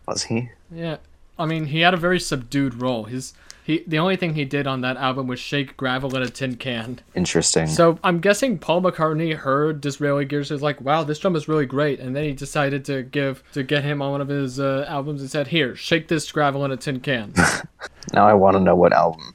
Was 0.09 0.25
he? 0.25 0.49
Yeah, 0.71 0.97
I 1.39 1.45
mean, 1.45 1.67
he 1.67 1.81
had 1.81 1.93
a 1.93 1.99
very 1.99 2.19
subdued 2.19 2.81
role. 2.81 3.05
His 3.05 3.35
he 3.63 3.85
the 3.87 3.99
only 3.99 4.17
thing 4.17 4.35
he 4.35 4.47
did 4.47 4.67
on 4.67 4.81
that 4.81 4.97
album 4.97 5.27
was 5.27 5.39
shake 5.39 5.77
gravel 5.77 6.17
in 6.17 6.23
a 6.23 6.31
tin 6.31 6.57
can. 6.57 7.01
Interesting. 7.15 7.67
So 7.67 7.99
I'm 8.03 8.19
guessing 8.19 8.59
Paul 8.59 8.81
McCartney 8.81 9.35
heard 9.35 9.83
Disraeli 9.83 10.25
Gears 10.25 10.51
was 10.51 10.63
like, 10.63 10.81
"Wow, 10.81 11.05
this 11.05 11.19
drum 11.19 11.37
is 11.37 11.47
really 11.47 11.67
great," 11.67 12.01
and 12.01 12.17
then 12.17 12.25
he 12.25 12.33
decided 12.33 12.87
to 12.87 13.03
give 13.03 13.43
to 13.53 13.63
get 13.63 13.85
him 13.85 14.01
on 14.01 14.13
one 14.13 14.21
of 14.23 14.29
his 14.29 14.59
uh, 14.59 14.87
albums 14.89 15.21
and 15.21 15.31
said, 15.31 15.49
"Here, 15.49 15.77
shake 15.77 16.09
this 16.09 16.33
gravel 16.33 16.65
in 16.65 16.71
a 16.71 16.79
tin 16.79 17.01
can." 17.01 17.35
now 18.15 18.27
I 18.27 18.33
want 18.33 18.57
to 18.57 18.61
know 18.61 18.75
what 18.75 18.95
album. 18.95 19.35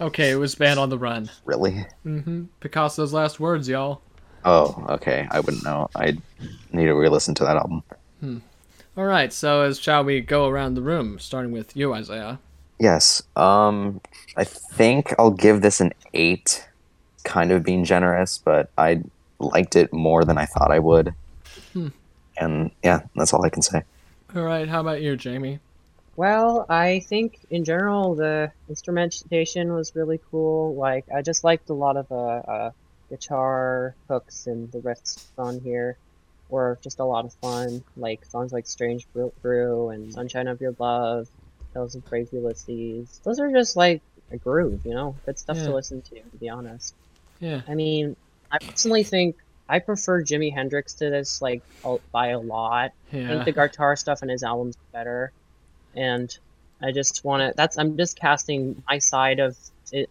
okay, 0.00 0.30
it 0.30 0.36
was 0.36 0.54
Band 0.54 0.80
on 0.80 0.88
the 0.88 0.96
Run. 0.96 1.30
Really? 1.44 1.84
Mm-hmm. 2.06 2.44
Picasso's 2.60 3.12
last 3.12 3.38
words, 3.38 3.68
y'all. 3.68 4.00
Oh, 4.46 4.86
okay. 4.88 5.28
I 5.30 5.40
wouldn't 5.40 5.64
know. 5.64 5.90
I 5.94 6.16
need 6.72 6.86
to 6.86 6.94
re-listen 6.94 7.34
to 7.34 7.44
that 7.44 7.56
album. 7.58 7.82
All 8.96 9.04
right, 9.04 9.30
so 9.30 9.60
as 9.60 9.78
shall 9.78 10.04
we 10.04 10.22
go 10.22 10.48
around 10.48 10.74
the 10.74 10.80
room, 10.80 11.18
starting 11.18 11.52
with 11.52 11.76
you, 11.76 11.92
Isaiah? 11.92 12.38
Yes. 12.78 13.22
Um, 13.36 14.00
I 14.36 14.44
think 14.44 15.12
I'll 15.18 15.30
give 15.30 15.60
this 15.60 15.80
an 15.80 15.92
eight. 16.14 16.66
Kind 17.24 17.50
of 17.50 17.62
being 17.62 17.84
generous, 17.84 18.38
but 18.38 18.70
I 18.78 19.02
liked 19.38 19.76
it 19.76 19.92
more 19.92 20.24
than 20.24 20.38
I 20.38 20.46
thought 20.46 20.70
I 20.70 20.78
would. 20.78 21.12
And 22.38 22.70
yeah, 22.82 23.00
that's 23.16 23.32
all 23.32 23.44
I 23.44 23.50
can 23.50 23.62
say. 23.62 23.82
All 24.34 24.42
right, 24.42 24.68
how 24.68 24.80
about 24.80 25.02
you, 25.02 25.16
Jamie? 25.16 25.58
Well, 26.16 26.66
I 26.68 27.00
think 27.00 27.40
in 27.50 27.64
general 27.64 28.14
the 28.14 28.52
instrumentation 28.68 29.72
was 29.72 29.94
really 29.94 30.20
cool. 30.30 30.74
Like 30.74 31.04
I 31.14 31.22
just 31.22 31.44
liked 31.44 31.68
a 31.68 31.74
lot 31.74 31.96
of 31.96 32.08
the 32.08 32.14
uh, 32.14 32.70
guitar 33.10 33.94
hooks 34.08 34.46
and 34.46 34.70
the 34.72 34.78
riffs 34.78 35.24
on 35.36 35.60
here 35.60 35.96
were 36.48 36.78
just 36.82 36.98
a 37.00 37.04
lot 37.04 37.24
of 37.24 37.32
fun. 37.34 37.82
Like 37.96 38.24
songs 38.24 38.52
like 38.52 38.66
"Strange 38.66 39.06
Brew, 39.12 39.32
Brew" 39.42 39.90
and 39.90 40.12
"Sunshine 40.12 40.48
of 40.48 40.60
Your 40.60 40.74
Love," 40.78 41.28
"Tales 41.74 41.94
of 41.94 42.08
Brave 42.08 42.28
Ulysses." 42.32 43.20
Those 43.24 43.38
are 43.40 43.50
just 43.50 43.76
like 43.76 44.02
a 44.30 44.36
groove, 44.36 44.84
you 44.84 44.94
know, 44.94 45.14
good 45.24 45.38
stuff 45.38 45.56
Yeah. 45.58 45.64
to 45.64 45.74
listen 45.74 46.02
to. 46.02 46.20
To 46.20 46.36
be 46.38 46.48
honest, 46.48 46.94
Yeah. 47.40 47.62
I 47.68 47.74
mean, 47.74 48.16
I 48.50 48.58
personally 48.58 49.02
think 49.04 49.36
I 49.68 49.80
prefer 49.80 50.22
Jimi 50.22 50.52
Hendrix 50.52 50.94
to 50.94 51.10
this 51.10 51.42
like 51.42 51.62
by 52.12 52.28
a 52.28 52.38
lot. 52.38 52.92
I 53.12 53.16
Yeah. 53.16 53.28
think 53.28 53.44
the 53.44 53.52
guitar 53.52 53.96
stuff 53.96 54.22
in 54.22 54.28
his 54.28 54.42
albums 54.42 54.76
better, 54.92 55.32
and 55.94 56.36
I 56.82 56.92
just 56.92 57.24
want 57.24 57.40
to. 57.40 57.56
That's 57.56 57.78
I'm 57.78 57.96
just 57.96 58.18
casting 58.18 58.82
my 58.88 58.98
side 58.98 59.38
of. 59.40 59.56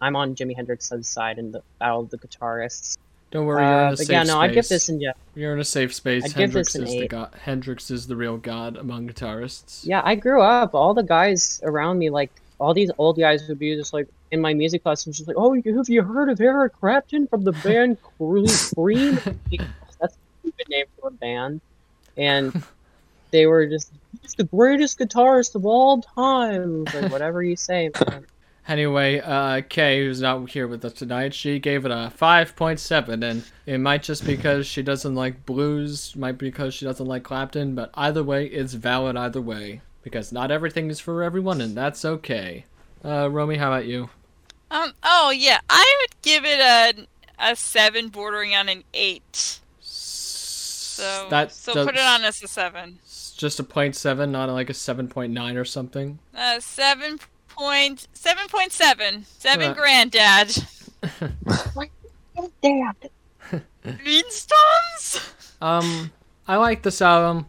I'm 0.00 0.16
on 0.16 0.34
Jimi 0.34 0.56
Hendrix's 0.56 1.06
side 1.06 1.38
in 1.38 1.52
the 1.52 1.62
battle 1.78 2.00
of 2.00 2.10
the 2.10 2.16
guitarists. 2.18 2.96
Don't 3.36 3.44
worry, 3.44 3.62
you're 3.62 3.70
in 3.82 3.88
Uh, 3.88 3.92
a 3.92 3.96
safe 3.98 4.08
yeah, 4.08 4.22
no, 4.22 4.24
space. 4.24 4.36
I'd 4.36 4.54
give 4.54 4.68
this 4.68 4.88
in 4.88 4.98
yeah. 4.98 5.12
You're 5.34 5.52
in 5.52 5.60
a 5.60 5.64
safe 5.64 5.94
space. 5.94 6.24
I'd 6.24 6.32
Hendrix 6.32 6.74
is 6.74 6.90
the 6.90 7.06
god. 7.06 7.34
Hendrix 7.38 7.90
is 7.90 8.06
the 8.06 8.16
real 8.16 8.38
god 8.38 8.78
among 8.78 9.08
guitarists. 9.08 9.84
Yeah, 9.84 10.00
I 10.02 10.14
grew 10.14 10.40
up. 10.40 10.74
All 10.74 10.94
the 10.94 11.02
guys 11.02 11.60
around 11.62 11.98
me, 11.98 12.08
like 12.08 12.30
all 12.58 12.72
these 12.72 12.90
old 12.96 13.18
guys, 13.18 13.46
would 13.46 13.58
be 13.58 13.76
just 13.76 13.92
like 13.92 14.08
in 14.30 14.40
my 14.40 14.54
music 14.54 14.86
lesson, 14.86 15.12
just 15.12 15.28
like, 15.28 15.36
"Oh, 15.38 15.54
have 15.54 15.88
you 15.90 16.02
heard 16.02 16.30
of 16.30 16.40
Eric 16.40 16.72
Clapton 16.80 17.26
from 17.26 17.44
the 17.44 17.52
band 17.52 17.98
Cream?" 18.18 19.16
That's 20.00 20.14
a 20.14 20.18
stupid 20.40 20.68
name 20.70 20.86
for 20.98 21.08
a 21.08 21.10
band, 21.10 21.60
and 22.16 22.62
they 23.32 23.44
were 23.44 23.66
just 23.66 23.92
he's 24.22 24.34
the 24.34 24.44
greatest 24.44 24.98
guitarist 24.98 25.56
of 25.56 25.66
all 25.66 26.00
time. 26.00 26.84
Like 26.84 27.12
whatever 27.12 27.42
you 27.42 27.56
say, 27.56 27.90
man. 28.08 28.24
Anyway, 28.68 29.20
uh, 29.20 29.62
Kay, 29.68 30.04
who's 30.04 30.20
not 30.20 30.50
here 30.50 30.66
with 30.66 30.84
us 30.84 30.92
tonight, 30.92 31.32
she 31.32 31.60
gave 31.60 31.84
it 31.84 31.92
a 31.92 32.12
5.7, 32.18 33.22
and 33.22 33.44
it 33.64 33.78
might 33.78 34.02
just 34.02 34.24
because 34.26 34.66
she 34.66 34.82
doesn't 34.82 35.14
like 35.14 35.46
blues, 35.46 36.16
might 36.16 36.36
be 36.36 36.50
because 36.50 36.74
she 36.74 36.84
doesn't 36.84 37.06
like 37.06 37.22
Clapton, 37.22 37.76
but 37.76 37.90
either 37.94 38.24
way, 38.24 38.46
it's 38.46 38.74
valid 38.74 39.16
either 39.16 39.40
way. 39.40 39.82
Because 40.02 40.32
not 40.32 40.50
everything 40.50 40.90
is 40.90 40.98
for 41.00 41.22
everyone, 41.22 41.60
and 41.60 41.76
that's 41.76 42.04
okay. 42.04 42.64
Uh, 43.04 43.28
Romy, 43.30 43.56
how 43.56 43.72
about 43.72 43.86
you? 43.86 44.08
Um. 44.70 44.92
Oh 45.02 45.30
yeah, 45.30 45.58
I 45.68 45.96
would 46.00 46.22
give 46.22 46.44
it 46.44 46.60
a 46.60 47.06
a 47.38 47.56
seven, 47.56 48.08
bordering 48.08 48.54
on 48.54 48.68
an 48.68 48.84
eight. 48.94 49.58
So 49.80 51.26
that 51.28 51.52
so 51.52 51.74
does- 51.74 51.86
put 51.86 51.96
it 51.96 52.00
on 52.00 52.24
as 52.24 52.40
a 52.42 52.48
seven. 52.48 53.00
it's 53.02 53.32
just 53.32 53.58
a 53.60 53.64
point 53.64 53.96
seven, 53.96 54.32
not 54.32 54.48
like 54.48 54.70
a 54.70 54.74
7.9 54.74 55.56
or 55.56 55.64
something. 55.64 56.18
Uh, 56.34 56.58
seven 56.60 57.18
point 57.56 58.06
seven 58.12 58.46
point 58.48 58.72
seven. 58.72 59.24
Seven 59.38 59.68
Right. 59.68 59.76
granddad. 59.76 60.56
Damn. 62.62 62.94
Flintstones. 63.84 65.30
Um, 65.60 66.10
I 66.48 66.56
like 66.56 66.82
this 66.82 67.00
album, 67.00 67.46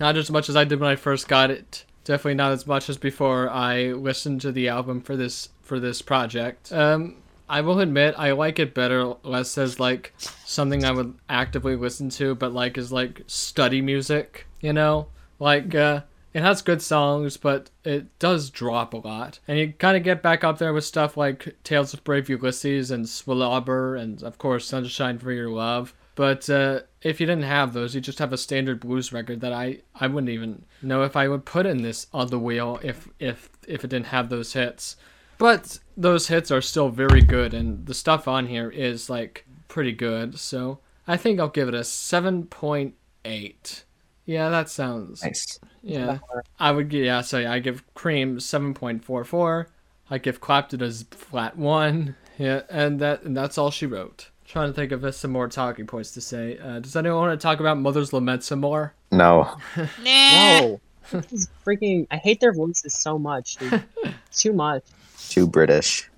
not 0.00 0.16
as 0.16 0.30
much 0.30 0.48
as 0.48 0.56
I 0.56 0.64
did 0.64 0.80
when 0.80 0.90
I 0.90 0.96
first 0.96 1.28
got 1.28 1.50
it. 1.50 1.84
Definitely 2.04 2.34
not 2.34 2.52
as 2.52 2.66
much 2.66 2.88
as 2.88 2.96
before 2.96 3.50
I 3.50 3.92
listened 3.92 4.40
to 4.42 4.52
the 4.52 4.68
album 4.68 5.00
for 5.00 5.16
this 5.16 5.50
for 5.62 5.78
this 5.78 6.00
project. 6.02 6.72
Um, 6.72 7.16
I 7.48 7.60
will 7.60 7.80
admit 7.80 8.14
I 8.18 8.32
like 8.32 8.58
it 8.58 8.74
better 8.74 9.14
less 9.22 9.56
as 9.58 9.78
like 9.80 10.14
something 10.44 10.84
I 10.84 10.90
would 10.92 11.14
actively 11.28 11.76
listen 11.76 12.08
to, 12.10 12.34
but 12.34 12.52
like 12.52 12.76
as 12.78 12.90
like 12.92 13.22
study 13.26 13.80
music. 13.82 14.46
You 14.60 14.72
know, 14.72 15.08
like 15.38 15.74
uh, 15.74 16.00
it 16.34 16.42
has 16.42 16.62
good 16.62 16.82
songs, 16.82 17.36
but 17.36 17.70
it 17.84 18.18
does 18.18 18.50
drop 18.50 18.94
a 18.94 18.98
lot, 18.98 19.38
and 19.48 19.58
you 19.58 19.72
kind 19.72 19.96
of 19.96 20.02
get 20.02 20.22
back 20.22 20.44
up 20.44 20.58
there 20.58 20.72
with 20.72 20.84
stuff 20.84 21.16
like 21.16 21.56
Tales 21.64 21.94
of 21.94 22.04
Brave 22.04 22.28
Ulysses 22.28 22.90
and 22.90 23.06
SWLABR, 23.06 24.00
and 24.00 24.22
of 24.22 24.38
course 24.38 24.66
Sunshine 24.66 25.18
for 25.18 25.32
Your 25.32 25.50
Love. 25.50 25.94
But 26.14 26.50
uh, 26.50 26.80
if 27.00 27.20
you 27.20 27.26
didn't 27.26 27.44
have 27.44 27.72
those, 27.72 27.94
you 27.94 28.00
just 28.00 28.18
have 28.18 28.32
a 28.32 28.36
standard 28.36 28.80
blues 28.80 29.12
record 29.12 29.40
that 29.40 29.52
I, 29.52 29.78
I 29.94 30.08
wouldn't 30.08 30.30
even 30.32 30.64
know 30.82 31.02
if 31.04 31.16
I 31.16 31.28
would 31.28 31.44
put 31.44 31.64
in 31.64 31.82
this 31.82 32.08
on 32.12 32.26
the 32.26 32.40
wheel 32.40 32.80
if 32.82 33.08
if 33.20 33.48
if 33.66 33.84
it 33.84 33.88
didn't 33.88 34.06
have 34.06 34.28
those 34.28 34.52
hits. 34.52 34.96
But 35.38 35.78
those 35.96 36.26
hits 36.26 36.50
are 36.50 36.60
still 36.60 36.88
very 36.88 37.22
good, 37.22 37.54
and 37.54 37.86
the 37.86 37.94
stuff 37.94 38.26
on 38.26 38.46
here 38.46 38.68
is 38.68 39.08
like 39.08 39.46
pretty 39.68 39.92
good. 39.92 40.38
So 40.38 40.80
I 41.06 41.16
think 41.16 41.38
I'll 41.38 41.48
give 41.48 41.68
it 41.68 41.74
a 41.74 41.84
seven 41.84 42.46
point 42.46 42.94
eight. 43.24 43.84
Yeah, 44.26 44.50
that 44.50 44.68
sounds 44.68 45.22
Nice. 45.22 45.60
Yeah. 45.82 46.18
I 46.58 46.70
would 46.72 46.90
gi- 46.90 47.04
yeah. 47.04 47.20
So 47.22 47.38
I 47.50 47.58
give 47.58 47.82
Cream 47.94 48.40
seven 48.40 48.74
point 48.74 49.04
four 49.04 49.24
four. 49.24 49.68
I 50.10 50.18
give 50.18 50.40
Clapton 50.40 50.82
a 50.82 50.90
flat 50.90 51.56
one. 51.58 52.16
Yeah, 52.38 52.62
and 52.70 53.00
that 53.00 53.22
and 53.22 53.36
that's 53.36 53.58
all 53.58 53.70
she 53.70 53.86
wrote. 53.86 54.30
Trying 54.46 54.70
to 54.70 54.72
think 54.74 54.92
of 54.92 55.14
some 55.14 55.30
more 55.32 55.48
talking 55.48 55.86
points 55.86 56.12
to 56.12 56.20
say. 56.22 56.56
Uh, 56.58 56.78
does 56.80 56.96
anyone 56.96 57.18
want 57.28 57.38
to 57.38 57.42
talk 57.42 57.60
about 57.60 57.76
Mother's 57.78 58.12
Lament 58.14 58.42
some 58.44 58.60
more? 58.60 58.94
No. 59.12 59.56
Nah. 59.76 59.84
No. 60.04 60.80
This 61.10 61.32
is 61.32 61.48
freaking. 61.66 62.06
I 62.10 62.16
hate 62.18 62.40
their 62.40 62.52
voices 62.52 62.92
so 62.94 63.18
much, 63.18 63.56
dude. 63.56 63.82
Too 64.32 64.52
much. 64.52 64.82
Too 65.30 65.46
British, 65.46 66.08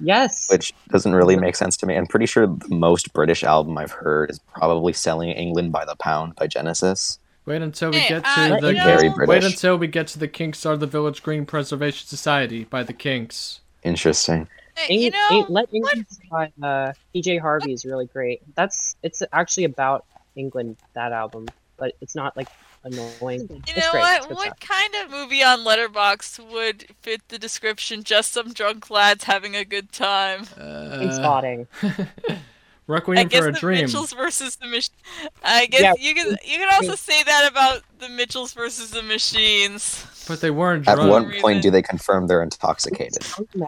Yes. 0.00 0.46
which 0.50 0.72
doesn't 0.88 1.14
really 1.14 1.36
make 1.36 1.54
sense 1.56 1.76
to 1.78 1.86
me. 1.86 1.96
I'm 1.96 2.06
pretty 2.06 2.26
sure 2.26 2.46
the 2.46 2.74
most 2.74 3.12
British 3.12 3.44
album 3.44 3.76
I've 3.78 3.92
heard 3.92 4.30
is 4.30 4.38
probably 4.38 4.92
"Selling 4.92 5.30
England 5.30 5.72
by 5.72 5.84
the 5.84 5.96
Pound" 5.96 6.34
by 6.36 6.46
Genesis. 6.46 7.18
Wait 7.46 7.62
until 7.62 7.90
we 7.92 7.98
Hey, 7.98 8.08
get 8.08 8.22
uh, 8.26 8.34
to 8.48 8.54
you 8.54 8.60
the 8.60 8.72
know- 8.72 8.84
Very 8.84 9.26
wait 9.26 9.44
until 9.44 9.76
we 9.78 9.86
get 9.86 10.08
to 10.08 10.18
the 10.18 10.28
Kinks 10.28 10.66
are 10.66 10.76
the 10.76 10.86
Village 10.86 11.22
Green 11.22 11.46
Preservation 11.46 12.06
Society 12.08 12.64
by 12.64 12.82
the 12.82 12.92
Kinks. 12.92 13.60
Interesting. 13.84 14.48
Hey, 14.76 14.96
you 14.98 15.10
know, 15.10 15.28
Eng- 15.30 15.46
Let 15.48 15.72
England 15.72 16.06
by 16.30 16.52
uh, 16.62 16.92
PJ 17.14 17.40
Harvey 17.40 17.72
is 17.72 17.84
really 17.86 18.06
great. 18.06 18.42
That's 18.56 18.96
it's 19.02 19.22
actually 19.32 19.64
about 19.64 20.04
England 20.34 20.76
that 20.94 21.12
album, 21.12 21.46
but 21.78 21.94
it's 22.00 22.14
not 22.14 22.36
like 22.36 22.48
annoying. 22.84 23.46
You 23.48 23.62
it's 23.68 23.76
know 23.76 23.90
great. 23.92 24.00
what? 24.00 24.30
What 24.30 24.40
stuff. 24.46 24.60
kind 24.60 24.94
of 25.04 25.10
movie 25.10 25.42
on 25.42 25.60
Letterboxd 25.60 26.50
would 26.52 26.86
fit 27.00 27.26
the 27.28 27.38
description? 27.38 28.02
Just 28.02 28.32
some 28.32 28.52
drunk 28.52 28.90
lads 28.90 29.24
having 29.24 29.54
a 29.56 29.64
good 29.64 29.92
time. 29.92 30.44
Train 30.46 30.66
Uh, 30.68 31.12
spotting. 31.14 31.68
I 32.88 32.92
Requiem 32.92 33.28
guess 33.28 33.40
for 33.42 33.48
a 33.48 33.52
the 33.52 33.58
Dream. 33.58 33.80
Mitchells 33.86 34.12
versus 34.12 34.56
the 34.56 34.66
Mach- 34.66 35.30
I 35.42 35.66
guess 35.66 35.80
Yeah. 35.82 35.94
you 35.98 36.14
can 36.14 36.36
you 36.44 36.58
can 36.58 36.68
also 36.72 36.94
say 36.94 37.22
that 37.24 37.48
about 37.50 37.82
the 37.98 38.08
Mitchells 38.08 38.52
versus 38.54 38.90
the 38.90 39.02
Machines. 39.02 40.06
But 40.28 40.40
they 40.40 40.50
weren't 40.50 40.86
At 40.88 40.94
drunk. 40.96 41.10
one 41.10 41.26
reason. 41.26 41.42
point, 41.42 41.62
do 41.62 41.70
they 41.70 41.82
confirm 41.82 42.26
they're 42.26 42.42
intoxicated? 42.42 43.24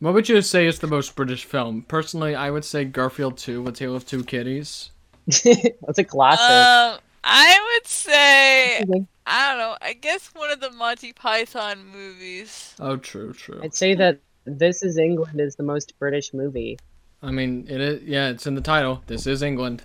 What 0.00 0.14
would 0.14 0.28
you 0.28 0.40
say 0.42 0.66
is 0.66 0.78
the 0.78 0.86
most 0.86 1.16
British 1.16 1.44
film? 1.44 1.82
Personally, 1.82 2.34
I 2.34 2.50
would 2.50 2.64
say 2.64 2.84
Garfield 2.84 3.36
2, 3.36 3.66
A 3.66 3.72
Tale 3.72 3.96
of 3.96 4.06
Two 4.06 4.22
Kitties. 4.22 4.90
That's 5.26 5.98
a 5.98 6.04
classic. 6.04 6.40
Um, 6.40 7.00
I 7.24 7.58
would 7.74 7.86
say 7.86 8.78
I 8.78 9.48
don't 9.48 9.58
know. 9.58 9.76
I 9.82 9.94
guess 9.94 10.28
one 10.34 10.50
of 10.50 10.60
the 10.60 10.70
Monty 10.70 11.12
Python 11.12 11.84
movies. 11.86 12.74
Oh, 12.80 12.96
true, 12.96 13.32
true. 13.32 13.60
I'd 13.62 13.74
say 13.74 13.94
that 13.96 14.20
This 14.44 14.82
Is 14.82 14.96
England 14.98 15.40
is 15.40 15.56
the 15.56 15.62
most 15.64 15.98
British 15.98 16.32
movie. 16.32 16.78
I 17.22 17.30
mean, 17.30 17.66
it 17.68 17.80
is. 17.80 18.02
Yeah, 18.04 18.28
it's 18.28 18.46
in 18.46 18.54
the 18.54 18.60
title. 18.60 19.02
This 19.06 19.26
is 19.26 19.42
England. 19.42 19.82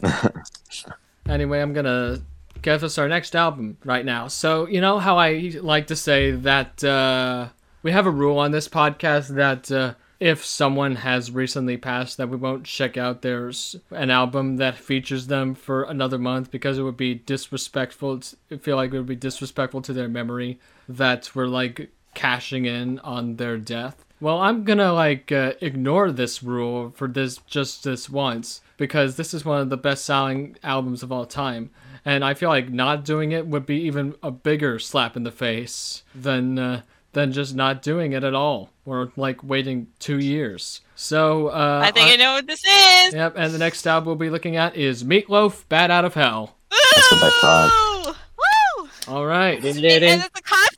anyway, 1.28 1.62
I'm 1.62 1.74
gonna 1.74 2.22
give 2.62 2.84
us 2.84 2.98
our 2.98 3.08
next 3.08 3.36
album 3.36 3.78
right 3.84 4.06
now. 4.06 4.28
So 4.28 4.68
you 4.68 4.82
know 4.82 5.00
how 5.00 5.18
I 5.18 5.54
like 5.62 5.88
to 5.88 5.96
say 5.96 6.32
that 6.32 6.84
uh, 6.84 7.50
we 7.82 7.92
have 7.92 8.06
a 8.06 8.12
rule 8.12 8.38
on 8.38 8.52
this 8.52 8.68
podcast 8.68 9.30
that 9.36 9.72
uh, 9.72 9.96
if 10.20 10.46
someone 10.46 10.96
has 10.96 11.32
recently 11.32 11.76
passed, 11.76 12.18
that 12.18 12.30
we 12.30 12.38
won't 12.38 12.66
check 12.66 12.98
out 12.98 13.22
there's 13.22 13.76
an 13.92 14.10
album 14.10 14.58
that 14.58 14.78
features 14.78 15.28
them 15.28 15.56
for 15.56 15.84
another 15.84 16.18
month 16.18 16.52
because 16.52 16.78
it 16.78 16.84
would 16.84 16.98
be 16.98 17.16
disrespectful. 17.16 18.20
To, 18.20 18.58
feel 18.60 18.78
like 18.78 18.94
it 18.94 18.98
would 18.98 19.06
be 19.06 19.16
disrespectful 19.16 19.82
to 19.82 19.94
their 19.94 20.08
memory 20.08 20.60
that 20.88 21.32
we're 21.36 21.48
like 21.48 21.90
cashing 22.14 22.66
in 22.66 23.00
on 23.00 23.36
their 23.36 23.58
death. 23.58 24.06
Well, 24.24 24.40
I'm 24.40 24.64
gonna 24.64 24.94
like 24.94 25.34
uh, 25.34 25.52
ignore 25.60 26.10
this 26.10 26.42
rule 26.42 26.94
for 26.96 27.10
this 27.10 27.40
just 27.46 27.84
this 27.84 28.10
once 28.10 28.62
because 28.78 29.18
this 29.18 29.34
is 29.34 29.44
one 29.44 29.60
of 29.60 29.70
the 29.70 29.76
best-selling 29.76 30.56
albums 30.64 31.04
of 31.04 31.12
all 31.12 31.26
time, 31.26 31.72
and 32.06 32.24
I 32.24 32.34
feel 32.34 32.48
like 32.48 32.70
not 32.70 33.04
doing 33.04 33.34
it 33.34 33.46
would 33.48 33.66
be 33.66 33.82
even 33.82 34.16
a 34.24 34.32
bigger 34.32 34.80
slap 34.80 35.18
in 35.18 35.24
the 35.24 35.32
face 35.32 36.04
than 36.16 36.58
uh, 36.58 36.84
than 37.12 37.34
just 37.34 37.54
not 37.54 37.82
doing 37.82 38.14
it 38.14 38.24
at 38.24 38.34
all 38.34 38.70
or 38.86 39.12
like 39.18 39.44
waiting 39.44 39.88
two 40.00 40.20
years. 40.20 40.80
So 40.96 41.50
uh, 41.50 41.82
I 41.84 41.92
think 41.92 42.10
I 42.10 42.16
know 42.16 42.36
what 42.36 42.48
this 42.48 42.64
is. 42.64 43.14
Yep, 43.14 43.34
and 43.36 43.54
the 43.54 43.60
next 43.60 43.86
album 43.86 44.08
we'll 44.08 44.16
be 44.16 44.30
looking 44.30 44.56
at 44.56 44.78
is 44.78 45.04
Meatloaf, 45.04 45.68
Bat 45.68 45.92
Out 45.92 46.06
of 46.06 46.14
Hell. 46.14 46.56
That's 46.72 47.12
what 47.12 47.24
I 47.24 47.40
thought. 47.42 48.06
Woo! 48.06 48.84
Woo! 48.86 48.90
All 49.14 49.26
right, 49.26 49.58
And 49.58 49.66
it's 49.84 50.40
a 50.40 50.42
concept 50.42 50.73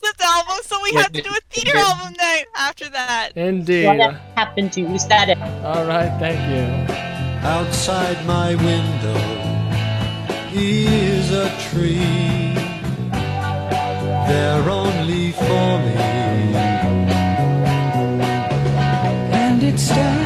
album, 0.55 0.67
so 0.67 0.81
we 0.83 0.91
have 0.93 1.11
to 1.11 1.21
do 1.21 1.29
a 1.29 1.39
theater 1.49 1.77
album 1.77 2.13
night 2.17 2.45
after 2.57 2.89
that. 2.89 3.31
Indeed. 3.35 3.85
What 3.87 4.13
happened 4.35 4.73
to 4.73 4.81
you, 4.81 4.87
it. 5.29 5.37
All 5.63 5.85
right, 5.85 6.17
thank 6.19 6.39
you. 6.49 6.95
Outside 7.47 8.25
my 8.25 8.55
window 8.55 9.19
is 10.53 11.31
a 11.31 11.49
tree. 11.69 12.53
They're 14.27 14.69
only 14.69 15.31
for 15.33 15.79
me, 15.79 15.95
and 19.31 19.61
it's 19.63 19.89
done. 19.89 20.24